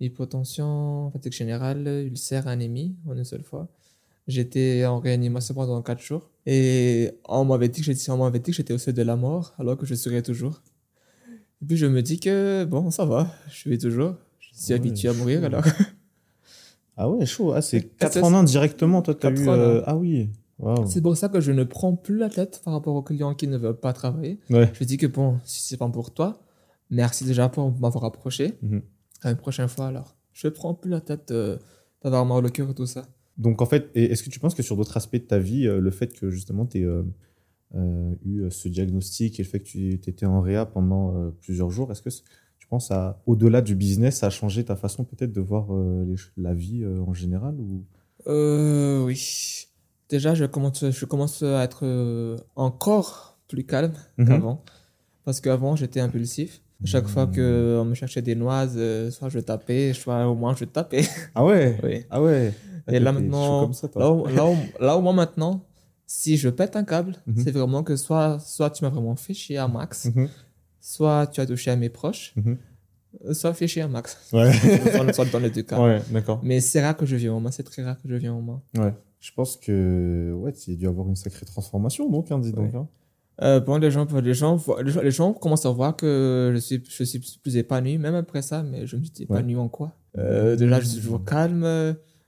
hypotension, 0.00 1.10
fatigue 1.10 1.32
générale, 1.32 1.86
ulcère, 2.06 2.48
anémie 2.48 2.96
en 3.06 3.14
une 3.16 3.24
seule 3.24 3.42
fois. 3.42 3.68
J'étais 4.28 4.84
en 4.86 4.98
réanimation 5.00 5.54
pendant 5.54 5.82
4 5.82 6.00
jours. 6.00 6.30
Et 6.46 7.10
on 7.28 7.44
m'avait 7.44 7.68
dit 7.68 7.80
que 7.80 7.86
j'étais, 7.86 8.10
on 8.10 8.18
m'avait 8.18 8.38
dit 8.38 8.50
que 8.52 8.56
j'étais 8.56 8.72
au 8.74 8.78
seuil 8.78 8.94
de 8.94 9.02
la 9.02 9.16
mort, 9.16 9.54
alors 9.58 9.76
que 9.76 9.86
je 9.86 9.94
serais 9.94 10.22
toujours. 10.22 10.62
Et 11.62 11.66
puis 11.66 11.76
je 11.76 11.86
me 11.86 12.02
dis 12.02 12.18
que, 12.20 12.64
bon, 12.64 12.90
ça 12.90 13.04
va, 13.04 13.28
je 13.50 13.68
vais 13.68 13.78
toujours. 13.78 14.14
Je 14.40 14.48
suis 14.54 14.72
Ouais, 14.72 14.78
habitué 14.80 15.08
à 15.08 15.12
mourir, 15.12 15.40
chaud. 15.40 15.46
alors. 15.46 15.64
Ah 16.96 17.08
ouais, 17.10 17.24
chaud. 17.24 17.52
Ah, 17.52 17.62
c'est 17.62 17.80
Quatre 17.96 18.14
4 18.14 18.24
en 18.24 18.34
1 18.34 18.44
directement, 18.44 19.00
toi, 19.00 19.14
t'as 19.14 19.30
eu. 19.30 19.48
euh, 19.48 19.82
Ah 19.86 19.96
oui. 19.96 20.28
C'est 20.86 21.00
pour 21.00 21.16
ça 21.16 21.28
que 21.28 21.40
je 21.40 21.50
ne 21.50 21.64
prends 21.64 21.96
plus 21.96 22.18
la 22.18 22.28
tête 22.28 22.60
par 22.64 22.74
rapport 22.74 22.94
aux 22.94 23.02
clients 23.02 23.34
qui 23.34 23.48
ne 23.48 23.56
veulent 23.56 23.80
pas 23.80 23.92
travailler. 23.92 24.38
Ouais. 24.50 24.70
Je 24.78 24.84
dis 24.84 24.96
que 24.98 25.06
bon, 25.06 25.40
si 25.42 25.62
c'est 25.62 25.76
pas 25.78 25.88
pour 25.88 26.12
toi, 26.12 26.40
merci 26.90 27.24
déjà 27.24 27.48
pour 27.48 27.72
m'avoir 27.80 28.04
approché. 28.04 28.52
Mhm. 28.62 28.82
À 29.22 29.30
une 29.30 29.36
prochaine 29.38 29.68
fois 29.68 29.86
alors. 29.86 30.14
Je 30.32 30.46
prends 30.48 30.74
plus 30.74 30.90
la 30.90 31.00
tête 31.00 31.30
euh, 31.32 31.56
d'avoir 32.04 32.24
mal 32.26 32.44
au 32.44 32.48
cœur 32.50 32.70
et 32.70 32.74
tout 32.74 32.86
ça. 32.86 33.06
Donc 33.38 33.62
en 33.62 33.66
fait, 33.66 33.90
est-ce 33.94 34.22
que 34.22 34.30
tu 34.30 34.38
penses 34.40 34.54
que 34.54 34.62
sur 34.62 34.76
d'autres 34.76 34.96
aspects 34.96 35.14
de 35.16 35.18
ta 35.22 35.38
vie, 35.38 35.66
euh, 35.66 35.80
le 35.80 35.90
fait 35.90 36.12
que 36.12 36.30
justement 36.30 36.66
tu 36.66 36.78
aies 36.78 36.86
eu 38.24 38.42
euh, 38.42 38.50
ce 38.50 38.68
diagnostic 38.68 39.40
et 39.40 39.42
le 39.42 39.48
fait 39.48 39.60
que 39.60 39.64
tu 39.68 39.92
étais 39.94 40.26
en 40.26 40.40
réa 40.40 40.66
pendant 40.66 41.16
euh, 41.16 41.30
plusieurs 41.40 41.70
jours, 41.70 41.90
est-ce 41.90 42.02
que 42.02 42.10
tu 42.58 42.66
penses 42.68 42.90
à, 42.90 43.20
au-delà 43.26 43.62
du 43.62 43.74
business, 43.74 44.18
ça 44.18 44.26
a 44.26 44.30
changé 44.30 44.64
ta 44.64 44.76
façon 44.76 45.04
peut-être 45.04 45.32
de 45.32 45.40
voir 45.40 45.74
euh, 45.74 46.04
les 46.06 46.16
la 46.42 46.54
vie 46.54 46.82
euh, 46.84 47.00
en 47.00 47.14
général 47.14 47.54
ou... 47.58 47.84
Euh, 48.26 49.02
oui. 49.04 49.66
Déjà, 50.08 50.34
je 50.34 50.44
commence, 50.44 50.90
je 50.90 51.04
commence 51.06 51.42
à 51.42 51.64
être 51.64 51.80
euh, 51.84 52.36
encore 52.56 53.38
plus 53.48 53.64
calme 53.64 53.94
Mhm. 54.18 54.26
qu'avant. 54.28 54.64
Parce 55.24 55.40
qu'avant, 55.40 55.74
j'étais 55.76 56.00
impulsif. 56.00 56.60
Chaque 56.84 57.06
fois 57.06 57.26
qu'on 57.28 57.84
me 57.84 57.94
cherchait 57.94 58.22
des 58.22 58.34
noises, 58.34 58.74
euh, 58.76 59.10
soit 59.10 59.28
je 59.28 59.38
tapais, 59.38 59.92
soit 59.92 60.26
au 60.28 60.34
moins 60.34 60.54
je 60.56 60.64
tapais. 60.64 61.02
Ah 61.34 61.44
ouais? 61.44 61.78
Oui. 61.84 62.04
Ah 62.10 62.20
ouais? 62.20 62.52
Et 62.88 62.98
là 62.98 63.12
T'es 63.12 63.18
chaud 63.18 63.22
maintenant, 63.22 63.72
ça, 63.72 63.88
là, 63.96 64.10
où, 64.12 64.26
là, 64.26 64.46
où, 64.46 64.56
là 64.80 64.96
où 64.98 65.00
moi 65.00 65.12
maintenant, 65.12 65.64
si 66.06 66.36
je 66.36 66.48
pète 66.48 66.76
un 66.76 66.84
câble, 66.84 67.16
Mhm. 67.26 67.42
c'est 67.44 67.50
vraiment 67.52 67.82
que 67.82 67.96
soit, 67.96 68.38
soit 68.40 68.70
tu 68.70 68.84
m'as 68.84 68.90
vraiment 68.90 69.16
fait 69.16 69.34
chier 69.34 69.58
à 69.58 69.68
max, 69.68 70.06
Mhm. 70.14 70.28
soit 70.80 71.26
tu 71.28 71.40
as 71.40 71.46
touché 71.46 71.70
à 71.70 71.76
mes 71.76 71.88
proches, 71.88 72.34
Mhm. 72.36 72.58
euh, 73.26 73.34
soit 73.34 73.54
fait 73.54 73.66
chier 73.68 73.82
à 73.82 73.88
max. 73.88 74.18
Ouais. 74.32 74.50
soit, 75.06 75.12
soit 75.12 75.24
dans 75.26 75.38
les 75.38 75.50
deux 75.50 75.62
cas. 75.62 75.80
ouais, 75.82 76.02
d'accord. 76.10 76.40
Mais 76.42 76.60
c'est 76.60 76.82
rare 76.82 76.96
que 76.96 77.06
je 77.06 77.16
viens 77.16 77.32
en 77.32 77.40
main, 77.40 77.50
c'est 77.50 77.62
très 77.62 77.82
rare 77.82 78.00
que 78.02 78.08
je 78.08 78.14
viens 78.16 78.32
en 78.34 78.42
main. 78.42 78.60
Ouais. 78.76 78.92
Je 79.20 79.30
pense 79.32 79.56
que 79.56 80.32
ouais, 80.36 80.52
tu 80.52 80.72
as 80.72 80.74
dû 80.74 80.86
avoir 80.88 81.06
une 81.08 81.14
sacrée 81.16 81.46
transformation 81.46 82.10
donc, 82.10 82.30
hein, 82.32 82.38
dis 82.40 82.52
donc. 82.52 82.74
Hein. 82.74 82.88
Euh, 83.40 83.60
bon, 83.60 83.76
les 83.78 83.90
gens, 83.90 84.06
les, 84.20 84.34
gens, 84.34 84.62
les, 84.84 84.90
gens, 84.90 85.00
les 85.00 85.10
gens 85.10 85.32
commencent 85.32 85.64
à 85.64 85.70
voir 85.70 85.96
que 85.96 86.50
je 86.54 86.58
suis, 86.60 86.82
je 86.86 87.04
suis 87.04 87.20
plus 87.42 87.56
épanoui, 87.56 87.96
même 87.98 88.14
après 88.14 88.42
ça, 88.42 88.62
mais 88.62 88.86
je 88.86 88.96
me 88.96 89.04
suis 89.04 89.22
épanoui 89.22 89.56
en 89.56 89.68
quoi? 89.68 89.92
Euh, 90.18 90.54
Déjà, 90.56 90.80
je 90.80 90.86
suis 90.86 91.00
toujours 91.00 91.24
calme, 91.24 91.64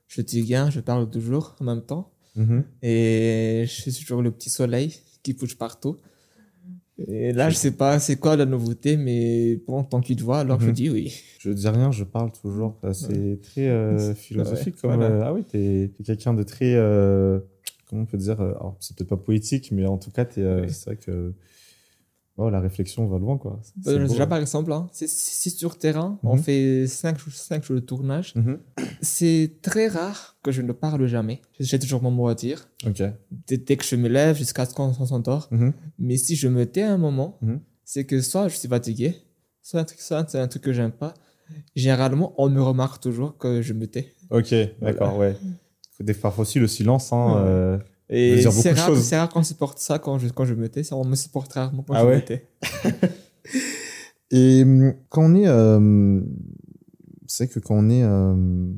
je 0.08 0.20
dis 0.22 0.42
rien, 0.42 0.70
je 0.70 0.80
parle 0.80 1.08
toujours 1.10 1.56
en 1.60 1.64
même 1.64 1.82
temps. 1.82 2.10
Mhm. 2.36 2.64
Et 2.82 3.64
je 3.66 3.70
suis 3.72 3.92
toujours 3.92 4.22
le 4.22 4.30
petit 4.30 4.50
soleil 4.50 4.94
qui 5.22 5.32
bouge 5.34 5.56
partout. 5.56 5.96
Et 6.96 7.32
là, 7.32 7.50
je 7.50 7.56
sais 7.56 7.72
pas 7.72 7.98
c'est 7.98 8.16
quoi 8.16 8.36
la 8.36 8.46
nouveauté, 8.46 8.96
mais 8.96 9.56
bon, 9.66 9.82
tant 9.82 10.00
qu'il 10.00 10.16
te 10.16 10.22
voit, 10.22 10.38
alors 10.40 10.60
je 10.60 10.66
Mhm. 10.68 10.72
dis 10.72 10.90
oui. 10.90 11.12
Je 11.40 11.50
dis 11.50 11.68
rien, 11.68 11.90
je 11.90 12.04
parle 12.04 12.30
toujours. 12.30 12.78
C'est 12.92 13.40
très 13.42 13.68
euh, 13.68 14.14
philosophique. 14.14 14.74
Ouais, 14.76 14.80
comme, 14.82 14.94
voilà. 15.00 15.10
euh, 15.14 15.22
ah 15.24 15.32
oui, 15.32 15.42
t'es 15.44 15.90
es, 15.98 16.02
quelqu'un 16.04 16.34
de 16.34 16.44
très. 16.44 16.74
euh, 16.74 17.40
comment 17.90 18.02
on 18.02 18.06
peut 18.06 18.16
dire 18.18 18.40
alors, 18.40 18.76
C'est 18.80 18.96
peut-être 18.96 19.08
pas 19.10 19.16
poétique, 19.16 19.72
mais 19.72 19.86
en 19.86 19.98
tout 19.98 20.10
cas, 20.12 20.24
c'est 20.32 20.40
vrai 20.86 20.96
que 20.96 21.32
oh, 22.36 22.50
la 22.50 22.60
réflexion 22.60 23.06
va 23.06 23.18
loin. 23.18 23.38
Quoi. 23.38 23.60
Euh, 23.86 23.98
beau, 24.00 24.08
déjà, 24.08 24.22
ouais. 24.24 24.28
par 24.28 24.38
exemple, 24.38 24.72
hein, 24.72 24.88
si, 24.92 25.50
sur 25.50 25.78
terrain, 25.78 26.18
on 26.22 26.36
Mhm. 26.36 26.42
fait 26.42 26.86
5 26.86 27.18
jours, 27.18 27.32
cinq 27.32 27.64
jours 27.64 27.76
de 27.76 27.80
tournage, 27.80 28.34
Mhm. 28.36 28.58
c'est 29.02 29.52
très 29.62 29.88
rare 29.88 30.36
que 30.42 30.50
je 30.52 30.62
ne 30.62 30.72
parle 30.72 31.06
jamais. 31.06 31.40
J'ai 31.60 31.78
toujours 31.78 32.02
mon 32.02 32.10
mot 32.10 32.28
à 32.28 32.34
dire. 32.34 32.68
Ok. 32.86 33.02
Dès, 33.46 33.56
dès 33.58 33.76
que 33.76 33.84
je 33.84 33.96
me 33.96 34.08
lève 34.08 34.36
jusqu'à 34.36 34.64
ce 34.66 34.74
qu'on 34.74 34.92
s'endort. 34.92 35.48
Mhm. 35.50 35.72
Mais 35.98 36.16
si 36.16 36.36
je 36.36 36.48
me 36.48 36.66
tais 36.66 36.82
un 36.82 36.98
moment, 36.98 37.38
Mhm. 37.42 37.60
c'est 37.84 38.04
que 38.04 38.20
soit 38.20 38.48
je 38.48 38.56
suis 38.56 38.68
fatigué, 38.68 39.14
soit 39.62 39.80
un 39.80 39.84
truc, 39.84 39.98
c'est 40.00 40.38
un 40.38 40.48
truc 40.48 40.62
que 40.62 40.72
j'aime 40.72 40.92
pas. 40.92 41.14
Généralement, 41.76 42.34
on 42.38 42.48
me 42.48 42.60
remarque 42.62 43.02
toujours 43.02 43.36
que 43.36 43.60
je 43.62 43.72
me 43.74 43.86
tais. 43.86 44.12
Ok, 44.30 44.54
d'accord, 44.80 45.18
ouais. 45.18 45.36
Des 46.00 46.14
parfois 46.14 46.42
aussi 46.42 46.58
le 46.58 46.66
silence. 46.66 47.12
Hein, 47.12 47.36
euh, 47.46 47.78
Et 48.10 48.42
c'est 48.42 48.72
rare, 48.72 48.96
c'est 48.96 49.16
rare 49.16 49.28
qu'on 49.28 49.42
supporte 49.42 49.78
ça 49.78 49.98
quand 49.98 50.18
je, 50.18 50.28
quand 50.28 50.44
je 50.44 50.54
me 50.54 50.68
tais. 50.68 50.82
Ça, 50.82 50.96
on 50.96 51.04
me 51.04 51.16
supporte 51.16 51.52
rarement 51.52 51.82
quand 51.82 51.94
Ah 51.94 52.02
je 52.02 52.06
ouais 52.06 52.16
me 52.16 52.24
tais. 52.24 52.48
Et 54.30 54.62
hum, 54.62 54.94
quand 55.08 55.24
on 55.24 55.34
est, 55.34 55.46
euh, 55.46 56.20
c'est 57.26 57.48
que 57.48 57.60
quand 57.60 57.76
on 57.76 57.88
est 57.88 58.02
euh, 58.02 58.72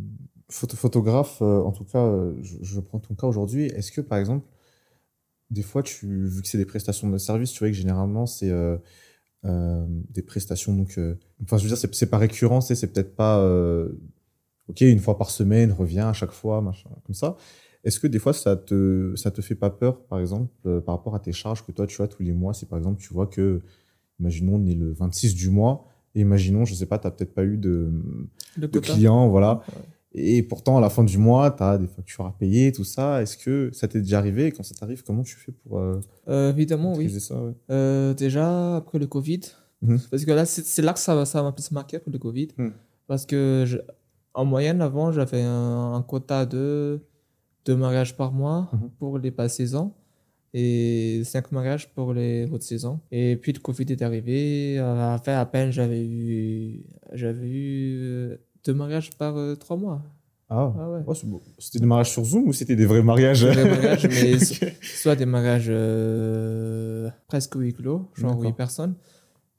photo 0.49 0.77
photographe, 0.77 1.39
euh, 1.41 1.63
en 1.63 1.73
tout 1.73 1.85
cas, 1.85 2.13
je, 2.43 2.57
je 2.61 2.81
prends 2.81 2.99
ton 2.99 3.15
cas 3.15 3.27
aujourd'hui, 3.27 3.67
est-ce 3.67 3.91
que 3.91 4.01
par 4.01 4.19
exemple, 4.19 4.47
des 5.51 5.63
fois, 5.63 5.83
tu, 5.83 6.27
vu 6.27 6.43
que 6.43 6.49
c'est 6.49 6.59
des 6.59 6.67
prestations 6.67 7.09
de 7.09 7.19
service, 7.19 7.53
tu 7.53 7.61
vois 7.61 7.69
que 7.69 7.75
généralement 7.75 8.27
c'est 8.27 8.51
euh, 8.51 9.87
des 10.11 10.23
prestations 10.23 10.75
donc, 10.75 10.99
euh, 10.99 11.15
enfin, 11.45 11.57
je 11.57 11.63
veux 11.63 11.75
dire, 11.75 11.79
c'est 11.93 12.11
pas 12.11 12.19
récurrent, 12.19 12.61
c'est 12.61 12.75
c'est 12.75 12.89
peut-être 12.89 13.15
pas, 13.15 13.43
ok, 14.69 14.81
une 14.81 14.99
fois 15.01 15.17
par 15.17 15.31
semaine, 15.31 15.73
reviens 15.73 16.09
à 16.09 16.13
chaque 16.13 16.33
fois, 16.33 16.61
machin, 16.61 16.91
comme 17.05 17.15
ça. 17.15 17.37
Est-ce 17.85 18.01
que 18.01 18.07
des 18.07 18.19
fois 18.19 18.33
ça 18.33 18.57
te 18.57 19.13
ça 19.17 19.31
te 19.31 19.41
fait 19.43 19.55
pas 19.55 19.71
peur, 19.71 20.01
par 20.07 20.19
exemple, 20.21 20.51
euh, 20.67 20.81
par 20.81 20.97
rapport 20.97 21.15
à 21.15 21.21
tes 21.21 21.33
charges 21.33 21.65
que 21.65 21.73
toi 21.73 21.87
tu 21.87 22.01
as 22.03 22.09
tous 22.09 22.23
les 22.23 22.33
mois, 22.33 22.53
si 22.55 22.67
par 22.67 22.79
exemple 22.79 23.01
tu 23.01 23.13
vois 23.15 23.27
que 23.27 23.61
imaginons 24.21 24.57
on 24.57 24.67
est 24.67 24.75
le 24.75 24.93
26 24.93 25.35
du 25.35 25.51
mois 25.51 25.85
Et 26.15 26.21
imaginons, 26.21 26.65
je 26.65 26.75
sais 26.75 26.87
pas, 26.87 26.99
tu 26.99 27.07
n'as 27.07 27.11
peut-être 27.13 27.35
pas 27.35 27.45
eu 27.45 27.59
de, 27.59 27.91
de 28.57 28.79
clients, 28.81 29.29
voilà. 29.29 29.61
Ouais. 29.69 29.83
Et 30.19 30.43
pourtant, 30.43 30.79
à 30.79 30.81
la 30.81 30.89
fin 30.89 31.05
du 31.05 31.19
mois, 31.19 31.51
tu 31.51 31.63
as 31.63 31.77
des 31.77 31.87
factures 31.89 32.25
à 32.25 32.33
payer, 32.39 32.73
tout 32.73 32.85
ça. 32.85 33.21
Est-ce 33.21 33.37
que 33.37 33.69
ça 33.75 33.87
t'est 33.87 34.01
déjà 34.01 34.19
arrivé? 34.19 34.47
Et 34.47 34.53
Quand 34.53 34.63
ça 34.63 34.75
t'arrive, 34.75 35.03
comment 35.05 35.23
tu 35.23 35.37
fais 35.37 35.53
pour 35.53 35.79
euh, 35.79 36.01
Euh, 36.29 36.51
évidemment, 36.55 36.95
oui. 36.97 37.11
ça 37.21 37.35
ouais? 37.39 37.53
Euh, 37.71 38.15
déjà, 38.15 38.77
après 38.77 38.99
le 38.99 39.07
Covid, 39.07 39.41
Mhm. 39.83 39.99
parce 40.11 40.25
que 40.25 40.31
là, 40.33 40.47
c'est 40.47 40.81
là 40.81 40.95
que 40.95 40.99
ça, 41.01 41.23
ça 41.27 41.43
m'a 41.43 41.53
plus 41.53 41.71
marqué 41.71 41.99
après 41.99 42.11
le 42.11 42.19
Covid. 42.19 42.49
Mhm. 42.57 42.73
Parce 43.07 43.27
que, 43.27 43.65
je- 43.67 43.77
en 44.33 44.47
moyenne, 44.47 44.81
avant, 44.81 45.13
j'avais 45.13 45.43
un, 45.43 45.93
un 45.99 46.03
quota 46.03 46.47
de 46.47 47.03
deux 47.67 47.77
mariages 47.77 48.17
par 48.17 48.33
mois 48.33 48.69
Mhm. 48.73 48.91
pour 48.99 49.19
les 49.19 49.31
passes 49.31 49.57
saisons 49.57 49.93
et 50.55 51.23
cinq 51.25 51.53
mariages 51.53 51.93
pour 51.93 52.15
les 52.15 52.49
hautes 52.51 52.63
saisons. 52.63 53.01
Et 53.11 53.37
puis 53.37 53.53
le 53.53 53.59
Covid 53.59 53.87
est 53.91 54.01
arrivé, 54.03 54.79
euh, 54.79 55.15
enfin, 55.15 55.35
à 55.39 55.45
peine 55.45 55.71
j'avais 55.73 56.03
eu, 56.07 56.85
j'avais 57.13 57.47
eu 57.49 57.99
euh, 58.03 58.37
deux 58.65 58.73
mariages 58.75 59.11
par 59.19 59.37
euh, 59.37 59.55
trois 59.57 59.77
mois. 59.77 60.03
Ah, 60.49 60.73
Ah 60.79 60.91
ouais. 60.91 61.01
C'était 61.59 61.81
des 61.81 61.87
mariages 61.87 62.11
sur 62.13 62.25
Zoom 62.25 62.47
ou 62.49 62.53
c'était 62.53 62.77
des 62.77 62.87
vrais 62.87 63.03
mariages? 63.03 63.43
Des 63.43 63.51
vrais 63.51 63.69
mariages, 63.69 64.07
mais 64.15 64.39
so- 64.39 64.65
soit 64.81 65.17
des 65.17 65.27
mariages 65.27 65.67
euh, 65.69 67.11
presque 67.27 67.55
huis 67.57 67.73
clos, 67.75 68.09
genre 68.15 68.41
huit 68.41 68.53
personnes, 68.55 68.95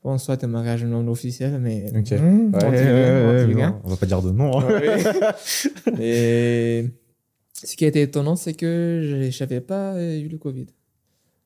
bon, 0.02 0.18
soit 0.18 0.38
des 0.38 0.48
mariages 0.48 0.86
non 0.86 1.06
officiels, 1.10 1.60
mais 1.60 1.90
Ok. 1.94 2.12
Mmh, 2.14 2.56
Ouais, 2.56 2.64
on 2.64 2.70
ouais, 2.72 3.66
on 3.66 3.82
on 3.84 3.90
va 3.90 3.98
pas 3.98 4.06
dire 4.06 4.22
de 4.22 4.32
nom. 4.32 4.60
hein. 4.62 4.68
Et 6.00 6.86
ce 7.64 7.76
qui 7.76 7.86
a 7.86 7.88
été 7.88 8.02
étonnant, 8.02 8.36
c'est 8.36 8.54
que 8.54 9.30
j'avais 9.32 9.62
pas 9.62 9.96
euh, 9.96 10.20
eu 10.20 10.28
le 10.28 10.38
Covid. 10.38 10.68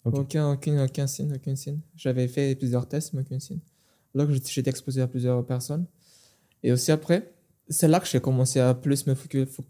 Aucun, 0.03 0.51
aucun, 0.51 0.83
aucun 0.83 1.07
signe, 1.07 1.33
aucun 1.33 1.55
signe. 1.55 1.79
J'avais 1.95 2.27
fait 2.27 2.55
plusieurs 2.55 2.87
tests, 2.87 3.13
mais 3.13 3.21
aucun 3.21 3.39
signe. 3.39 3.59
Que 4.15 4.33
j'étais 4.33 4.69
exposé 4.69 5.01
à 5.01 5.07
plusieurs 5.07 5.45
personnes. 5.45 5.85
Et 6.63 6.71
aussi 6.71 6.91
après, 6.91 7.31
c'est 7.69 7.87
là 7.87 7.99
que 7.99 8.07
j'ai 8.07 8.19
commencé 8.19 8.59
à 8.59 8.73
plus 8.73 9.07
me 9.07 9.15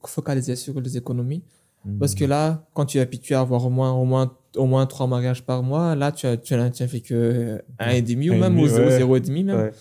focaliser 0.05 0.55
sur 0.55 0.79
les 0.79 0.97
économies. 0.97 1.43
Parce 1.99 2.13
que 2.13 2.25
là, 2.25 2.67
quand 2.75 2.85
tu 2.85 2.99
es 2.99 3.01
habitué 3.01 3.33
à 3.33 3.39
avoir 3.39 3.65
au 3.65 3.71
moins, 3.71 3.91
au 3.91 4.05
moins, 4.05 4.37
au 4.55 4.67
moins 4.67 4.85
trois 4.85 5.07
mariages 5.07 5.43
par 5.43 5.63
mois, 5.63 5.95
là, 5.95 6.11
tu 6.11 6.27
as, 6.27 6.37
tu 6.37 6.53
as, 6.53 6.69
tu 6.69 6.83
as 6.83 6.87
fait 6.87 7.01
que 7.01 7.59
un 7.79 7.89
et 7.89 8.03
demi 8.03 8.29
ou 8.29 8.35
même 8.35 8.59
ou 8.59 8.67
zéro, 8.67 9.15
et 9.15 9.19
demi 9.19 9.43
même. 9.43 9.57
Ouais. 9.57 9.71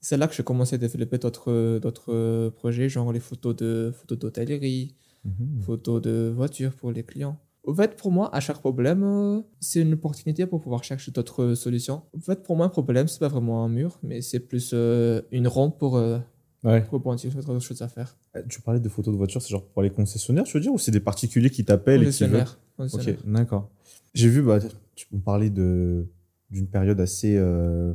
C'est 0.00 0.16
là 0.16 0.26
que 0.26 0.34
j'ai 0.34 0.42
commencé 0.42 0.74
à 0.74 0.78
développer 0.78 1.18
d'autres, 1.18 1.78
d'autres 1.78 2.48
projets, 2.50 2.88
genre 2.88 3.12
les 3.12 3.20
photos 3.20 3.54
de, 3.54 3.92
photos 3.96 4.18
d'hôtellerie, 4.18 4.94
Mhm. 5.26 5.60
photos 5.62 6.00
de 6.02 6.32
voitures 6.34 6.72
pour 6.74 6.92
les 6.92 7.02
clients. 7.02 7.38
En 7.68 7.74
fait, 7.74 7.96
pour 7.96 8.12
moi, 8.12 8.32
à 8.34 8.38
chaque 8.40 8.58
problème, 8.58 9.02
euh, 9.02 9.40
c'est 9.60 9.80
une 9.82 9.94
opportunité 9.94 10.46
pour 10.46 10.60
pouvoir 10.60 10.84
chercher 10.84 11.10
d'autres 11.10 11.54
solutions. 11.54 12.02
En 12.16 12.20
fait, 12.20 12.42
pour 12.44 12.56
moi, 12.56 12.66
un 12.66 12.68
problème, 12.68 13.08
c'est 13.08 13.18
pas 13.18 13.26
vraiment 13.28 13.64
un 13.64 13.68
mur, 13.68 13.98
mais 14.04 14.20
c'est 14.22 14.38
plus 14.38 14.70
euh, 14.72 15.20
une 15.32 15.48
rampe 15.48 15.76
pour, 15.78 15.96
euh, 15.96 16.18
Ouais. 16.64 16.82
pour 16.82 17.00
bondir 17.00 17.30
sur 17.32 17.42
d'autres 17.44 17.58
choses 17.60 17.82
à 17.82 17.88
faire. 17.88 18.16
Euh, 18.36 18.42
Tu 18.48 18.60
parlais 18.60 18.80
de 18.80 18.88
photos 18.88 19.12
de 19.12 19.18
voitures, 19.18 19.42
c'est 19.42 19.50
genre 19.50 19.64
pour 19.66 19.82
les 19.82 19.90
concessionnaires, 19.90 20.44
tu 20.44 20.56
veux 20.56 20.60
dire, 20.62 20.72
ou 20.72 20.78
c'est 20.78 20.90
des 20.92 21.00
particuliers 21.00 21.50
qui 21.50 21.64
t'appellent 21.64 22.04
et 22.06 22.10
qui 22.10 22.24
veulent. 22.26 22.44
Ok, 22.78 23.16
d'accord. 23.26 23.68
J'ai 24.14 24.28
vu, 24.28 24.42
bah, 24.42 24.58
tu 24.94 25.06
me 25.12 25.20
parlais 25.20 25.50
de 25.50 26.06
d'une 26.50 26.68
période 26.68 27.00
assez 27.00 27.36
euh, 27.36 27.92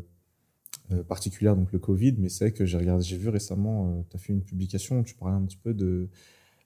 particulière, 1.08 1.56
donc 1.56 1.72
le 1.72 1.80
Covid, 1.80 2.16
mais 2.18 2.28
c'est 2.28 2.46
vrai 2.46 2.52
que 2.52 2.66
j'ai 2.66 2.78
regardé, 2.78 3.04
j'ai 3.06 3.16
vu 3.16 3.30
récemment, 3.30 4.06
tu 4.10 4.16
as 4.18 4.20
fait 4.20 4.34
une 4.34 4.42
publication 4.42 5.00
où 5.00 5.04
tu 5.04 5.16
parlais 5.16 5.36
un 5.36 5.42
petit 5.44 5.56
peu 5.58 5.74
de, 5.74 6.10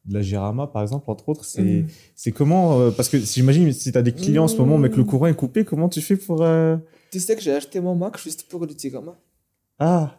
de 0.06 0.14
la 0.14 0.22
Gérama, 0.22 0.68
par 0.68 0.82
exemple, 0.82 1.10
entre 1.10 1.30
autres. 1.30 1.46
C'est 1.46 1.86
c'est 2.16 2.32
comment, 2.32 2.80
euh, 2.80 2.92
parce 2.92 3.10
que 3.10 3.18
j'imagine, 3.20 3.72
si 3.74 3.92
tu 3.92 3.98
as 3.98 4.02
des 4.02 4.12
clients 4.14 4.44
en 4.44 4.48
ce 4.48 4.58
moment, 4.58 4.78
mais 4.78 4.90
que 4.90 4.98
le 4.98 5.04
courant 5.04 5.28
est 5.28 5.36
coupé, 5.36 5.66
comment 5.66 5.90
tu 5.90 6.02
fais 6.02 6.16
pour. 6.18 6.42
euh, 6.44 6.78
Tu 7.12 7.20
sais 7.20 7.36
que 7.36 7.42
j'ai 7.42 7.54
acheté 7.54 7.80
mon 7.80 7.96
Mac 7.96 8.18
juste 8.20 8.48
pour 8.50 8.62
le 8.66 8.74
Tigama. 8.74 9.18
Ah, 9.80 10.18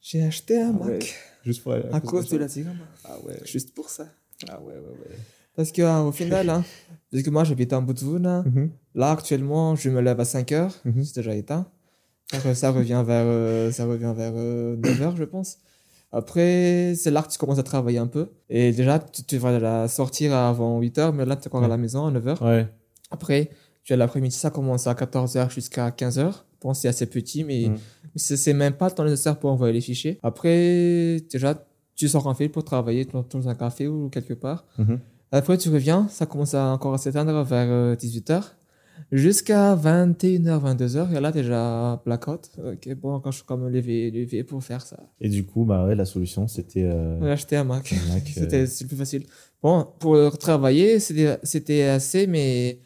J'ai 0.00 0.22
acheté 0.22 0.60
un 0.60 0.74
Ah 0.80 0.84
ouais. 0.86 0.92
Mac 0.98 1.14
juste 1.44 1.62
pour. 1.62 1.72
à 1.72 2.00
cause 2.00 2.24
de 2.26 2.30
ça. 2.30 2.38
la 2.38 2.48
Tigama. 2.48 2.84
Ah 3.04 3.16
ouais, 3.26 3.40
Juste 3.44 3.74
pour 3.74 3.88
ça. 3.90 4.06
ah 4.48 4.60
ouais, 4.60 4.74
ouais, 4.74 4.78
ouais. 4.80 5.16
Parce 5.56 5.70
que, 5.72 5.82
euh, 5.82 6.00
au 6.02 6.12
final, 6.12 6.50
hein, 6.50 6.64
parce 7.10 7.22
que 7.22 7.30
moi, 7.30 7.44
j'habite 7.44 7.72
en 7.72 7.80
Boutvoun, 7.82 8.26
hein, 8.26 8.42
Mhm, 8.46 8.70
Là, 8.96 9.12
actuellement, 9.12 9.74
je 9.76 9.88
me 9.90 10.00
lève 10.00 10.18
à 10.20 10.24
5 10.24 10.52
heures. 10.52 10.74
Mhm. 10.84 11.02
C'est 11.04 11.16
déjà 11.16 11.34
éteint. 11.34 11.66
Donc, 12.32 12.54
ça 12.56 12.70
revient 12.72 13.02
vers, 13.06 13.72
ça 13.72 13.84
revient 13.86 14.12
vers 14.16 14.32
9 14.32 15.00
heures, 15.02 15.16
je 15.16 15.24
pense. 15.24 15.58
Après, 16.14 16.94
c'est 16.96 17.10
là 17.10 17.22
que 17.22 17.28
tu 17.28 17.38
commences 17.38 17.58
à 17.58 17.62
travailler 17.62 17.98
un 17.98 18.06
peu. 18.06 18.28
Et 18.48 18.72
déjà, 18.72 18.98
tu, 18.98 19.22
tu 19.24 19.36
vas 19.38 19.58
la 19.58 19.88
sortir 19.88 20.34
avant 20.34 20.78
8 20.80 20.98
heures, 20.98 21.12
mais 21.12 21.24
là, 21.24 21.36
tu 21.36 21.42
es 21.44 21.46
encore 21.48 21.64
à 21.64 21.68
la 21.68 21.76
maison 21.76 22.06
à 22.06 22.10
9 22.10 22.28
heures. 22.28 22.42
Ouais. 22.42 22.66
Après, 23.10 23.50
tu 23.82 23.92
as 23.92 23.96
l'après-midi, 23.96 24.34
ça 24.34 24.50
commence 24.50 24.86
à 24.86 24.94
14 24.94 25.36
heures 25.36 25.50
jusqu'à 25.50 25.90
15 25.90 26.18
heures. 26.18 26.46
Bon, 26.62 26.72
c'est 26.72 26.88
assez 26.88 27.06
petit, 27.06 27.44
mais 27.44 27.68
Mhm. 27.68 27.76
c'est 28.16 28.52
même 28.54 28.72
pas 28.74 28.86
le 28.88 28.92
temps 28.94 29.04
nécessaire 29.04 29.38
pour 29.38 29.50
envoyer 29.50 29.72
les 29.74 29.80
fichiers. 29.82 30.18
Après, 30.22 31.20
déjà, 31.30 31.62
tu 31.94 32.08
sors 32.08 32.26
en 32.26 32.34
fil 32.34 32.50
pour 32.50 32.64
travailler 32.64 33.04
dans, 33.04 33.22
dans 33.28 33.48
un 33.48 33.54
café 33.54 33.86
ou 33.88 34.08
quelque 34.08 34.34
part. 34.34 34.64
Mhm. 34.78 34.98
Après, 35.32 35.58
tu 35.58 35.68
reviens, 35.68 36.06
ça 36.08 36.26
commence 36.26 36.54
à 36.54 36.66
encore 36.72 36.94
à 36.94 36.98
s'éteindre 36.98 37.42
vers 37.44 37.96
18h. 37.96 38.56
Jusqu'à 39.12 39.76
21h, 39.76 40.76
22h, 40.76 41.14
et 41.16 41.20
là, 41.20 41.30
déjà 41.30 42.00
blackout. 42.04 42.50
Ok, 42.58 42.94
bon, 42.96 43.20
quand 43.20 43.30
je 43.30 43.36
suis 43.36 43.46
quand 43.46 43.56
même 43.56 43.72
levé, 43.72 44.10
levé 44.10 44.42
pour 44.44 44.62
faire 44.64 44.82
ça. 44.82 44.98
Et 45.20 45.28
du 45.28 45.44
coup, 45.44 45.64
bah 45.64 45.86
ouais, 45.86 45.94
la 45.94 46.04
solution, 46.04 46.48
c'était. 46.48 46.82
euh, 46.84 47.32
acheté 47.32 47.56
un 47.56 47.64
Mac. 47.64 47.92
un 47.92 48.14
Mac, 48.14 48.24
euh, 48.36 48.40
C'était 48.40 48.66
c'est 48.66 48.84
le 48.84 48.88
plus 48.88 48.96
facile. 48.96 49.24
Bon, 49.62 49.86
pour 49.98 50.36
travailler, 50.38 50.98
c'était 51.00 51.38
c'était 51.42 51.82
assez, 51.84 52.26
mais 52.26 52.78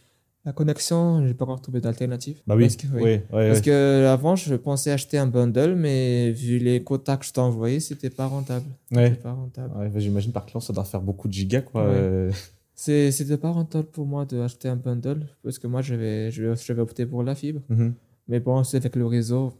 la 0.45 0.53
connexion, 0.53 1.27
j'ai 1.27 1.35
pas 1.35 1.45
encore 1.45 1.61
trouvé 1.61 1.81
d'alternative. 1.81 2.41
Bah 2.47 2.57
oui, 2.57 2.65
Parce 2.65 2.77
que, 2.77 2.87
oui. 2.95 3.21
Parce 3.31 3.69
avant, 4.07 4.35
je 4.37 4.55
pensais 4.55 4.91
acheter 4.91 5.19
un 5.19 5.27
bundle, 5.27 5.75
mais 5.77 6.31
vu 6.31 6.59
les 6.59 6.83
quotas 6.83 7.17
que 7.19 7.27
je 7.27 7.33
t'ai 7.33 7.41
envoyés, 7.41 7.81
c'était 7.81 8.11
pas 8.11 8.27
rentable. 8.27 8.65
Ouais. 8.93 9.11
Pas 9.11 9.33
rentable. 9.33 9.77
Ouais, 9.77 9.89
bah, 9.89 9.99
j'imagine 9.99 10.33
par 10.33 10.47
client, 10.47 10.61
ça 10.61 10.73
doit 10.73 10.85
faire 10.85 11.03
beaucoup 11.03 11.29
de 11.29 11.33
gigas, 11.33 11.63
quoi. 11.63 11.89
Ouais. 11.91 12.31
C'est- 12.81 13.11
C'était 13.11 13.37
pas 13.37 13.51
rentable 13.51 13.89
pour 13.89 14.07
moi 14.07 14.25
d'acheter 14.25 14.69
un 14.69 14.77
bundle, 14.77 15.27
parce 15.43 15.59
que 15.59 15.67
moi, 15.67 15.83
je 15.83 15.97
vais, 15.97 16.31
je 16.31 16.45
vais, 16.45 16.55
je 16.57 16.73
vais 16.73 16.81
opter 16.81 17.07
pour 17.07 17.25
la 17.25 17.35
fibre. 17.35 17.61
Mhm. 17.69 17.93
Mais 18.29 18.39
bon, 18.39 18.63
c'est 18.63 18.77
avec 18.77 18.95
le 18.95 19.05
réseau. 19.05 19.53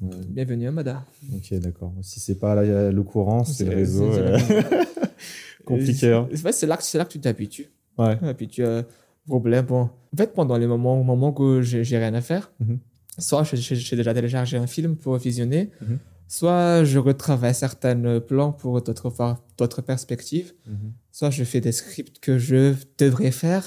Ouais. 0.00 0.10
Bienvenue 0.28 0.68
à 0.68 0.70
Mada. 0.70 1.04
Ok, 1.34 1.52
d'accord. 1.54 1.92
Si 2.02 2.20
c'est 2.20 2.36
pas 2.36 2.54
la- 2.54 2.92
le 2.92 3.02
courant, 3.02 3.42
c'est 3.42 3.64
le 3.64 3.74
réseau. 3.74 4.04
euh, 4.12 4.38
Compliqué, 5.64 6.12
hein. 6.12 6.28
C'est 6.32 6.66
là, 6.68 6.76
que- 6.76 6.84
c'est 6.84 6.98
là 6.98 7.04
que 7.04 7.10
tu 7.10 7.18
t'habitues. 7.20 7.70
Ouais. 7.98 8.16
Et 8.22 8.34
puis 8.34 8.46
tu 8.46 8.62
as 8.64 8.84
problème. 9.26 9.64
Bon. 9.66 9.82
En 10.12 10.16
fait, 10.16 10.32
pendant 10.32 10.56
les 10.56 10.68
moments, 10.68 11.02
moments 11.02 11.34
où 11.40 11.62
j'ai 11.62 11.98
rien 11.98 12.14
à 12.14 12.20
faire, 12.20 12.52
Mhm. 12.60 12.78
soit 13.18 13.42
je- 13.42 13.56
je- 13.56 13.74
j'ai 13.74 13.96
déjà 13.96 14.14
téléchargé 14.14 14.56
un 14.58 14.68
film 14.68 14.94
pour 14.94 15.16
visionner, 15.16 15.70
Mhm. 15.80 15.98
Soit 16.36 16.84
je 16.84 16.98
retravaille 16.98 17.54
certains 17.54 18.20
plans 18.20 18.52
pour 18.52 18.80
d'autres 18.82 19.82
perspectives, 19.82 20.52
Mhm. 20.66 20.92
soit 21.10 21.30
je 21.30 21.42
fais 21.44 21.60
des 21.60 21.72
scripts 21.72 22.18
que 22.20 22.38
je 22.38 22.74
devrais 22.98 23.32
faire, 23.32 23.64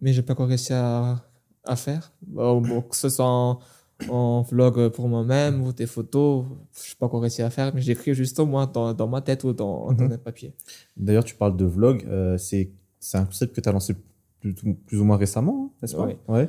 mais 0.00 0.12
j'ai 0.12 0.22
pas 0.22 0.32
encore 0.34 0.48
réussi 0.48 0.72
à, 0.72 1.24
à 1.64 1.76
faire. 1.76 2.12
Bon, 2.26 2.60
bon, 2.60 2.82
que 2.82 2.96
ce 2.96 3.08
soit 3.08 3.24
en, 3.24 3.60
en 4.08 4.42
vlog 4.42 4.88
pour 4.88 5.08
moi-même 5.08 5.62
ou 5.64 5.72
des 5.72 5.86
photos, 5.86 6.44
je 6.74 6.90
n'ai 6.90 6.96
pas 6.98 7.06
encore 7.06 7.20
réussi 7.22 7.40
à 7.42 7.50
faire, 7.50 7.72
mais 7.74 7.80
j'écris 7.80 8.14
juste 8.14 8.38
au 8.40 8.46
moins 8.46 8.66
dans, 8.66 8.92
dans 8.94 9.06
ma 9.06 9.20
tête 9.20 9.44
ou 9.44 9.52
dans, 9.52 9.92
dans 9.92 10.04
Mhm. 10.06 10.12
un 10.12 10.18
papier. 10.18 10.52
D'ailleurs, 10.96 11.24
tu 11.24 11.36
parles 11.36 11.56
de 11.56 11.64
vlog. 11.64 12.04
euh, 12.08 12.36
c'est 12.36 12.72
un 13.14 13.24
concept 13.26 13.54
que 13.54 13.60
tu 13.60 13.68
as 13.68 13.72
lancé 13.72 13.94
plus, 14.40 14.54
plus 14.86 14.98
ou 15.00 15.04
moins 15.04 15.16
récemment, 15.16 15.56
hein, 15.70 15.70
n'est-ce 15.82 15.94
pas? 15.96 16.06
Oui. 16.06 16.16
Ouais. 16.28 16.48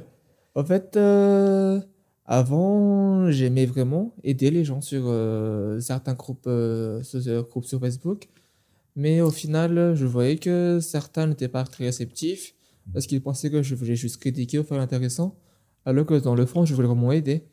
En 0.56 0.64
fait, 0.66 0.98
euh, 0.98 1.80
avant, 2.26 3.32
j'aimais 3.32 3.66
vraiment 3.66 4.16
aider 4.24 4.50
les 4.50 4.64
gens 4.64 4.82
sur 4.82 5.04
euh, 5.08 5.80
certains 5.82 6.14
groupes, 6.14 6.46
euh, 6.48 7.04
sur, 7.04 7.20
euh, 7.28 7.44
groupes 7.44 7.66
sur 7.66 7.80
Facebook. 7.80 8.30
Mais 8.96 9.22
au 9.22 9.32
final, 9.32 9.94
je 9.96 10.06
voyais 10.06 10.38
que 10.38 10.80
certains 10.82 11.28
n'étaient 11.28 11.48
pas 11.50 11.64
très 11.64 11.86
réceptifs 11.86 12.56
parce 12.94 13.08
qu'ils 13.08 13.22
pensaient 13.22 13.50
que 13.50 13.64
je 13.64 13.76
voulais 13.76 13.96
juste 13.96 14.18
critiquer 14.18 14.60
ou 14.60 14.64
faire 14.64 14.80
intéressant, 14.80 15.38
alors 15.86 16.06
que 16.06 16.16
dans 16.16 16.36
le 16.36 16.46
fond, 16.46 16.66
je 16.66 16.74
voulais 16.76 16.88
vraiment 16.88 17.12
aider. 17.12 17.44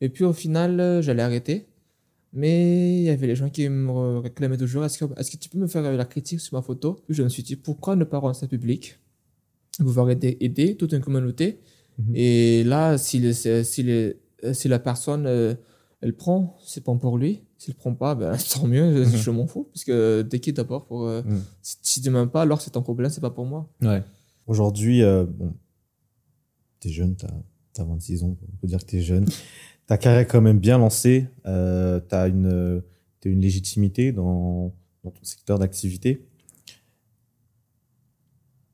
Et 0.00 0.08
puis 0.08 0.24
au 0.24 0.32
final, 0.32 1.00
j'allais 1.02 1.22
arrêter. 1.22 1.66
Mais 2.32 2.96
il 2.98 3.04
y 3.04 3.10
avait 3.10 3.28
les 3.28 3.36
gens 3.36 3.48
qui 3.48 3.68
me 3.68 4.18
réclamaient 4.18 4.56
toujours 4.56 4.84
est-ce 4.84 4.98
que, 4.98 5.36
tu 5.36 5.48
peux 5.48 5.58
me 5.58 5.68
faire 5.68 5.82
la 5.82 6.04
critique 6.04 6.40
sur 6.40 6.56
ma 6.56 6.62
photo? 6.62 7.00
Je 7.08 7.22
me 7.22 7.28
suis 7.28 7.44
dit 7.44 7.56
pourquoi 7.56 7.94
ne 7.96 8.04
pas 8.04 8.18
rendre 8.18 8.34
ça 8.34 8.48
public? 8.48 8.98
Pouvoir 9.78 10.10
aider, 10.10 10.36
aider 10.40 10.76
toute 10.76 10.92
une 10.92 11.00
communauté. 11.00 11.60
Mhm. 11.98 12.12
Et 12.16 12.64
là, 12.64 12.98
si, 12.98 13.20
le- 13.20 13.32
si, 13.32 13.82
le- 13.82 14.16
si 14.52 14.68
la 14.68 14.78
personne 14.78 15.26
euh, 15.26 15.54
elle 16.00 16.14
prend, 16.14 16.56
c'est 16.64 16.84
bon 16.84 16.98
pour 16.98 17.16
lui. 17.18 17.42
S'il 17.56 17.74
prend 17.74 17.94
pas, 17.94 18.14
ben, 18.14 18.36
tant 18.54 18.66
mieux, 18.66 19.04
je 19.04 19.30
m'en 19.30 19.46
fous. 19.46 19.68
Parce 19.72 19.84
que 19.84 20.22
dès 20.22 20.38
qu'il 20.40 20.50
est 20.50 20.56
d'abord 20.56 20.86
pour. 20.86 21.06
euh, 21.06 21.22
Mhm. 21.24 21.42
Si, 21.62 22.00
tu 22.02 22.10
m'aimes 22.10 22.28
pas, 22.30 22.42
alors 22.42 22.60
c'est 22.60 22.70
ton 22.72 22.82
problème, 22.82 23.10
c'est 23.10 23.20
pas 23.20 23.30
pour 23.30 23.46
moi. 23.46 23.70
Ouais. 23.82 24.02
Aujourd'hui, 24.46 25.02
euh, 25.02 25.24
bon, 25.24 25.54
t'es 26.80 26.90
jeune, 26.90 27.16
t'as 27.16 27.28
as 27.78 27.84
26 27.84 28.22
ans, 28.24 28.36
on 28.42 28.56
peut 28.58 28.66
dire 28.66 28.78
que 28.80 28.84
t'es 28.84 29.00
jeune. 29.00 29.24
Ta 29.86 29.96
carrière 29.98 30.20
est 30.20 30.26
quand 30.26 30.40
même 30.40 30.58
bien 30.58 30.78
lancée. 30.78 31.26
Euh, 31.46 32.00
t'as 32.00 32.28
une, 32.28 32.82
t'as 33.20 33.30
une 33.30 33.40
légitimité 33.40 34.12
dans, 34.12 34.74
dans 35.02 35.10
ton 35.10 35.22
secteur 35.24 35.58
d'activité. 35.58 36.26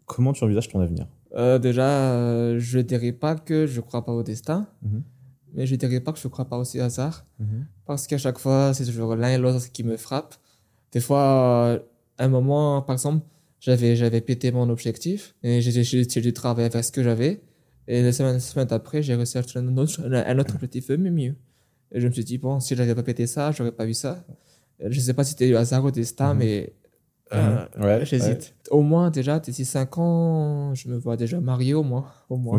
Comment 0.06 0.32
tu 0.32 0.42
envisages 0.44 0.68
ton 0.68 0.80
avenir? 0.80 1.06
Euh, 1.34 1.58
déjà, 1.58 1.88
euh, 2.12 2.58
je 2.58 2.78
dirais 2.80 3.12
pas 3.12 3.36
que 3.36 3.66
je 3.66 3.80
crois 3.80 4.04
pas 4.04 4.12
au 4.12 4.22
destin. 4.22 4.66
Mhm. 4.82 5.02
mais 5.52 5.66
je 5.66 5.74
dirais 5.74 5.98
pas 6.00 6.12
que 6.12 6.18
je 6.20 6.28
crois 6.28 6.44
pas 6.44 6.56
aussi 6.58 6.78
au 6.80 6.84
hasard. 6.84 7.26
Mhm. 7.40 7.66
Parce 7.84 8.06
qu'à 8.06 8.18
chaque 8.18 8.38
fois, 8.38 8.72
c'est 8.72 8.84
toujours 8.84 9.16
l'un 9.16 9.30
et 9.30 9.38
l'autre 9.38 9.70
qui 9.72 9.82
me 9.82 9.96
frappe. 9.96 10.34
Des 10.92 11.00
fois, 11.00 11.80
à 12.18 12.24
un 12.24 12.28
moment, 12.28 12.82
par 12.82 12.94
exemple, 12.94 13.26
j'avais, 13.58 13.96
j'avais 13.96 14.20
pété 14.20 14.52
mon 14.52 14.68
objectif 14.70 15.34
et 15.42 15.60
j'ai, 15.60 16.20
dû 16.20 16.32
travailler 16.32 16.68
avec 16.72 16.84
ce 16.84 16.92
que 16.92 17.02
j'avais. 17.02 17.40
Et 17.88 18.02
la 18.02 18.12
semaine, 18.12 18.38
semaine 18.38 18.68
d'après, 18.68 19.02
j'ai 19.02 19.16
réussi 19.16 19.38
à 19.38 19.42
un 19.56 19.76
autre, 19.76 20.00
un 20.08 20.38
autre 20.38 20.54
objectif, 20.54 20.88
mais 20.90 21.10
mieux. 21.10 21.34
Et 21.92 22.00
je 22.00 22.06
me 22.06 22.12
suis 22.12 22.22
dit, 22.24 22.38
bon, 22.38 22.60
si 22.60 22.76
j'avais 22.76 22.94
pas 22.94 23.02
pété 23.02 23.26
ça, 23.26 23.50
j'aurais 23.50 23.72
pas 23.72 23.86
eu 23.86 23.94
ça. 23.94 24.24
Je 24.78 25.00
sais 25.00 25.14
pas 25.14 25.24
si 25.24 25.30
c'était 25.32 25.48
du 25.48 25.56
hasard 25.56 25.84
ou 25.84 25.90
destin, 25.90 26.32
Mhm. 26.32 26.38
mais 26.38 26.72
euh, 27.32 27.66
Mhm. 27.76 27.84
Ouais, 27.84 28.04
j'hésite. 28.04 28.54
Au 28.70 28.82
moins, 28.82 29.10
déjà, 29.10 29.38
d'ici 29.40 29.64
5 29.64 29.98
ans, 29.98 30.74
je 30.74 30.88
me 30.88 30.96
vois 30.96 31.16
déjà 31.16 31.40
marié 31.40 31.74
au 31.74 31.82
moins. 31.82 32.06
Au 32.28 32.36
moins. 32.36 32.58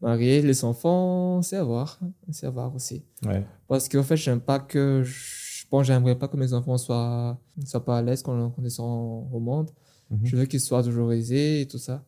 Marié, 0.00 0.40
les 0.42 0.64
enfants, 0.64 1.42
c'est 1.42 1.56
à 1.56 1.64
voir. 1.64 1.98
C'est 2.30 2.46
à 2.46 2.50
voir 2.50 2.74
aussi. 2.74 3.04
Ouais. 3.26 3.44
Parce 3.68 3.88
qu'en 3.88 4.02
fait, 4.02 4.16
j'aime 4.16 4.40
pas 4.40 4.58
que. 4.58 5.02
je- 5.04 5.40
Bon, 5.70 5.84
j'aimerais 5.84 6.16
pas 6.18 6.26
que 6.26 6.36
mes 6.36 6.52
enfants 6.52 6.76
soient, 6.78 7.38
soient 7.64 7.84
pas 7.84 7.98
à 7.98 8.02
l'aise 8.02 8.22
quand, 8.22 8.52
ils 8.60 8.70
sont 8.72 9.28
au 9.32 9.38
monde. 9.38 9.70
Mhm. 10.10 10.18
Je 10.24 10.36
veux 10.36 10.46
qu'ils 10.46 10.60
soient 10.60 10.82
toujours 10.82 11.12
aisés 11.12 11.60
et 11.60 11.66
tout 11.68 11.78
ça. 11.78 12.02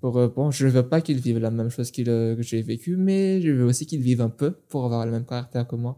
Pour, 0.00 0.16
euh, 0.18 0.26
bon, 0.28 0.50
je 0.50 0.66
veux 0.66 0.82
pas 0.88 1.00
qu'ils 1.00 1.18
vivent 1.20 1.38
la 1.38 1.52
même 1.52 1.70
chose 1.70 1.92
euh, 2.00 2.34
que 2.34 2.42
j'ai 2.42 2.60
vécu, 2.62 2.96
mais 2.96 3.40
je 3.40 3.50
veux 3.52 3.64
aussi 3.66 3.86
qu'ils 3.86 4.00
vivent 4.00 4.20
un 4.20 4.28
peu 4.30 4.50
pour 4.68 4.84
avoir 4.84 5.06
le 5.06 5.12
même 5.12 5.24
caractère 5.24 5.66
que 5.68 5.76
moi. 5.76 5.96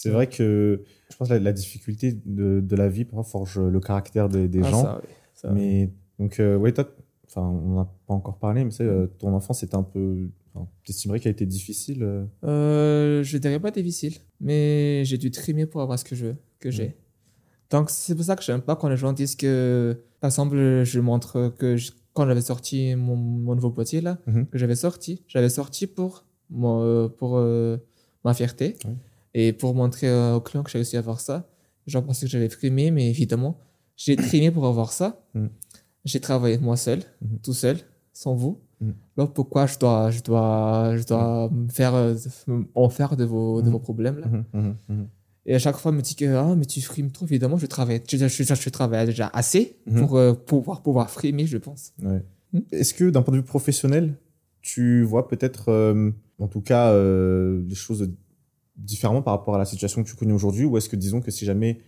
C'est 0.00 0.10
vrai 0.10 0.28
que 0.28 0.82
je 1.10 1.16
pense 1.16 1.28
que 1.28 1.34
la, 1.34 1.40
la 1.40 1.52
difficulté 1.52 2.12
de, 2.24 2.60
de 2.60 2.76
la 2.76 2.88
vie 2.88 3.04
parfois 3.04 3.24
forge 3.24 3.58
le 3.58 3.80
caractère 3.80 4.28
des, 4.28 4.46
des 4.48 4.60
Ah, 4.62 4.70
gens. 4.70 4.82
ça, 4.82 5.00
oui. 5.02 5.08
Ça, 5.34 5.48
oui. 5.52 5.54
Mais 5.54 5.90
donc, 6.20 6.38
euh, 6.40 6.56
ouais, 6.56 6.72
toi, 6.72 6.88
enfin, 7.26 7.42
on 7.42 7.76
n'a 7.76 7.88
pas 8.06 8.14
encore 8.14 8.38
parlé, 8.38 8.62
mais 8.64 8.70
tu 8.70 8.76
sais, 8.76 8.84
euh, 8.84 9.06
ton 9.18 9.32
enfance 9.34 9.62
était 9.64 9.74
un 9.74 9.82
peu. 9.82 10.28
Enfin, 10.54 10.68
T'estimerais 10.84 11.18
qu'elle 11.20 11.30
a 11.30 11.32
été 11.32 11.46
difficile 11.46 12.02
euh? 12.02 12.24
Euh, 12.44 13.22
je 13.24 13.38
dirais 13.38 13.58
pas 13.60 13.70
difficile, 13.72 14.14
mais 14.40 15.02
j'ai 15.04 15.18
dû 15.18 15.30
trimer 15.30 15.66
pour 15.66 15.80
avoir 15.82 15.98
ce 15.98 16.04
que 16.04 16.14
je 16.14 16.26
veux, 16.26 16.36
que 16.60 16.70
j'ai. 16.70 16.94
Donc 17.70 17.90
c'est 17.90 18.14
pour 18.14 18.24
ça 18.24 18.34
que 18.36 18.42
j'aime 18.42 18.62
pas 18.62 18.76
quand 18.76 18.88
les 18.88 18.96
gens 18.96 19.12
disent 19.12 19.36
que, 19.36 20.00
par 20.20 20.28
exemple, 20.30 20.56
je 20.84 21.00
montre 21.00 21.52
que 21.58 21.76
je- 21.76 21.90
quand 22.14 22.24
j'avais 22.26 22.40
sorti 22.40 22.94
mon, 22.96 23.14
mon 23.16 23.54
nouveau 23.54 23.70
boîtier 23.70 24.00
là, 24.00 24.18
Mhm. 24.26 24.46
que 24.46 24.56
j'avais 24.58 24.74
sorti, 24.76 25.22
j'avais 25.28 25.50
sorti 25.50 25.86
pour 25.86 26.24
mon, 26.50 26.82
euh, 26.82 27.08
pour 27.08 27.36
euh, 27.36 27.76
ma 28.24 28.32
fierté. 28.32 28.76
Et 29.40 29.52
pour 29.52 29.74
montrer 29.74 30.08
euh, 30.08 30.34
aux 30.36 30.40
clients 30.40 30.62
que 30.64 30.70
j'ai 30.70 30.78
réussi 30.78 30.96
à 30.96 31.00
avoir 31.00 31.20
ça. 31.20 31.48
J'en 31.86 32.02
pensais 32.02 32.26
que 32.26 32.32
j'avais 32.32 32.48
trimé, 32.48 32.90
mais 32.90 33.08
évidemment, 33.08 33.58
j'ai 33.96 34.16
trimé 34.16 34.50
pour 34.50 34.66
avoir 34.66 34.90
ça. 34.92 35.08
Mhm. 35.34 35.48
J'ai 36.04 36.20
travaillé 36.20 36.58
moi 36.58 36.76
seul, 36.76 37.00
Mhm. 37.22 37.38
tout 37.42 37.52
seul, 37.54 37.76
sans 38.12 38.34
vous. 38.34 38.60
Mhm. 38.80 38.94
Alors 39.16 39.32
pourquoi 39.32 39.66
je 39.66 39.78
dois, 39.78 40.10
je 40.10 40.20
dois, 40.22 40.96
je 40.96 41.04
dois 41.04 41.50
me 41.50 41.68
faire, 41.68 41.94
euh, 41.94 42.14
en 42.74 42.88
faire 42.88 43.16
de 43.16 43.24
vos, 43.24 43.60
de 43.62 43.66
Mhm. 43.66 43.72
vos 43.72 43.78
problèmes 43.80 44.18
là? 44.18 44.26
Mhm, 44.28 44.44
mhm, 44.54 44.76
mhm. 44.88 45.08
Et 45.46 45.54
à 45.54 45.58
chaque 45.58 45.76
fois, 45.78 45.92
on 45.92 45.94
me 45.94 46.02
dit 46.02 46.14
que 46.14 46.26
ah, 46.34 46.54
mais 46.56 46.66
tu 46.66 46.80
frimes 46.82 47.10
trop. 47.10 47.24
Évidemment, 47.24 47.56
je 47.58 47.66
travaille, 47.66 48.02
je, 48.10 48.16
je, 48.18 48.28
je, 48.28 48.54
je 48.54 48.68
travaille 48.70 49.06
déjà 49.06 49.28
assez 49.32 49.78
pour 49.96 50.16
euh, 50.16 50.34
pouvoir, 50.34 50.82
pouvoir 50.82 51.08
frimer, 51.10 51.46
je 51.46 51.56
pense. 51.58 51.92
Ouais. 52.02 52.22
Est-ce 52.72 52.92
que 52.92 53.08
d'un 53.08 53.22
point 53.22 53.32
de 53.32 53.38
vue 53.38 53.44
professionnel, 53.46 54.14
tu 54.60 55.02
vois 55.04 55.26
peut-être, 55.26 55.70
euh, 55.70 56.10
en 56.38 56.48
tout 56.48 56.60
cas, 56.60 56.90
euh, 56.92 57.62
les 57.66 57.74
choses 57.74 58.10
différemment 58.78 59.22
par 59.22 59.34
rapport 59.34 59.54
à 59.56 59.58
la 59.58 59.64
situation 59.66 60.02
que 60.02 60.08
tu 60.08 60.16
connais 60.16 60.32
aujourd'hui 60.32 60.64
Ou 60.64 60.76
est-ce 60.78 60.88
que, 60.88 60.96
disons 60.96 61.20
que 61.20 61.30
si 61.30 61.44
jamais 61.44 61.80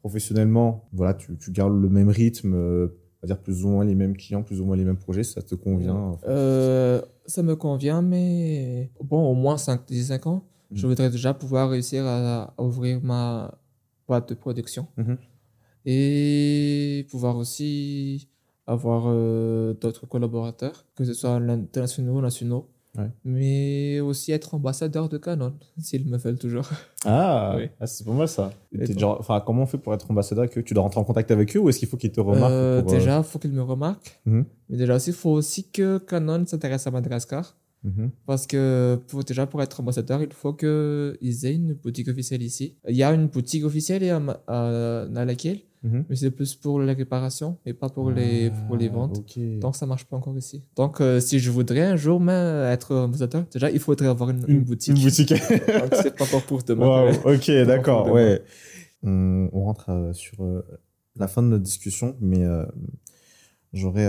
professionnellement, 0.00 0.88
voilà, 0.92 1.14
tu, 1.14 1.36
tu 1.38 1.50
gardes 1.50 1.74
le 1.80 1.88
même 1.88 2.08
rythme, 2.10 2.54
euh, 2.54 2.88
on 3.22 3.26
va 3.26 3.34
dire 3.34 3.42
plus 3.42 3.64
ou 3.64 3.68
moins 3.68 3.84
les 3.84 3.94
mêmes 3.94 4.16
clients, 4.16 4.42
plus 4.42 4.60
ou 4.60 4.64
moins 4.66 4.76
les 4.76 4.84
mêmes 4.84 4.98
projets, 4.98 5.24
ça 5.24 5.40
te 5.42 5.54
convient 5.54 5.94
enfin, 5.96 6.26
Euh, 6.28 7.00
ça 7.26 7.42
me 7.42 7.56
convient, 7.56 8.02
mais 8.02 8.90
bon, 9.02 9.26
au 9.30 9.34
moins 9.34 9.56
5, 9.56 9.80
5 9.90 10.26
ans, 10.26 10.44
je 10.72 10.82
Mhm. 10.86 10.88
voudrais 10.92 11.10
déjà 11.10 11.32
pouvoir 11.32 11.70
réussir 11.70 12.04
à, 12.04 12.52
à 12.56 12.62
ouvrir 12.62 13.02
ma 13.02 13.54
boîte 14.06 14.28
de 14.28 14.34
production 14.34 14.86
Mhm. 14.98 15.16
et 15.86 17.06
pouvoir 17.10 17.36
aussi 17.36 18.28
avoir 18.66 19.04
euh, 19.06 19.74
d'autres 19.74 20.06
collaborateurs, 20.06 20.86
que 20.94 21.04
ce 21.04 21.12
soit 21.14 21.30
internationaux 21.34 22.18
ou 22.18 22.20
nationaux, 22.20 22.68
Ouais. 22.96 23.10
mais 23.24 23.98
aussi 24.00 24.30
être 24.30 24.54
ambassadeur 24.54 25.08
de 25.08 25.18
Canon, 25.18 25.54
s'ils 25.78 26.06
me 26.08 26.16
veulent 26.16 26.38
toujours. 26.38 26.68
Ah, 27.04 27.54
Oui. 27.58 27.68
ah, 27.80 27.86
c'est 27.86 28.04
pas 28.04 28.12
mal 28.12 28.28
ça. 28.28 28.52
Genre- 28.72 29.42
comment 29.44 29.62
on 29.62 29.66
fait 29.66 29.78
pour 29.78 29.92
être 29.94 30.10
ambassadeur 30.10 30.44
avec 30.44 30.56
eux 30.58 30.62
Tu 30.62 30.74
dois 30.74 30.82
rentrer 30.84 31.00
en 31.00 31.04
contact 31.04 31.30
avec 31.30 31.56
eux 31.56 31.58
ou 31.60 31.68
est-ce 31.68 31.78
qu'il 31.80 31.88
faut 31.88 31.96
qu'ils 31.96 32.12
te 32.12 32.20
remarquent 32.20 32.52
Euh, 32.52 32.82
pour, 32.82 32.92
euh, 32.92 32.96
déjà, 32.98 33.18
il 33.18 33.24
faut 33.24 33.38
qu'ils 33.38 33.52
me 33.52 33.62
remarquent. 33.62 34.20
Mhm. 34.26 34.44
Mais 34.68 34.76
déjà 34.76 34.94
aussi, 34.96 35.10
il 35.10 35.16
faut 35.16 35.30
aussi 35.30 35.68
que 35.70 35.98
Canon 35.98 36.44
s'intéresse 36.46 36.86
à 36.86 36.90
Madagascar. 36.90 37.56
Mhm. 37.84 38.10
Parce 38.26 38.46
que 38.46 38.98
pour, 39.08 39.22
déjà, 39.24 39.46
pour 39.46 39.62
être 39.62 39.78
ambassadeur, 39.80 40.22
il 40.22 40.32
faut 40.32 40.54
qu'ils 40.54 41.46
aient 41.46 41.54
une 41.54 41.74
boutique 41.74 42.08
officielle 42.08 42.42
ici. 42.42 42.76
Il 42.88 42.96
y 42.96 43.02
a 43.02 43.12
une 43.12 43.26
boutique 43.26 43.64
officielle 43.64 44.02
à, 44.10 44.20
Ma- 44.20 44.40
à 44.46 45.06
Nalakil, 45.10 45.60
Mhm. 45.82 46.04
mais 46.08 46.16
c'est 46.16 46.30
plus 46.30 46.54
pour 46.54 46.80
les 46.80 46.94
réparations 46.94 47.58
et 47.66 47.74
pas 47.74 47.90
pour 47.90 48.10
les, 48.10 48.50
pour 48.66 48.76
les 48.78 48.86
Ah, 48.88 48.92
ventes. 48.96 49.22
Donc, 49.60 49.76
ça 49.76 49.84
marche 49.84 50.06
pas 50.06 50.16
encore 50.16 50.36
ici. 50.38 50.62
Donc, 50.76 51.02
euh, 51.02 51.20
si 51.20 51.38
je 51.38 51.50
voudrais 51.50 51.82
un 51.82 51.96
jour 51.96 52.20
même 52.20 52.64
être 52.72 52.94
ambassadeur, 52.96 53.44
déjà, 53.52 53.70
il 53.70 53.78
faudrait 53.78 54.06
avoir 54.08 54.30
une, 54.30 54.42
une 54.48 54.62
boutique. 54.64 54.96
Une 54.96 55.02
boutique. 55.04 55.28
Donc, 55.80 55.94
c'est 56.02 56.16
pas 56.16 56.24
encore 56.24 56.42
pour 56.46 56.62
demain. 56.62 56.86
Waouh, 56.86 57.34
ok, 57.34 57.50
d'accord, 57.66 58.10
ouais. 58.10 58.40
On, 59.02 59.50
on 59.52 59.64
rentre 59.64 59.90
euh, 59.90 60.12
sur 60.14 60.42
euh, 60.42 60.62
la 61.16 61.28
fin 61.28 61.42
de 61.42 61.48
notre 61.48 61.64
discussion, 61.64 62.16
mais 62.18 62.42
euh, 62.44 62.64
j'aurais. 63.74 64.06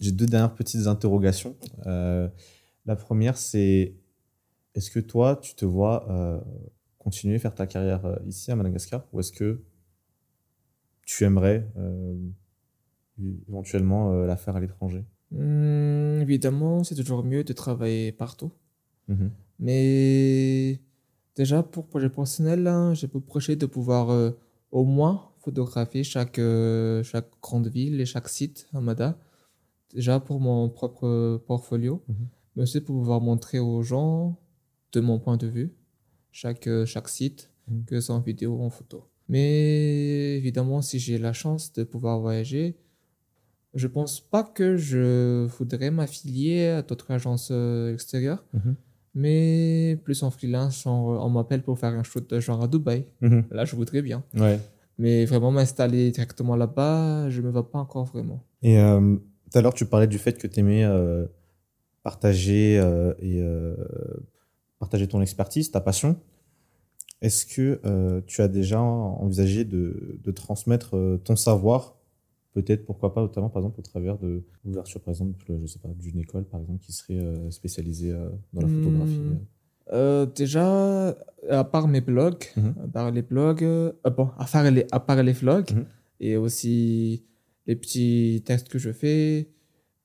J'ai 0.00 0.12
deux 0.12 0.26
dernières 0.26 0.54
petites 0.54 0.86
interrogations. 0.86 1.56
Euh, 1.86 2.28
la 2.84 2.96
première, 2.96 3.36
c'est 3.36 3.94
est-ce 4.74 4.90
que 4.90 5.00
toi, 5.00 5.36
tu 5.36 5.54
te 5.54 5.64
vois 5.64 6.10
euh, 6.10 6.40
continuer 6.98 7.36
à 7.36 7.38
faire 7.38 7.54
ta 7.54 7.66
carrière 7.66 8.04
euh, 8.04 8.16
ici 8.26 8.50
à 8.50 8.56
Madagascar 8.56 9.06
ou 9.12 9.20
est-ce 9.20 9.32
que 9.32 9.62
tu 11.06 11.24
aimerais 11.24 11.66
éventuellement 13.48 14.12
la 14.24 14.36
faire 14.36 14.56
à 14.56 14.60
l'étranger? 14.60 15.04
Hum, 15.32 16.20
évidemment, 16.20 16.84
c'est 16.84 16.94
toujours 16.94 17.24
mieux 17.24 17.44
de 17.44 17.52
travailler 17.52 18.12
partout. 18.12 18.52
Mhm. 19.08 19.30
Mais 19.58 20.80
déjà, 21.34 21.62
pour 21.62 21.86
projet 21.86 22.08
personnel, 22.08 22.62
là, 22.62 22.94
j'ai 22.94 23.08
pour 23.08 23.22
projet 23.22 23.56
de 23.56 23.66
pouvoir 23.66 24.10
euh, 24.10 24.30
au 24.70 24.84
moins 24.84 25.30
photographier 25.38 26.04
chaque, 26.04 26.38
euh, 26.38 27.02
chaque 27.02 27.30
grande 27.40 27.68
ville 27.68 28.00
et 28.00 28.06
chaque 28.06 28.28
site 28.28 28.68
à 28.72 28.80
Mada. 28.80 29.18
Déjà 29.94 30.20
pour 30.20 30.40
mon 30.40 30.68
propre 30.68 31.38
portfolio, 31.46 32.02
Mhm. 32.08 32.14
mais 32.56 32.62
aussi 32.64 32.80
pour 32.80 32.96
pouvoir 32.96 33.20
montrer 33.20 33.58
aux 33.58 33.82
gens, 33.82 34.38
de 34.92 35.00
mon 35.00 35.18
point 35.18 35.36
de 35.36 35.46
vue, 35.46 35.74
chaque, 36.32 36.66
euh, 36.66 36.86
chaque 36.86 37.08
site, 37.08 37.50
Mhm. 37.68 37.84
que 37.86 38.00
ce 38.00 38.06
soit 38.06 38.14
en 38.14 38.20
vidéo 38.20 38.56
ou 38.56 38.62
en 38.62 38.70
photo. 38.70 39.04
Mais 39.28 40.36
évidemment, 40.36 40.82
si 40.82 40.98
j'ai 40.98 41.18
la 41.18 41.32
chance 41.32 41.72
de 41.72 41.82
pouvoir 41.84 42.20
voyager, 42.20 42.76
je 43.74 43.86
pense 43.88 44.20
pas 44.20 44.42
que 44.44 44.76
je 44.76 45.46
voudrais 45.58 45.90
m'affilier 45.90 46.68
à 46.68 46.82
d'autres 46.82 47.10
agences 47.10 47.48
euh, 47.52 47.92
extérieures 47.92 48.44
Mhm. 48.54 48.74
mais 49.14 49.98
plus 50.04 50.22
en 50.22 50.30
freelance, 50.30 50.82
genre, 50.82 51.24
on 51.24 51.30
m'appelle 51.30 51.62
pour 51.62 51.78
faire 51.78 51.92
un 51.94 52.02
shoot 52.02 52.38
genre 52.40 52.62
à 52.62 52.68
Dubaï. 52.68 53.06
Mhm. 53.20 53.44
Là, 53.50 53.64
je 53.64 53.74
voudrais 53.76 54.02
bien. 54.02 54.22
Ouais. 54.34 54.60
Mais 54.98 55.24
vraiment 55.26 55.50
m'installer 55.50 56.10
directement 56.10 56.56
là-bas, 56.56 57.28
je 57.30 57.40
me 57.42 57.50
vois 57.50 57.70
pas 57.70 57.78
encore 57.78 58.04
vraiment. 58.06 58.42
Et 58.62 58.78
euh, 58.78 59.16
tout 59.56 59.60
à 59.60 59.62
l'heure, 59.62 59.72
tu 59.74 59.86
parlais 59.86 60.06
du 60.06 60.18
fait 60.18 60.36
que 60.36 60.46
tu 60.46 60.60
aimais 60.60 60.84
partager 62.02 62.78
euh, 62.78 63.14
et 63.20 63.40
euh, 63.40 63.74
partager 64.78 65.08
ton 65.08 65.22
expertise, 65.22 65.70
ta 65.70 65.80
passion. 65.80 66.16
Est-ce 67.22 67.46
que 67.46 67.80
euh, 67.86 68.20
tu 68.26 68.42
as 68.42 68.48
déjà 68.48 68.78
envisagé 68.82 69.64
de, 69.64 70.20
de 70.22 70.30
transmettre 70.30 70.94
euh, 70.94 71.16
ton 71.16 71.36
savoir? 71.36 71.96
Peut-être, 72.52 72.84
pourquoi 72.84 73.14
pas, 73.14 73.22
notamment 73.22 73.48
par 73.48 73.62
exemple 73.62 73.80
au 73.80 73.82
travers 73.82 74.18
de 74.18 74.42
l'ouverture, 74.64 75.00
par 75.00 75.12
exemple, 75.12 75.42
je 75.48 75.66
sais 75.66 75.78
pas, 75.78 75.88
d'une 75.98 76.18
école, 76.18 76.44
par 76.44 76.60
exemple, 76.60 76.80
qui 76.84 76.92
serait 76.92 77.18
euh, 77.18 77.50
spécialisée 77.50 78.12
euh, 78.12 78.28
dans 78.52 78.60
la 78.60 78.68
photographie. 78.68 79.18
Hmm. 79.20 79.38
Euh, 79.92 80.26
déjà, 80.26 81.16
à 81.48 81.64
part 81.64 81.88
mes 81.88 82.02
blogs, 82.02 82.44
Mhm. 82.58 82.74
à 82.84 82.88
part 82.88 83.10
les 83.10 83.22
blogs, 83.22 83.64
euh, 83.64 83.92
bon, 84.16 84.28
à 84.38 84.44
part 84.44 84.70
les, 84.70 84.86
à 84.92 85.00
part 85.00 85.22
les 85.22 85.32
vlogs, 85.32 85.70
Mhm. 85.70 85.86
et 86.20 86.36
aussi 86.36 87.24
les 87.66 87.76
petits 87.76 88.42
textes 88.44 88.68
que 88.68 88.78
je 88.78 88.92
fais, 88.92 89.48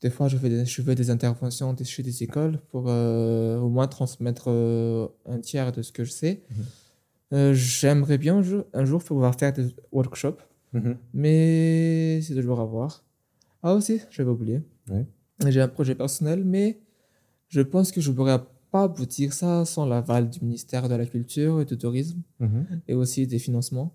des 0.01 0.09
fois 0.09 0.27
je 0.27 0.37
fais 0.37 0.49
des, 0.49 0.65
je 0.65 0.81
fais 0.81 0.95
des 0.95 1.09
interventions 1.09 1.73
des- 1.73 1.83
chez 1.85 2.03
des 2.03 2.23
écoles 2.23 2.59
pour 2.69 2.85
euh, 2.87 3.57
au 3.59 3.69
moins 3.69 3.87
transmettre 3.87 4.45
euh, 4.47 5.07
un 5.25 5.39
tiers 5.39 5.71
de 5.71 5.81
ce 5.81 5.91
que 5.91 6.03
je 6.03 6.11
sais. 6.11 6.41
Mhm. 6.49 6.63
Euh, 7.33 7.53
J'aimerais 7.53 8.17
bien 8.17 8.37
un 8.37 8.41
jour, 8.41 8.63
un 8.73 8.83
jour 8.85 9.03
pouvoir 9.03 9.35
faire 9.39 9.53
des 9.53 9.67
workshops, 9.91 10.41
Mhm. 10.73 10.97
mais 11.13 12.19
c'est 12.21 12.33
toujours 12.35 12.59
à 12.59 12.65
voir. 12.65 13.03
Ah 13.63 13.73
aussi, 13.75 13.99
j'avais 14.09 14.29
oublié. 14.31 14.61
J'ai 15.47 15.61
un 15.61 15.67
projet 15.67 15.95
personnel, 15.95 16.43
mais 16.43 16.79
je 17.47 17.61
pense 17.61 17.91
que 17.91 18.01
je 18.01 18.09
ne 18.11 18.15
pourrais 18.15 18.39
pas 18.71 18.83
aboutir 18.83 19.33
ça 19.33 19.65
sans 19.65 19.85
l'aval 19.85 20.29
du 20.29 20.39
ministère 20.41 20.87
de 20.89 20.95
la 20.95 21.05
Culture 21.05 21.61
et 21.61 21.65
du 21.65 21.77
Tourisme 21.77 22.21
Mhm. 22.39 22.65
et 22.87 22.93
aussi 22.95 23.27
des 23.27 23.39
financements. 23.39 23.93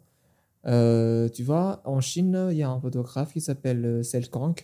Euh, 0.67 1.29
tu 1.29 1.43
vois, 1.45 1.81
en 1.85 2.01
Chine, 2.01 2.49
il 2.51 2.57
y 2.57 2.63
a 2.63 2.71
un 2.71 2.81
photographe 2.81 3.33
qui 3.33 3.41
s'appelle 3.41 3.85
euh, 3.85 4.03
Sel 4.03 4.29
Kang. 4.29 4.55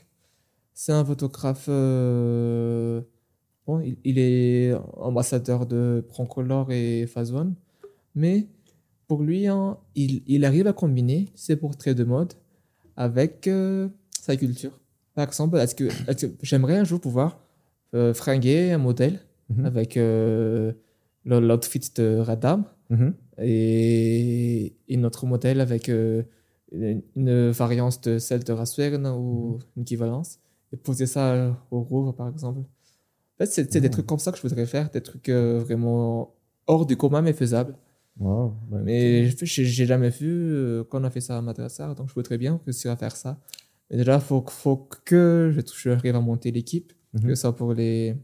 C'est 0.74 0.92
un 0.92 1.04
photographe 1.04 1.66
euh, 1.68 3.00
Bon, 3.66 3.78
il, 3.80 3.96
il 4.04 4.18
est 4.18 4.74
ambassadeur 4.96 5.66
de 5.66 6.04
Proncolor 6.08 6.72
et 6.72 7.06
Phase 7.06 7.32
One, 7.32 7.54
mais 8.16 8.48
pour 9.06 9.22
lui, 9.22 9.46
hein, 9.46 9.78
il, 9.94 10.22
il 10.26 10.44
arrive 10.44 10.66
à 10.66 10.72
combiner 10.72 11.28
ses 11.36 11.54
portraits 11.54 11.96
de 11.96 12.02
mode 12.02 12.32
avec 12.96 13.46
euh, 13.46 13.88
sa 14.18 14.36
culture. 14.36 14.72
Par 15.14 15.28
exemple, 15.28 15.58
est-ce 15.58 15.74
que, 15.76 15.88
j'aimerais 16.42 16.78
un 16.78 16.84
jour 16.84 17.00
pouvoir 17.00 17.38
fringuer 18.14 18.72
un 18.72 18.78
modèle 18.78 19.20
Mhm. 19.50 19.66
avec 19.66 19.98
l'outfit 21.24 21.90
de 21.96 22.16
Radam 22.18 22.64
Mhm. 22.90 23.14
Et, 23.38 24.74
et 24.88 24.96
notre 24.96 25.26
modèle 25.26 25.60
avec 25.60 25.88
euh, 25.88 26.22
une, 26.72 27.50
variance 27.50 28.00
de 28.00 28.18
celle 28.18 28.44
de 28.44 28.52
Raswern 28.52 29.06
ou 29.08 29.58
une 29.76 29.82
équivalence 29.82 30.38
et 30.72 30.76
poser 30.76 31.06
ça 31.06 31.56
au 31.70 31.80
Rouvre 31.80 32.12
par 32.12 32.28
exemple. 32.28 32.60
En 32.60 33.38
fait, 33.38 33.46
c'est 33.46 33.72
des 33.80 33.80
Mhm. 33.88 33.90
trucs 33.90 34.06
comme 34.06 34.18
ça 34.18 34.30
que 34.32 34.38
je 34.38 34.42
voudrais 34.42 34.66
faire, 34.66 34.90
des 34.90 35.00
trucs 35.00 35.28
euh, 35.28 35.58
vraiment 35.60 36.34
hors 36.66 36.86
du 36.86 36.96
commun 36.96 37.22
mais 37.22 37.32
faisables. 37.32 37.76
Wow, 38.20 38.54
bah, 38.70 38.78
Mais 38.84 39.26
j'ai 39.30 39.64
jamais 39.86 40.10
vu 40.10 40.28
euh, 40.30 40.84
qu'on 40.84 41.02
a 41.04 41.10
fait 41.10 41.22
ça 41.22 41.38
à 41.38 41.42
Madagascar, 41.42 41.94
donc 41.94 42.08
je 42.10 42.14
voudrais 42.14 42.36
bien 42.38 42.60
réussir 42.66 42.90
à 42.90 42.96
faire 42.96 43.16
ça. 43.16 43.38
Mais 43.90 43.96
déjà, 43.96 44.16
il 44.16 44.20
faut, 44.20 44.44
faut 44.48 44.88
que 45.04 45.50
je, 45.54 45.60
j'arrive 45.90 46.14
à 46.16 46.20
monter 46.20 46.50
l'équipe, 46.50 46.92
Mhm. 47.14 47.28
que 47.28 47.34
ça 47.34 47.52
pour 47.52 47.74
les, 47.74 48.14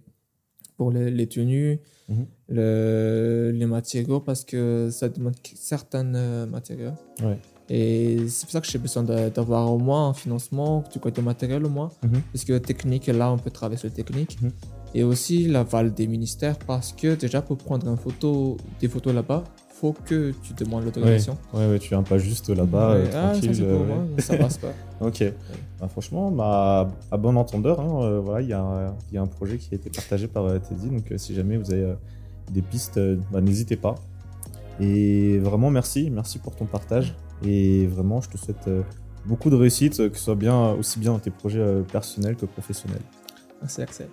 pour 0.78 0.90
les, 0.92 1.10
les 1.10 1.26
tenues, 1.26 1.78
Mhm. 2.08 2.26
le, 2.48 3.50
les 3.54 3.66
matériaux, 3.66 4.20
parce 4.20 4.42
que 4.50 4.88
ça 4.90 5.10
demande 5.10 5.34
certains 5.54 6.14
euh, 6.14 6.46
matériaux. 6.46 6.92
Ouais. 7.22 7.38
Et 7.68 8.26
c'est 8.28 8.46
pour 8.46 8.52
ça 8.52 8.62
que 8.62 8.66
j'ai 8.66 8.78
besoin 8.78 9.02
d'avoir 9.02 9.70
au 9.70 9.76
moins 9.78 10.08
un 10.08 10.14
financement 10.14 10.82
du 10.90 10.98
côté 11.00 11.20
matériel 11.20 11.66
au 11.66 11.68
moins, 11.68 11.90
Mhm. 12.02 12.22
parce 12.32 12.44
que 12.46 12.56
technique, 12.56 13.08
là, 13.08 13.30
on 13.30 13.36
peut 13.36 13.50
travailler 13.50 13.78
sur 13.78 13.92
technique. 13.92 14.40
Mhm. 14.40 14.50
Et 14.94 15.02
aussi 15.04 15.36
l'aval 15.48 15.92
des 15.92 16.06
ministères, 16.06 16.58
parce 16.70 16.94
que 16.94 17.14
déjà, 17.14 17.42
pour 17.42 17.58
prendre 17.58 17.86
une 17.86 17.98
photo, 17.98 18.56
des 18.80 18.88
photos 18.88 19.12
là-bas, 19.14 19.44
faut 19.80 19.94
que 20.06 20.32
tu 20.42 20.52
demandes 20.54 20.84
l'autorisation. 20.84 21.36
Ouais, 21.54 21.68
ouais, 21.68 21.78
tu 21.78 21.90
viens 21.90 22.02
pas 22.02 22.18
juste 22.18 22.48
là-bas, 22.48 22.90
euh, 22.92 23.04
Ouais, 23.04 23.10
ah, 23.14 23.32
ça, 23.34 23.40
tranquille. 23.40 23.62
euh, 23.64 23.86
moi, 23.86 23.96
ça 24.18 24.36
passe 24.36 24.58
pas. 24.58 24.72
Ok. 25.00 25.22
Bah, 25.80 25.86
franchement, 25.86 26.32
bah, 26.32 26.88
à 27.12 27.16
bon 27.16 27.36
entendeur, 27.36 27.78
hein, 27.80 28.02
euh, 28.02 28.18
voilà, 28.20 28.40
il 28.42 28.48
y, 28.48 28.52
a 28.52 28.60
un- 28.60 28.94
il 29.10 29.14
y 29.14 29.18
a 29.18 29.22
un 29.22 29.28
projet 29.28 29.56
qui 29.58 29.68
a 29.72 29.76
été 29.76 29.90
partagé 29.90 30.26
par 30.26 30.44
Teddy, 30.60 30.88
donc 30.88 31.04
si 31.18 31.34
jamais 31.36 31.56
vous 31.56 31.70
avez 31.72 31.94
des 32.50 32.62
pistes, 32.62 32.98
bah, 33.30 33.40
n'hésitez 33.40 33.76
pas. 33.76 33.94
Et 34.80 35.38
vraiment, 35.38 35.70
merci, 35.70 36.10
merci 36.10 36.38
pour 36.40 36.56
ton 36.56 36.64
partage. 36.66 37.14
Et 37.44 37.86
vraiment, 37.86 38.20
je 38.20 38.28
te 38.30 38.36
souhaite 38.38 38.68
beaucoup 39.26 39.50
de 39.50 39.56
réussite, 39.56 39.96
que 40.10 40.18
ce 40.18 40.24
soit 40.24 40.34
bien, 40.34 40.70
aussi 40.72 40.98
bien 40.98 41.12
dans 41.12 41.18
tes 41.20 41.30
projets 41.30 41.64
personnels 41.92 42.34
que 42.34 42.46
professionnels. 42.46 43.02
Merci 43.62 43.82
Axel. 43.82 44.08